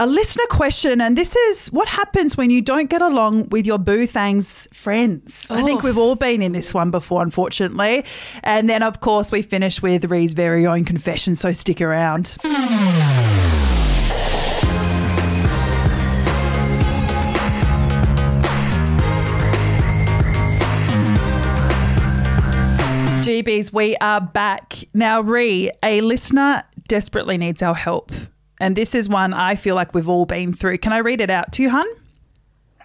a 0.00 0.06
listener 0.06 0.44
question, 0.48 1.00
and 1.00 1.18
this 1.18 1.34
is 1.34 1.72
what 1.72 1.88
happens 1.88 2.36
when 2.36 2.50
you 2.50 2.62
don't 2.62 2.88
get 2.88 3.02
along 3.02 3.48
with 3.48 3.66
your 3.66 3.78
boo 3.78 4.06
thang's 4.06 4.68
friends. 4.72 5.48
I 5.50 5.62
think 5.64 5.82
we've 5.82 5.98
all 5.98 6.14
been 6.14 6.40
in 6.40 6.52
this 6.52 6.72
one 6.72 6.92
before, 6.92 7.20
unfortunately. 7.20 8.04
And 8.44 8.70
then, 8.70 8.84
of 8.84 9.00
course, 9.00 9.32
we 9.32 9.42
finish 9.42 9.82
with 9.82 10.04
Reed's 10.04 10.34
very 10.34 10.66
own 10.66 10.84
confession. 10.84 11.34
So 11.34 11.52
stick 11.52 11.80
around. 11.80 12.36
GBs, 23.28 23.74
we 23.74 23.94
are 23.96 24.22
back. 24.22 24.72
Now, 24.94 25.20
Ree, 25.20 25.70
a 25.82 26.00
listener 26.00 26.62
desperately 26.88 27.36
needs 27.36 27.60
our 27.60 27.74
help. 27.74 28.10
And 28.58 28.74
this 28.74 28.94
is 28.94 29.06
one 29.06 29.34
I 29.34 29.54
feel 29.54 29.74
like 29.74 29.92
we've 29.92 30.08
all 30.08 30.24
been 30.24 30.54
through. 30.54 30.78
Can 30.78 30.94
I 30.94 30.98
read 31.00 31.20
it 31.20 31.28
out 31.28 31.52
to 31.52 31.62
you, 31.62 31.68
hun? 31.68 31.86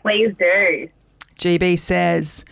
Please 0.02 0.36
do. 0.38 0.90
GB 1.40 1.80
says, 1.80 2.44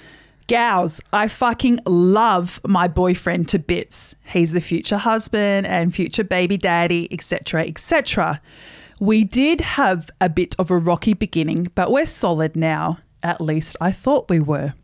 Gals, 0.47 1.01
I 1.11 1.27
fucking 1.27 1.81
love 1.85 2.61
my 2.65 2.87
boyfriend 2.87 3.49
to 3.49 3.59
bits. 3.59 4.15
He's 4.23 4.53
the 4.53 4.61
future 4.61 4.99
husband 4.99 5.67
and 5.67 5.93
future 5.93 6.23
baby 6.23 6.55
daddy, 6.55 7.11
etc., 7.11 7.65
etc. 7.65 8.39
We 9.01 9.25
did 9.25 9.59
have 9.59 10.09
a 10.21 10.29
bit 10.29 10.55
of 10.57 10.71
a 10.71 10.77
rocky 10.77 11.13
beginning, 11.13 11.67
but 11.75 11.91
we're 11.91 12.05
solid 12.05 12.55
now. 12.55 12.99
At 13.21 13.41
least 13.41 13.75
I 13.81 13.91
thought 13.91 14.29
we 14.29 14.39
were. 14.39 14.75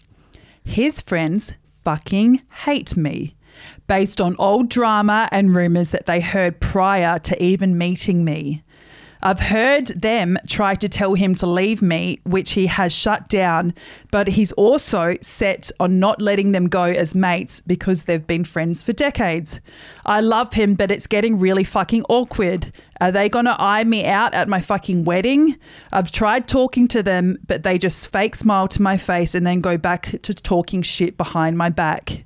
His 0.66 1.00
friends 1.00 1.54
fucking 1.88 2.42
hate 2.66 2.98
me 2.98 3.34
based 3.88 4.20
on 4.20 4.36
old 4.40 4.68
drama 4.68 5.30
and 5.32 5.56
rumors 5.56 5.92
that 5.92 6.06
they 6.06 6.20
heard 6.20 6.60
prior 6.60 7.18
to 7.18 7.42
even 7.42 7.78
meeting 7.78 8.26
me. 8.26 8.62
I've 9.22 9.40
heard 9.40 9.88
them 9.88 10.38
try 10.48 10.76
to 10.76 10.88
tell 10.88 11.16
him 11.16 11.36
to 11.36 11.48
leave 11.48 11.82
me, 11.82 12.20
which 12.24 12.52
he 12.52 12.68
has 12.68 12.94
shut 12.94 13.28
down, 13.28 13.74
but 14.12 14.28
he's 14.30 14.52
also 14.54 15.16
set 15.22 15.72
on 15.80 16.00
not 16.00 16.22
letting 16.22 16.52
them 16.52 16.68
go 16.68 16.84
as 16.84 17.16
mates 17.16 17.62
because 17.62 18.04
they've 18.04 18.26
been 18.26 18.44
friends 18.44 18.84
for 18.84 18.94
decades. 18.94 19.60
I 20.06 20.22
love 20.22 20.54
him, 20.54 20.76
but 20.76 20.92
it's 20.92 21.08
getting 21.08 21.38
really 21.38 21.64
fucking 21.64 22.04
awkward, 22.10 22.72
Are 23.00 23.12
they 23.12 23.30
going 23.30 23.46
to 23.46 23.56
eye 23.60 23.84
me 23.84 24.06
out 24.06 24.34
at 24.34 24.48
my 24.48 24.60
fucking 24.60 25.06
wedding? 25.06 25.58
I've 25.92 26.12
tried 26.12 26.48
talking 26.48 26.88
to 26.90 27.04
them, 27.04 27.38
but 27.46 27.64
they 27.64 27.78
just 27.78 28.12
fake 28.12 28.36
smile 28.36 28.68
to 28.70 28.82
my 28.82 28.98
face 28.98 29.36
and 29.36 29.46
then 29.46 29.62
go 29.62 29.78
back 29.78 30.16
to 30.22 30.34
talking 30.34 30.82
shit 30.82 31.18
behind 31.18 31.58
my 31.58 31.70
back. 31.70 32.26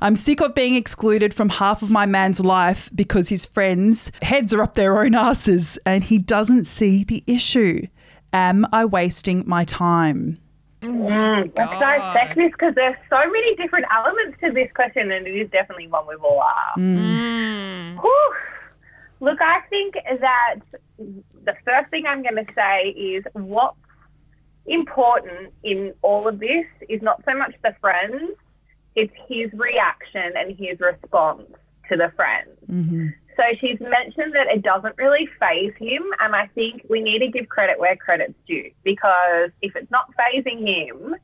I'm 0.00 0.14
sick 0.14 0.40
of 0.40 0.54
being 0.54 0.74
excluded 0.74 1.34
from 1.34 1.48
half 1.48 1.82
of 1.82 1.90
my 1.90 2.06
man's 2.06 2.38
life 2.40 2.88
because 2.94 3.28
his 3.28 3.44
friends' 3.46 4.12
heads 4.22 4.54
are 4.54 4.62
up 4.62 4.74
their 4.74 5.00
own 5.00 5.14
asses 5.14 5.78
and 5.84 6.04
he 6.04 6.18
doesn't 6.18 6.66
see 6.66 7.02
the 7.02 7.24
issue. 7.26 7.86
Am 8.32 8.64
I 8.72 8.84
wasting 8.84 9.42
my 9.46 9.64
time? 9.64 10.38
Mm, 10.82 11.50
let's 11.56 11.80
dissect 11.80 12.36
this 12.36 12.52
because 12.52 12.74
there's 12.76 12.96
so 13.10 13.18
many 13.18 13.56
different 13.56 13.86
elements 13.92 14.38
to 14.44 14.52
this 14.52 14.70
question, 14.74 15.10
and 15.10 15.26
it 15.26 15.34
is 15.34 15.50
definitely 15.50 15.88
one 15.88 16.06
we've 16.06 16.22
all 16.22 16.42
asked. 16.42 16.78
Whew. 18.00 18.34
Look, 19.20 19.40
I 19.40 19.60
think 19.68 19.94
that 19.94 20.60
the 21.44 21.54
first 21.64 21.90
thing 21.90 22.04
I'm 22.06 22.22
going 22.22 22.36
to 22.36 22.46
say 22.54 22.90
is 22.90 23.24
what's 23.32 23.76
important 24.66 25.52
in 25.64 25.94
all 26.02 26.28
of 26.28 26.38
this 26.38 26.66
is 26.88 27.02
not 27.02 27.24
so 27.24 27.36
much 27.36 27.56
the 27.64 27.74
friends, 27.80 28.36
it's 28.98 29.14
his 29.28 29.52
reaction 29.52 30.32
and 30.36 30.58
his 30.58 30.80
response 30.80 31.46
to 31.88 31.96
the 31.96 32.12
friends. 32.16 32.50
Mm-hmm. 32.70 33.08
So 33.36 33.44
she's 33.60 33.78
mentioned 33.80 34.34
that 34.34 34.48
it 34.48 34.62
doesn't 34.62 34.98
really 34.98 35.28
phase 35.38 35.72
him, 35.78 36.02
and 36.18 36.34
I 36.34 36.48
think 36.56 36.84
we 36.90 37.00
need 37.00 37.20
to 37.20 37.28
give 37.28 37.48
credit 37.48 37.78
where 37.78 37.94
credit's 37.94 38.34
due 38.48 38.72
because 38.82 39.50
if 39.62 39.76
it's 39.76 39.90
not 39.92 40.12
phasing 40.18 40.66
him, 40.66 41.14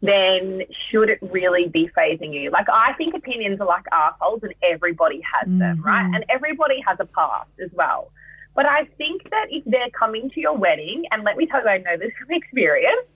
then 0.00 0.62
should 0.88 1.10
it 1.10 1.18
really 1.20 1.66
be 1.66 1.90
phasing 1.98 2.32
you? 2.32 2.50
Like 2.50 2.68
I 2.72 2.92
think 2.92 3.14
opinions 3.14 3.60
are 3.60 3.66
like 3.66 3.84
assholes, 3.90 4.44
and 4.44 4.54
everybody 4.62 5.20
has 5.34 5.48
them, 5.48 5.82
right? 5.82 6.04
Mm-hmm. 6.04 6.14
And 6.14 6.24
everybody 6.28 6.80
has 6.86 6.98
a 7.00 7.06
past 7.06 7.50
as 7.62 7.70
well. 7.72 8.12
But 8.54 8.66
I 8.66 8.84
think 8.98 9.28
that 9.30 9.46
if 9.50 9.64
they're 9.64 9.90
coming 9.90 10.30
to 10.30 10.40
your 10.40 10.56
wedding, 10.56 11.04
and 11.10 11.22
let 11.24 11.36
me 11.36 11.46
tell 11.46 11.62
you, 11.62 11.68
I 11.68 11.78
know 11.78 11.96
this 11.98 12.12
from 12.18 12.30
experience, 12.36 13.06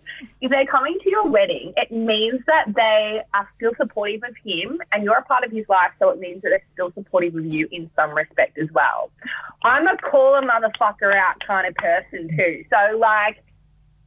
if 0.40 0.50
they're 0.50 0.66
coming 0.66 0.96
to 1.02 1.10
your 1.10 1.28
wedding, 1.28 1.72
it 1.76 1.90
means 1.90 2.40
that 2.46 2.72
they 2.74 3.20
are 3.34 3.48
still 3.56 3.72
supportive 3.76 4.22
of 4.22 4.34
him 4.44 4.80
and 4.92 5.02
you're 5.02 5.18
a 5.18 5.24
part 5.24 5.44
of 5.44 5.50
his 5.50 5.68
life, 5.68 5.90
so 5.98 6.10
it 6.10 6.18
means 6.18 6.42
that 6.42 6.50
they're 6.50 6.66
still 6.72 6.92
supportive 6.92 7.34
of 7.34 7.44
you 7.44 7.68
in 7.72 7.90
some 7.96 8.12
respect 8.12 8.58
as 8.58 8.68
well. 8.72 9.10
I'm 9.64 9.86
a 9.88 9.96
call 9.96 10.36
a 10.36 10.42
motherfucker 10.42 11.14
out 11.14 11.36
kind 11.46 11.66
of 11.66 11.74
person 11.74 12.28
too. 12.36 12.64
So, 12.70 12.96
like, 12.98 13.42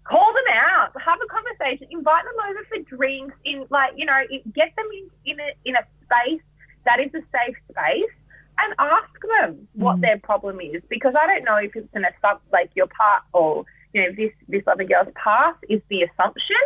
call 0.06 0.34
them 0.34 0.56
out, 0.56 0.94
have 1.02 1.20
a 1.22 1.28
conversation, 1.28 1.88
invite 1.92 2.24
them 2.24 2.50
over 2.50 2.66
for 2.70 2.96
drinks, 2.96 3.36
in 3.44 3.66
like, 3.70 3.94
you 3.98 4.06
know, 4.06 4.22
get 4.56 4.74
them 4.78 4.88
in, 4.94 5.34
in, 5.34 5.40
a, 5.40 5.50
in 5.66 5.76
a 5.76 5.84
space 6.06 6.42
that 6.86 7.00
is 7.02 7.14
a 7.14 7.24
safe 7.36 7.58
space 7.70 8.16
and 8.60 8.74
ask 8.80 9.10
them 9.40 9.68
what 9.74 10.02
their 10.02 10.20
problem 10.20 10.60
is 10.62 10.82
because 10.90 11.14
I 11.20 11.28
don't 11.28 11.44
know 11.44 11.58
if 11.58 11.76
it's 11.76 11.88
an 11.94 12.06
assumption, 12.06 12.50
like 12.52 12.72
your 12.76 12.88
part 12.88 13.24
or 13.34 13.66
you 13.94 14.04
know 14.04 14.16
this 14.16 14.32
this 14.48 14.64
other 14.68 14.84
girl's 14.84 15.14
past 15.16 15.60
is 15.70 15.82
the 15.90 16.04
assumption. 16.04 16.58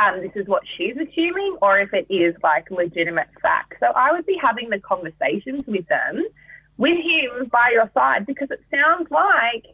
Um, 0.00 0.22
this 0.22 0.32
is 0.34 0.48
what 0.48 0.62
she's 0.76 0.96
assuming, 0.96 1.56
or 1.62 1.78
if 1.78 1.94
it 1.94 2.06
is 2.10 2.34
like 2.42 2.70
legitimate 2.70 3.28
fact. 3.40 3.74
So 3.80 3.86
I 3.86 4.12
would 4.12 4.26
be 4.26 4.36
having 4.40 4.68
the 4.70 4.80
conversations 4.80 5.62
with 5.66 5.86
them, 5.86 6.24
with 6.76 6.98
him 6.98 7.48
by 7.50 7.70
your 7.72 7.90
side, 7.94 8.26
because 8.26 8.50
it 8.50 8.60
sounds 8.72 9.08
like 9.10 9.64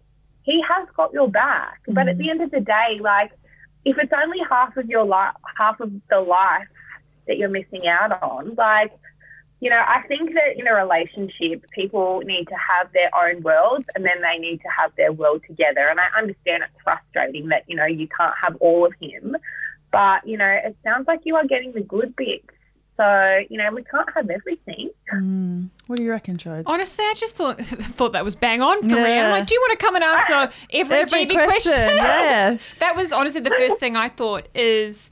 he 0.43 0.63
has 0.69 0.87
got 0.95 1.13
your 1.13 1.29
back. 1.29 1.81
But 1.89 2.09
at 2.09 2.19
the 2.19 2.29
end 2.29 2.43
of 2.43 2.51
the 2.51 2.61
day, 2.61 2.99
like 3.01 3.33
if 3.85 3.99
it's 3.99 4.13
only 4.13 4.39
half 4.49 4.77
of 4.77 4.87
your 4.87 5.05
life, 5.05 5.35
half 5.57 5.81
of 5.81 5.91
the 6.11 6.21
life 6.21 6.69
that 7.27 7.39
you're 7.39 7.49
missing 7.49 7.87
out 7.89 8.23
on, 8.23 8.55
like 8.57 8.93
you 9.61 9.69
know, 9.69 9.77
I 9.87 10.03
think 10.09 10.33
that 10.33 10.57
in 10.59 10.67
a 10.67 10.75
relationship, 10.75 11.71
people 11.71 12.21
need 12.25 12.49
to 12.49 12.55
have 12.55 12.91
their 12.93 13.11
own 13.15 13.43
worlds 13.43 13.85
and 13.95 14.05
then 14.05 14.23
they 14.23 14.39
need 14.39 14.59
to 14.63 14.69
have 14.69 14.91
their 14.97 15.13
world 15.13 15.43
together. 15.47 15.87
And 15.89 16.01
I 16.01 16.07
understand 16.19 16.63
it's 16.63 16.83
frustrating 16.83 17.49
that, 17.49 17.65
you 17.67 17.77
know, 17.77 17.85
you 17.85 18.09
can't 18.09 18.35
have 18.43 18.57
all 18.57 18.87
of 18.87 18.95
him. 19.01 19.37
But, 19.93 20.27
you 20.27 20.39
know, 20.39 20.59
it 20.65 20.77
sounds 20.83 21.07
like 21.07 21.21
you 21.25 21.37
are 21.37 21.47
getting 21.47 21.73
the 21.73 21.83
good 21.83 22.17
bits. 22.17 22.47
So, 22.97 23.41
you 23.49 23.57
know, 23.59 23.71
we 23.73 23.83
can't 23.83 24.09
have 24.15 24.29
everything. 24.31 24.91
Mm. 25.13 25.69
What 25.87 25.97
do 25.97 26.03
you 26.05 26.11
reckon, 26.11 26.37
Jodes? 26.37 26.65
Honestly, 26.67 27.05
I 27.05 27.15
just 27.15 27.35
thought 27.35 27.59
thought 27.61 28.13
that 28.13 28.25
was 28.25 28.37
bang 28.37 28.61
on 28.63 28.81
for 28.83 28.89
Yeah. 28.95 29.03
Rhiannon. 29.03 29.31
Like, 29.31 29.47
do 29.47 29.55
you 29.55 29.61
want 29.61 29.79
to 29.79 29.85
come 29.85 29.95
and 29.95 30.05
answer 30.05 30.53
every, 30.73 30.97
Every 30.97 31.27
GB 31.27 31.45
question, 31.45 31.73
yeah. 31.97 32.59
that 32.79 32.97
was 32.97 33.11
honestly 33.11 33.41
the 33.41 33.51
first 33.51 33.79
thing 33.79 33.97
I 33.97 34.09
thought 34.09 34.49
is 34.55 35.11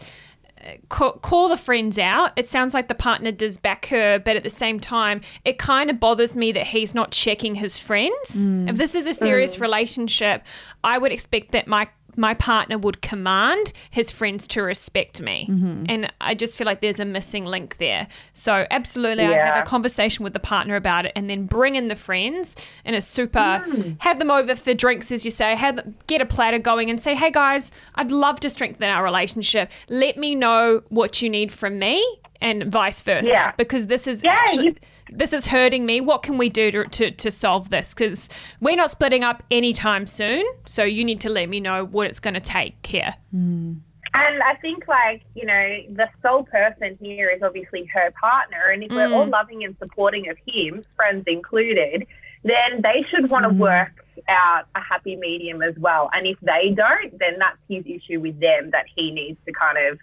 call, 0.88 1.12
call 1.12 1.48
the 1.48 1.56
friends 1.56 1.98
out. 1.98 2.32
It 2.36 2.48
sounds 2.48 2.74
like 2.74 2.88
the 2.88 2.94
partner 2.94 3.32
does 3.32 3.56
back 3.56 3.86
her, 3.86 4.18
but 4.18 4.36
at 4.36 4.42
the 4.42 4.50
same 4.50 4.80
time, 4.80 5.20
it 5.44 5.58
kind 5.58 5.90
of 5.90 6.00
bothers 6.00 6.36
me 6.36 6.52
that 6.52 6.66
he's 6.66 6.94
not 6.94 7.12
checking 7.12 7.54
his 7.54 7.78
friends. 7.78 8.46
Mm. 8.46 8.70
If 8.70 8.76
this 8.76 8.94
is 8.94 9.06
a 9.06 9.14
serious 9.14 9.56
mm. 9.56 9.60
relationship, 9.60 10.44
I 10.84 10.98
would 10.98 11.12
expect 11.12 11.52
that 11.52 11.66
my 11.66 11.88
my 12.18 12.34
partner 12.34 12.76
would 12.76 13.00
command 13.00 13.72
his 13.90 14.10
friends 14.10 14.48
to 14.48 14.62
respect 14.62 15.22
me. 15.22 15.46
Mm-hmm. 15.48 15.84
And 15.88 16.12
I 16.20 16.34
just 16.34 16.58
feel 16.58 16.66
like 16.66 16.80
there's 16.80 16.98
a 16.98 17.04
missing 17.04 17.44
link 17.44 17.78
there. 17.78 18.08
So, 18.32 18.66
absolutely, 18.70 19.24
I'd 19.24 19.38
have 19.40 19.62
a 19.62 19.66
conversation 19.66 20.24
with 20.24 20.32
the 20.32 20.40
partner 20.40 20.74
about 20.74 21.06
it 21.06 21.12
and 21.14 21.30
then 21.30 21.46
bring 21.46 21.76
in 21.76 21.88
the 21.88 21.96
friends 21.96 22.56
in 22.84 22.94
a 22.94 23.00
super, 23.00 23.38
mm. 23.38 23.96
have 24.00 24.18
them 24.18 24.30
over 24.30 24.56
for 24.56 24.74
drinks, 24.74 25.12
as 25.12 25.24
you 25.24 25.30
say, 25.30 25.54
have 25.54 25.80
get 26.08 26.20
a 26.20 26.26
platter 26.26 26.58
going 26.58 26.90
and 26.90 27.00
say, 27.00 27.14
hey 27.14 27.30
guys, 27.30 27.70
I'd 27.94 28.10
love 28.10 28.40
to 28.40 28.50
strengthen 28.50 28.90
our 28.90 29.04
relationship. 29.04 29.70
Let 29.88 30.16
me 30.16 30.34
know 30.34 30.82
what 30.88 31.22
you 31.22 31.30
need 31.30 31.52
from 31.52 31.78
me 31.78 32.04
and 32.40 32.64
vice 32.64 33.00
versa 33.02 33.28
Yeah. 33.28 33.52
because 33.56 33.86
this 33.86 34.06
is 34.06 34.22
Yeah, 34.22 34.32
actually 34.32 34.66
you- 34.66 34.74
this 35.10 35.32
is 35.32 35.46
hurting 35.46 35.86
me 35.86 36.00
what 36.00 36.22
can 36.22 36.38
we 36.38 36.48
do 36.48 36.70
to, 36.70 36.84
to, 36.84 37.10
to 37.10 37.30
solve 37.30 37.70
this 37.70 37.94
because 37.94 38.28
we're 38.60 38.76
not 38.76 38.90
splitting 38.90 39.24
up 39.24 39.42
anytime 39.50 40.06
soon 40.06 40.44
so 40.64 40.84
you 40.84 41.04
need 41.04 41.20
to 41.22 41.28
let 41.28 41.48
me 41.48 41.60
know 41.60 41.84
what 41.84 42.06
it's 42.08 42.20
going 42.20 42.34
to 42.34 42.40
take 42.40 42.84
here 42.86 43.14
mm. 43.34 43.76
And 44.14 44.42
I 44.42 44.54
think, 44.54 44.88
like, 44.88 45.22
you 45.34 45.44
know, 45.44 45.80
the 45.90 46.08
sole 46.22 46.44
person 46.44 46.96
here 47.00 47.28
is 47.28 47.42
obviously 47.42 47.84
her 47.92 48.10
partner. 48.18 48.70
And 48.72 48.82
if 48.82 48.90
we're 48.90 49.12
all 49.12 49.26
mm. 49.26 49.30
loving 49.30 49.64
and 49.64 49.76
supporting 49.78 50.28
of 50.28 50.36
him, 50.46 50.82
friends 50.96 51.24
included, 51.26 52.06
then 52.42 52.82
they 52.82 53.04
should 53.10 53.30
want 53.30 53.44
to 53.44 53.50
mm. 53.50 53.58
work 53.58 54.04
out 54.28 54.64
a 54.74 54.80
happy 54.80 55.16
medium 55.16 55.62
as 55.62 55.74
well. 55.78 56.10
And 56.12 56.26
if 56.26 56.38
they 56.40 56.74
don't, 56.74 57.18
then 57.18 57.38
that's 57.38 57.58
his 57.68 57.84
issue 57.86 58.20
with 58.20 58.40
them 58.40 58.70
that 58.70 58.86
he 58.94 59.10
needs 59.10 59.38
to 59.46 59.52
kind 59.52 59.78
of 59.78 59.98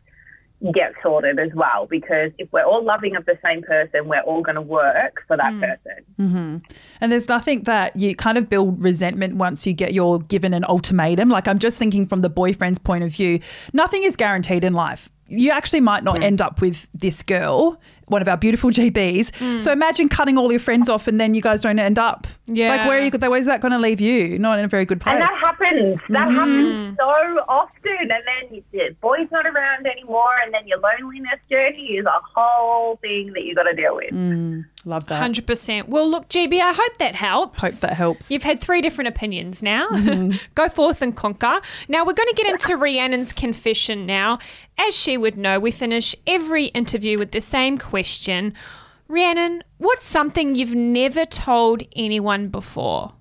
get 0.74 0.94
sorted 1.04 1.40
as 1.40 1.52
well. 1.54 1.88
Because 1.90 2.32
if 2.38 2.52
we're 2.52 2.64
all 2.64 2.84
loving 2.84 3.16
of 3.16 3.26
the 3.26 3.38
same 3.44 3.62
person, 3.62 4.08
we're 4.08 4.22
all 4.22 4.42
going 4.42 4.56
to 4.56 4.62
work 4.62 5.24
for 5.28 5.38
that 5.38 5.54
mm. 5.54 5.62
person. 5.62 6.04
Mm-hmm. 6.20 6.58
And 7.02 7.12
there's 7.12 7.30
nothing 7.30 7.64
that 7.64 7.96
you 7.96 8.16
kind 8.16 8.38
of 8.38 8.50
build 8.50 8.84
resentment 8.84 9.36
once 9.36 9.66
you 9.68 9.74
get 9.74 9.94
you're 9.94 10.20
given 10.20 10.54
an 10.54 10.66
ultimatum. 10.66 11.30
Like 11.30 11.48
I'm 11.48 11.60
just 11.60 11.78
thinking 11.78 12.06
from 12.08 12.20
the 12.20 12.30
boyfriend's 12.30 12.80
point 12.80 13.04
of 13.04 13.12
view, 13.12 13.40
nothing 13.74 14.04
is 14.04 14.16
guaranteed 14.16 14.64
in 14.64 14.74
life. 14.74 15.10
You 15.28 15.52
actually 15.52 15.82
might 15.82 16.04
not 16.04 16.18
hmm. 16.18 16.24
end 16.24 16.42
up 16.42 16.62
with 16.62 16.88
this 16.94 17.24
girl, 17.24 17.80
one 18.08 18.22
of 18.22 18.28
our 18.28 18.38
beautiful 18.38 18.70
GBs. 18.70 19.36
Hmm. 19.36 19.60
So 19.60 19.72
imagine 19.72 20.10
cutting 20.10 20.38
all 20.38 20.52
your 20.52 20.60
friends 20.60 20.90
off 20.90 21.08
and 21.08 21.20
then 21.20 21.34
you 21.34 21.42
guys 21.42 21.62
don't 21.62 21.80
end 21.80 21.98
up. 21.98 22.28
Yeah. 22.46 22.70
Like 22.70 22.88
where 22.88 23.00
are 23.00 23.06
you 23.06 23.12
where's 23.30 23.46
that 23.46 23.62
going 23.62 23.72
to 23.72 23.80
leave 23.80 24.00
you? 24.00 24.38
Not 24.38 24.60
in 24.60 24.66
a 24.66 24.68
very 24.68 24.86
good 24.86 25.02
place. 25.02 25.14
And 25.14 25.24
that 25.24 25.40
happens. 25.40 26.00
That 26.10 26.28
mm-hmm. 26.28 26.36
happens 26.36 26.98
so 26.98 27.06
often. 27.48 27.98
And 28.00 28.10
then 28.12 28.64
the 28.72 28.96
boy's 29.02 29.30
not 29.32 29.46
around 29.46 29.88
anymore. 29.88 30.30
And 30.44 30.54
then 30.54 30.68
your 30.68 30.80
loneliness 30.80 31.40
journey 31.50 31.98
is 31.98 32.06
a 32.06 32.20
whole 32.36 32.98
thing 32.98 33.34
that 33.34 33.44
you 33.44 33.56
got 33.56 33.64
to 33.64 33.74
deal 33.74 33.96
with. 33.96 34.12
Mm. 34.12 34.66
Love 34.88 35.06
that. 35.08 35.20
100% 35.32 35.88
well 35.88 36.08
look 36.08 36.30
gb 36.30 36.62
i 36.62 36.72
hope 36.72 36.98
that 37.00 37.16
helps 37.16 37.64
Hope 37.64 37.82
that 37.82 37.94
helps. 37.94 38.30
You've 38.30 38.44
had 38.44 38.60
three 38.60 38.82
different 38.82 39.08
opinions 39.08 39.64
now. 39.64 39.90
Go 40.56 40.70
forth 40.70 41.02
and 41.02 41.16
conquer. 41.16 41.60
Now, 41.88 42.06
we're 42.06 42.14
going 42.14 42.30
to 42.30 42.36
get 42.36 42.48
into 42.48 42.78
Rhiannon's 42.78 43.34
confession 43.34 44.06
now. 44.06 44.40
As 44.78 44.96
she 44.96 45.18
would 45.18 45.38
know, 45.38 45.60
we 45.60 45.72
finish 45.72 46.16
every 46.28 46.66
interview 46.66 47.18
with 47.18 47.32
the 47.32 47.42
same 47.42 47.78
question 47.78 48.54
Rhiannon, 49.08 49.64
what's 49.78 50.04
something 50.04 50.56
you've 50.56 50.74
never 50.76 51.26
told 51.26 51.84
anyone 51.96 52.50
before? 52.50 53.14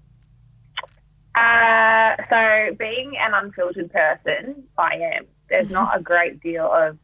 Uh, 1.35 2.17
so, 2.31 2.75
being 2.79 3.17
an 3.19 3.35
unfiltered 3.35 3.93
person, 3.93 4.65
I 4.79 4.95
am. 4.95 5.27
There's 5.51 5.69
not 5.69 5.99
a 5.99 6.03
great 6.03 6.41
deal 6.41 6.71
of 6.73 6.97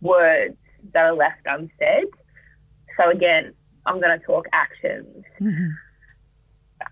words 0.00 0.56
that 0.94 1.04
are 1.04 1.14
left 1.14 1.40
unsaid. 1.44 2.06
So, 2.96 3.10
again, 3.10 3.52
I'm 3.86 4.00
going 4.00 4.18
to 4.18 4.24
talk 4.24 4.46
actions. 4.52 5.24
Mm-hmm. 5.40 5.68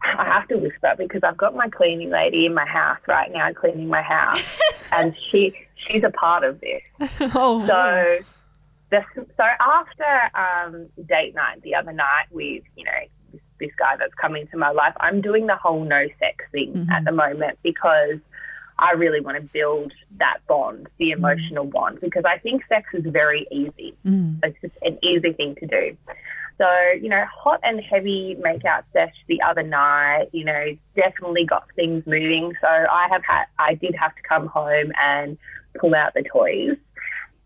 I 0.03 0.25
have 0.25 0.49
to 0.49 0.57
whisper 0.57 0.95
because 0.97 1.23
I've 1.25 1.37
got 1.37 1.55
my 1.55 1.69
cleaning 1.69 2.11
lady 2.11 2.47
in 2.47 2.55
my 2.55 2.67
house 2.67 3.01
right 3.09 3.31
now 3.33 3.53
cleaning 3.53 3.89
my 3.89 4.03
house, 4.03 4.43
and 4.93 5.17
she 5.31 5.53
she's 5.89 6.05
a 6.05 6.11
part 6.11 6.45
of 6.45 6.61
this. 6.61 6.83
Oh, 7.35 7.67
So, 7.67 8.19
the, 8.91 9.03
so 9.37 9.45
after 9.61 10.37
um, 10.37 10.89
date 11.07 11.35
night 11.35 11.63
the 11.63 11.75
other 11.75 11.93
night 11.93 12.27
with 12.31 12.63
you 12.77 12.85
know 12.85 13.01
this, 13.33 13.41
this 13.59 13.71
guy 13.79 13.97
that's 13.99 14.15
come 14.15 14.37
into 14.37 14.57
my 14.57 14.71
life, 14.71 14.95
I'm 15.01 15.21
doing 15.21 15.47
the 15.47 15.57
whole 15.57 15.85
no 15.85 16.07
sex 16.19 16.45
thing 16.53 16.73
mm-hmm. 16.73 16.91
at 16.91 17.05
the 17.05 17.13
moment 17.13 17.59
because 17.63 18.19
I 18.81 18.93
really 18.93 19.21
want 19.21 19.37
to 19.37 19.49
build 19.53 19.93
that 20.19 20.39
bond, 20.49 20.89
the 20.99 21.11
mm-hmm. 21.11 21.25
emotional 21.25 21.65
bond, 21.67 22.01
because 22.01 22.25
I 22.27 22.39
think 22.39 22.63
sex 22.69 22.89
is 22.95 23.05
very 23.07 23.47
easy. 23.53 23.95
Mm. 24.07 24.39
It's 24.43 24.57
just 24.63 24.75
an 24.83 24.99
easy 25.03 25.33
thing 25.35 25.55
to 25.57 25.67
do. 25.67 25.97
So, 26.61 26.69
you 27.01 27.09
know, 27.09 27.25
hot 27.33 27.61
and 27.63 27.81
heavy 27.81 28.37
makeout 28.39 28.83
sesh 28.93 29.15
the 29.29 29.41
other 29.41 29.63
night, 29.63 30.27
you 30.33 30.45
know, 30.45 30.77
definitely 30.95 31.47
got 31.47 31.65
things 31.75 32.05
moving. 32.07 32.53
So 32.61 32.69
I 32.69 33.09
have 33.11 33.23
had, 33.25 33.47
I 33.59 33.75
did 33.77 33.95
have 33.95 34.15
to 34.15 34.23
come 34.29 34.47
home 34.47 34.93
and 35.03 35.39
pull 35.81 35.95
out 35.95 36.13
the 36.13 36.23
toys. 36.23 36.77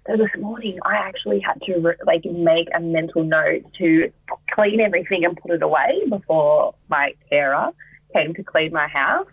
So 0.08 0.16
this 0.16 0.30
morning 0.36 0.80
I 0.84 0.96
actually 0.96 1.38
had 1.38 1.62
to 1.62 1.78
re- 1.78 1.96
like 2.04 2.24
make 2.24 2.66
a 2.74 2.80
mental 2.80 3.22
note 3.22 3.62
to 3.78 4.10
clean 4.52 4.80
everything 4.80 5.24
and 5.24 5.36
put 5.36 5.52
it 5.52 5.62
away 5.62 6.02
before 6.10 6.74
my 6.88 7.14
carer 7.30 7.70
came 8.12 8.34
to 8.34 8.42
clean 8.42 8.72
my 8.72 8.88
house. 8.88 9.28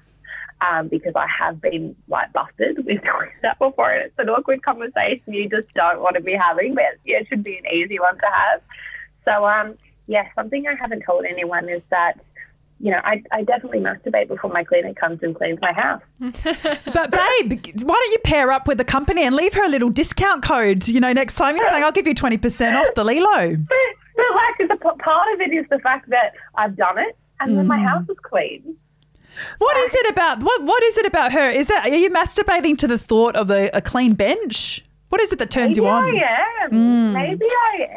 Um, 0.61 0.89
because 0.89 1.13
I 1.15 1.25
have 1.39 1.59
been 1.59 1.95
like 2.07 2.31
busted 2.33 2.85
with 2.85 2.85
doing 2.85 3.31
that 3.41 3.57
before, 3.57 3.93
it's 3.93 4.13
an 4.19 4.29
awkward 4.29 4.61
conversation 4.61 5.33
you 5.33 5.49
just 5.49 5.73
don't 5.73 6.01
want 6.01 6.17
to 6.17 6.21
be 6.21 6.35
having. 6.35 6.75
But 6.75 6.99
yeah, 7.03 7.21
it 7.21 7.27
should 7.29 7.43
be 7.43 7.57
an 7.57 7.65
easy 7.65 7.99
one 7.99 8.13
to 8.19 8.27
have. 8.27 8.61
So, 9.25 9.45
um, 9.45 9.75
yeah, 10.07 10.27
something 10.35 10.65
I 10.67 10.75
haven't 10.79 11.03
told 11.05 11.25
anyone 11.25 11.69
is 11.69 11.81
that, 11.89 12.13
you 12.79 12.91
know, 12.91 12.99
I, 13.03 13.21
I 13.31 13.43
definitely 13.43 13.79
masturbate 13.79 14.27
before 14.27 14.51
my 14.51 14.63
cleaner 14.63 14.93
comes 14.93 15.21
and 15.21 15.35
cleans 15.35 15.59
my 15.61 15.71
house. 15.73 16.01
But 16.93 17.11
babe, 17.11 17.51
why 17.83 17.95
don't 17.95 18.11
you 18.11 18.17
pair 18.23 18.51
up 18.51 18.67
with 18.67 18.77
the 18.79 18.85
company 18.85 19.23
and 19.23 19.35
leave 19.35 19.53
her 19.53 19.63
a 19.63 19.69
little 19.69 19.89
discount 19.89 20.43
code? 20.43 20.87
You 20.87 20.99
know, 20.99 21.13
next 21.13 21.35
time 21.35 21.55
you're 21.55 21.69
saying 21.69 21.83
I'll 21.83 21.91
give 21.91 22.07
you 22.07 22.15
twenty 22.15 22.37
percent 22.37 22.75
off 22.75 22.87
the 22.95 23.03
Lelo. 23.03 23.67
But, 23.67 23.77
but 24.15 24.25
like, 24.35 24.69
the 24.69 24.75
part 25.03 25.33
of 25.33 25.41
it 25.41 25.53
is 25.53 25.65
the 25.69 25.79
fact 25.79 26.09
that 26.09 26.33
I've 26.55 26.75
done 26.75 26.97
it 26.97 27.15
and 27.39 27.57
then 27.57 27.67
my 27.67 27.77
Mm. 27.77 27.87
house 27.87 28.09
is 28.09 28.17
clean. 28.23 28.75
What 29.59 29.77
is 29.77 29.93
it 29.95 30.09
about? 30.11 30.41
What 30.43 30.63
What 30.63 30.83
is 30.83 30.97
it 30.97 31.05
about 31.05 31.31
her? 31.31 31.49
Is 31.49 31.67
that 31.67 31.85
are 31.85 31.95
you 31.95 32.09
masturbating 32.09 32.77
to 32.79 32.87
the 32.87 32.97
thought 32.97 33.35
of 33.35 33.49
a, 33.51 33.69
a 33.73 33.81
clean 33.81 34.13
bench? 34.13 34.83
What 35.09 35.21
is 35.21 35.31
it 35.31 35.39
that 35.39 35.49
turns 35.51 35.77
Maybe 35.77 35.85
you 35.87 35.87
on? 35.87 36.03
I 36.03 36.09
am. 36.71 37.13
Maybe 37.13 37.45
I 37.45 37.87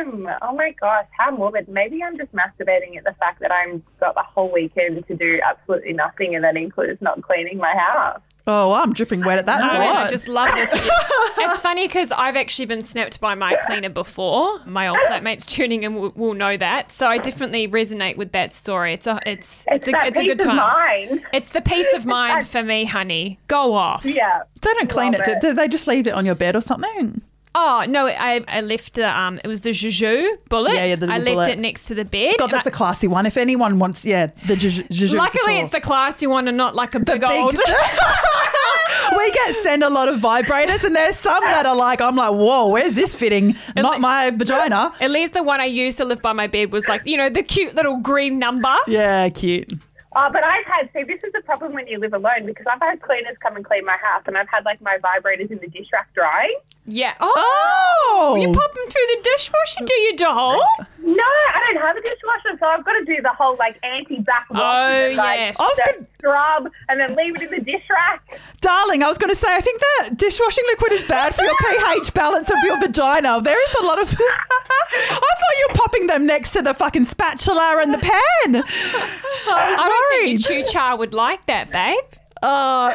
am. 0.00 0.28
Oh 0.42 0.54
my 0.54 0.74
gosh, 0.80 1.06
how 1.16 1.30
morbid. 1.30 1.68
Maybe 1.68 2.02
I'm 2.02 2.16
just 2.16 2.32
masturbating 2.32 2.96
at 2.96 3.04
the 3.04 3.14
fact 3.18 3.40
that 3.40 3.52
I'm 3.52 3.82
got 4.00 4.14
the 4.14 4.22
whole 4.22 4.50
weekend 4.52 5.06
to 5.06 5.14
do 5.16 5.40
absolutely 5.44 5.92
nothing, 5.92 6.34
and 6.34 6.44
that 6.44 6.56
includes 6.56 7.00
not 7.00 7.22
cleaning 7.22 7.58
my 7.58 7.74
house. 7.74 8.20
Oh, 8.50 8.72
I'm 8.72 8.94
dripping 8.94 9.22
wet 9.26 9.38
at 9.38 9.44
that 9.44 9.62
I, 9.62 9.78
mean, 9.78 9.96
I 9.96 10.08
just 10.08 10.26
love 10.26 10.48
this. 10.54 10.70
it's 10.72 11.60
funny 11.60 11.86
because 11.86 12.10
I've 12.12 12.34
actually 12.34 12.64
been 12.64 12.80
snapped 12.80 13.20
by 13.20 13.34
my 13.34 13.54
cleaner 13.66 13.90
before. 13.90 14.64
My 14.64 14.88
old 14.88 14.98
flatmates 15.00 15.44
tuning 15.44 15.82
in 15.82 15.94
will, 15.94 16.12
will 16.16 16.32
know 16.32 16.56
that. 16.56 16.90
So 16.90 17.08
I 17.08 17.18
definitely 17.18 17.68
resonate 17.68 18.16
with 18.16 18.32
that 18.32 18.54
story. 18.54 18.94
It's 18.94 19.06
a 19.06 19.20
it's 19.26 19.66
it's, 19.68 19.88
a 19.88 19.90
that 19.90 20.08
it's 20.08 20.18
a 20.18 20.24
good 20.24 20.38
peace 20.38 20.46
of 20.46 20.52
time. 20.52 21.08
mind. 21.08 21.26
It's 21.34 21.50
the 21.50 21.60
peace 21.60 21.92
of 21.92 22.06
mind 22.06 22.48
for 22.48 22.62
me, 22.62 22.86
honey. 22.86 23.38
Go 23.48 23.74
off. 23.74 24.06
Yeah. 24.06 24.44
they 24.62 24.72
don't 24.72 24.88
clean 24.88 25.12
it. 25.12 25.18
Love 25.18 25.26
Do, 25.26 25.32
it. 25.32 25.40
do 25.42 25.52
they 25.52 25.68
just 25.68 25.86
leave 25.86 26.06
it 26.06 26.14
on 26.14 26.24
your 26.24 26.34
bed 26.34 26.56
or 26.56 26.62
something? 26.62 27.20
Oh 27.54 27.84
no, 27.88 28.06
I, 28.06 28.44
I 28.46 28.60
left 28.60 28.94
the 28.94 29.08
um 29.18 29.40
it 29.42 29.48
was 29.48 29.62
the 29.62 29.72
Juju 29.72 30.36
bullet. 30.48 30.74
Yeah, 30.74 30.84
yeah, 30.84 30.96
the 30.96 31.06
I 31.12 31.18
left 31.18 31.34
bullet. 31.34 31.48
it 31.48 31.58
next 31.58 31.86
to 31.86 31.94
the 31.94 32.04
bed. 32.04 32.36
God, 32.38 32.50
that's 32.50 32.66
I- 32.66 32.70
a 32.70 32.72
classy 32.72 33.08
one. 33.08 33.26
If 33.26 33.36
anyone 33.36 33.78
wants, 33.78 34.04
yeah, 34.04 34.26
the 34.46 34.56
Juju. 34.56 34.82
Juju 34.90 35.16
Luckily, 35.16 35.54
sure. 35.54 35.62
it's 35.62 35.70
the 35.70 35.80
classy 35.80 36.26
one 36.26 36.46
and 36.48 36.56
not 36.56 36.74
like 36.74 36.94
a 36.94 36.98
The 36.98 37.04
big, 37.12 37.24
old. 37.24 37.54
we 39.16 39.30
get 39.32 39.54
sent 39.56 39.82
a 39.82 39.88
lot 39.88 40.08
of 40.08 40.20
vibrators, 40.20 40.84
and 40.84 40.94
there's 40.94 41.16
some 41.16 41.42
that 41.44 41.66
are 41.66 41.76
like, 41.76 42.00
I'm 42.00 42.16
like, 42.16 42.30
whoa, 42.32 42.68
where's 42.68 42.94
this 42.94 43.14
fitting? 43.14 43.56
Not 43.76 44.00
my 44.00 44.30
vagina. 44.30 44.92
At 45.00 45.10
least 45.10 45.32
the 45.32 45.42
one 45.42 45.60
I 45.60 45.64
used 45.64 45.98
to 45.98 46.04
live 46.04 46.20
by 46.22 46.32
my 46.32 46.46
bed 46.46 46.70
was 46.72 46.86
like 46.86 47.02
you 47.06 47.16
know 47.16 47.28
the 47.28 47.42
cute 47.42 47.74
little 47.74 47.96
green 47.98 48.38
number. 48.38 48.74
Yeah, 48.86 49.28
cute. 49.30 49.72
Oh, 50.16 50.28
but 50.32 50.42
I've 50.42 50.64
had, 50.64 50.88
see, 50.94 51.02
this 51.04 51.22
is 51.22 51.32
the 51.34 51.42
problem 51.42 51.74
when 51.74 51.86
you 51.86 51.98
live 51.98 52.14
alone 52.14 52.46
because 52.46 52.64
I've 52.70 52.80
had 52.80 53.00
cleaners 53.02 53.36
come 53.42 53.56
and 53.56 53.64
clean 53.64 53.84
my 53.84 53.96
house 53.98 54.22
and 54.26 54.38
I've 54.38 54.48
had 54.48 54.64
like 54.64 54.80
my 54.80 54.96
vibrators 54.98 55.50
in 55.50 55.58
the 55.58 55.66
dish 55.68 55.86
rack 55.92 56.12
drying. 56.14 56.56
Yeah. 56.86 57.14
Oh, 57.20 57.84
Oh, 58.10 58.36
you 58.36 58.48
pop 58.52 58.74
them 58.74 58.84
through 58.86 59.06
the 59.14 59.20
dishwasher, 59.36 59.84
do 59.84 59.94
you, 60.00 60.16
doll? 60.16 60.60
No, 60.98 61.22
I 61.22 61.72
don't 61.72 61.82
have 61.82 61.96
a 61.96 62.00
dishwasher, 62.00 62.56
so 62.58 62.66
I've 62.66 62.84
got 62.84 62.92
to 62.94 63.04
do 63.04 63.20
the 63.22 63.28
whole 63.28 63.56
like 63.56 63.78
anti 63.84 64.20
back 64.20 64.46
wash. 64.50 64.60
Oh, 64.60 65.08
and, 65.08 65.16
like, 65.16 65.38
yes. 65.38 65.56
I 65.60 65.62
was 65.64 65.80
gonna- 65.86 66.06
scrub 66.18 66.72
and 66.88 66.98
then 66.98 67.14
leave 67.14 67.36
it 67.36 67.42
in 67.42 67.50
the 67.50 67.60
dish 67.60 67.84
rack. 67.90 68.40
darling, 68.60 69.04
I 69.04 69.08
was 69.08 69.18
going 69.18 69.28
to 69.30 69.36
say, 69.36 69.54
I 69.54 69.60
think 69.60 69.80
that 69.80 70.16
dishwashing 70.16 70.64
liquid 70.68 70.92
is 70.92 71.04
bad 71.04 71.34
for 71.34 71.42
your 71.44 71.54
pH 71.68 72.12
balance 72.14 72.50
of 72.50 72.56
your 72.64 72.80
vagina. 72.80 73.40
There 73.42 73.62
is 73.62 73.74
a 73.80 73.84
lot 73.86 74.00
of. 74.02 74.08
I 74.20 75.04
thought 75.10 75.56
you 75.58 75.66
were 75.67 75.67
popping 75.67 75.67
them 76.08 76.26
next 76.26 76.52
to 76.54 76.62
the 76.62 76.74
fucking 76.74 77.04
spatula 77.04 77.78
and 77.80 77.94
the 77.94 77.98
pan. 77.98 78.10
I 78.56 79.70
was 79.70 79.78
I 79.80 79.88
don't 79.88 80.22
worried. 80.24 80.40
think 80.40 80.58
your 80.58 80.68
char 80.72 80.96
would 80.98 81.14
like 81.14 81.46
that, 81.46 81.70
babe. 81.70 81.98
Uh, 82.42 82.92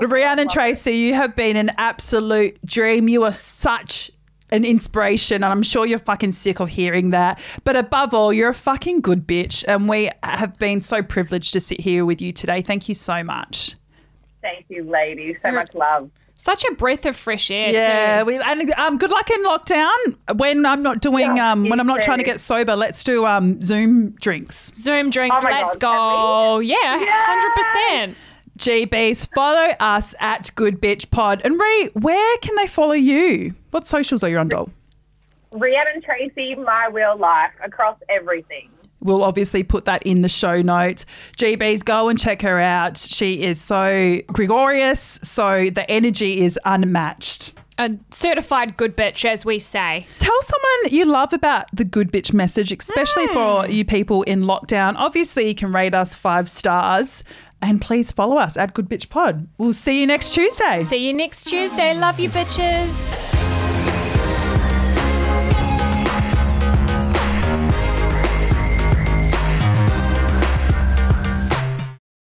Rhiannon 0.00 0.48
Tracey, 0.48 0.96
you 0.96 1.14
have 1.14 1.34
been 1.34 1.56
an 1.56 1.70
absolute 1.78 2.58
dream. 2.64 3.08
You 3.08 3.24
are 3.24 3.32
such 3.32 4.10
an 4.50 4.64
inspiration, 4.64 5.36
and 5.36 5.52
I'm 5.52 5.62
sure 5.62 5.86
you're 5.86 5.98
fucking 5.98 6.32
sick 6.32 6.60
of 6.60 6.68
hearing 6.68 7.10
that. 7.10 7.40
But 7.64 7.76
above 7.76 8.14
all, 8.14 8.32
you're 8.32 8.48
a 8.50 8.54
fucking 8.54 9.00
good 9.02 9.26
bitch, 9.26 9.64
and 9.68 9.88
we 9.88 10.10
have 10.22 10.58
been 10.58 10.80
so 10.80 11.02
privileged 11.02 11.52
to 11.52 11.60
sit 11.60 11.80
here 11.80 12.04
with 12.04 12.20
you 12.20 12.32
today. 12.32 12.62
Thank 12.62 12.88
you 12.88 12.94
so 12.94 13.22
much. 13.22 13.74
Thank 14.40 14.66
you, 14.68 14.84
ladies. 14.84 15.36
So 15.42 15.52
much 15.52 15.74
love. 15.74 16.10
Such 16.40 16.64
a 16.64 16.72
breath 16.74 17.04
of 17.04 17.16
fresh 17.16 17.50
air, 17.50 17.72
Yeah, 17.72 18.20
too. 18.20 18.26
we, 18.26 18.36
and 18.38 18.72
um, 18.74 18.96
good 18.96 19.10
luck 19.10 19.28
in 19.28 19.42
lockdown. 19.44 20.38
When 20.38 20.64
I'm 20.64 20.84
not 20.84 21.00
doing, 21.00 21.36
Yeah, 21.36 21.50
um, 21.50 21.68
when 21.68 21.80
I'm 21.80 21.86
not 21.88 22.00
trying 22.00 22.18
to 22.18 22.24
get 22.24 22.38
sober, 22.38 22.76
let's 22.76 23.02
do 23.02 23.26
um, 23.26 23.60
Zoom 23.60 24.10
drinks. 24.20 24.70
Zoom 24.76 25.10
drinks, 25.10 25.36
Oh 25.40 25.48
let's 25.48 25.76
God, 25.78 26.58
go. 26.58 26.58
Yeah, 26.60 27.40
100%. 27.96 28.14
GBs, 28.56 29.34
follow 29.34 29.72
us 29.80 30.14
at 30.20 30.54
Good 30.54 30.80
Bitch 30.80 31.10
Pod. 31.10 31.40
And 31.44 31.60
Ree, 31.60 31.88
where 31.94 32.36
can 32.38 32.54
they 32.54 32.68
follow 32.68 32.92
you? 32.92 33.54
What 33.72 33.88
socials 33.88 34.22
are 34.22 34.28
you 34.28 34.38
on, 34.38 34.48
doll? 34.48 34.70
Rhiannon 35.50 36.02
Tracey, 36.02 36.54
my 36.54 36.88
wheel 36.88 37.16
life, 37.18 37.50
across 37.64 37.96
everything. 38.08 38.68
We'll 39.00 39.22
obviously 39.22 39.62
put 39.62 39.84
that 39.84 40.02
in 40.04 40.22
the 40.22 40.28
show 40.28 40.60
notes. 40.62 41.06
GBs, 41.36 41.84
go 41.84 42.08
and 42.08 42.18
check 42.18 42.42
her 42.42 42.60
out. 42.60 42.96
She 42.96 43.42
is 43.42 43.60
so 43.60 44.20
gregarious, 44.28 45.20
so 45.22 45.70
the 45.70 45.88
energy 45.90 46.40
is 46.40 46.58
unmatched. 46.64 47.54
A 47.80 47.96
certified 48.10 48.76
good 48.76 48.96
bitch, 48.96 49.24
as 49.24 49.44
we 49.44 49.60
say. 49.60 50.04
Tell 50.18 50.42
someone 50.42 50.92
you 50.92 51.04
love 51.04 51.32
about 51.32 51.66
the 51.72 51.84
good 51.84 52.10
bitch 52.10 52.32
message, 52.32 52.72
especially 52.72 53.28
for 53.28 53.64
hmm. 53.64 53.70
you 53.70 53.84
people 53.84 54.24
in 54.24 54.42
lockdown. 54.42 54.94
Obviously, 54.96 55.46
you 55.46 55.54
can 55.54 55.72
rate 55.72 55.94
us 55.94 56.12
five 56.12 56.48
stars 56.48 57.22
and 57.62 57.80
please 57.80 58.10
follow 58.10 58.36
us 58.36 58.56
at 58.56 58.74
Good 58.74 58.88
Bitch 58.88 59.08
Pod. 59.08 59.48
We'll 59.58 59.72
see 59.72 60.00
you 60.00 60.06
next 60.06 60.32
Tuesday. 60.32 60.82
See 60.82 61.06
you 61.06 61.12
next 61.12 61.44
Tuesday. 61.44 61.94
Love 61.94 62.18
you, 62.18 62.30
bitches. 62.30 63.37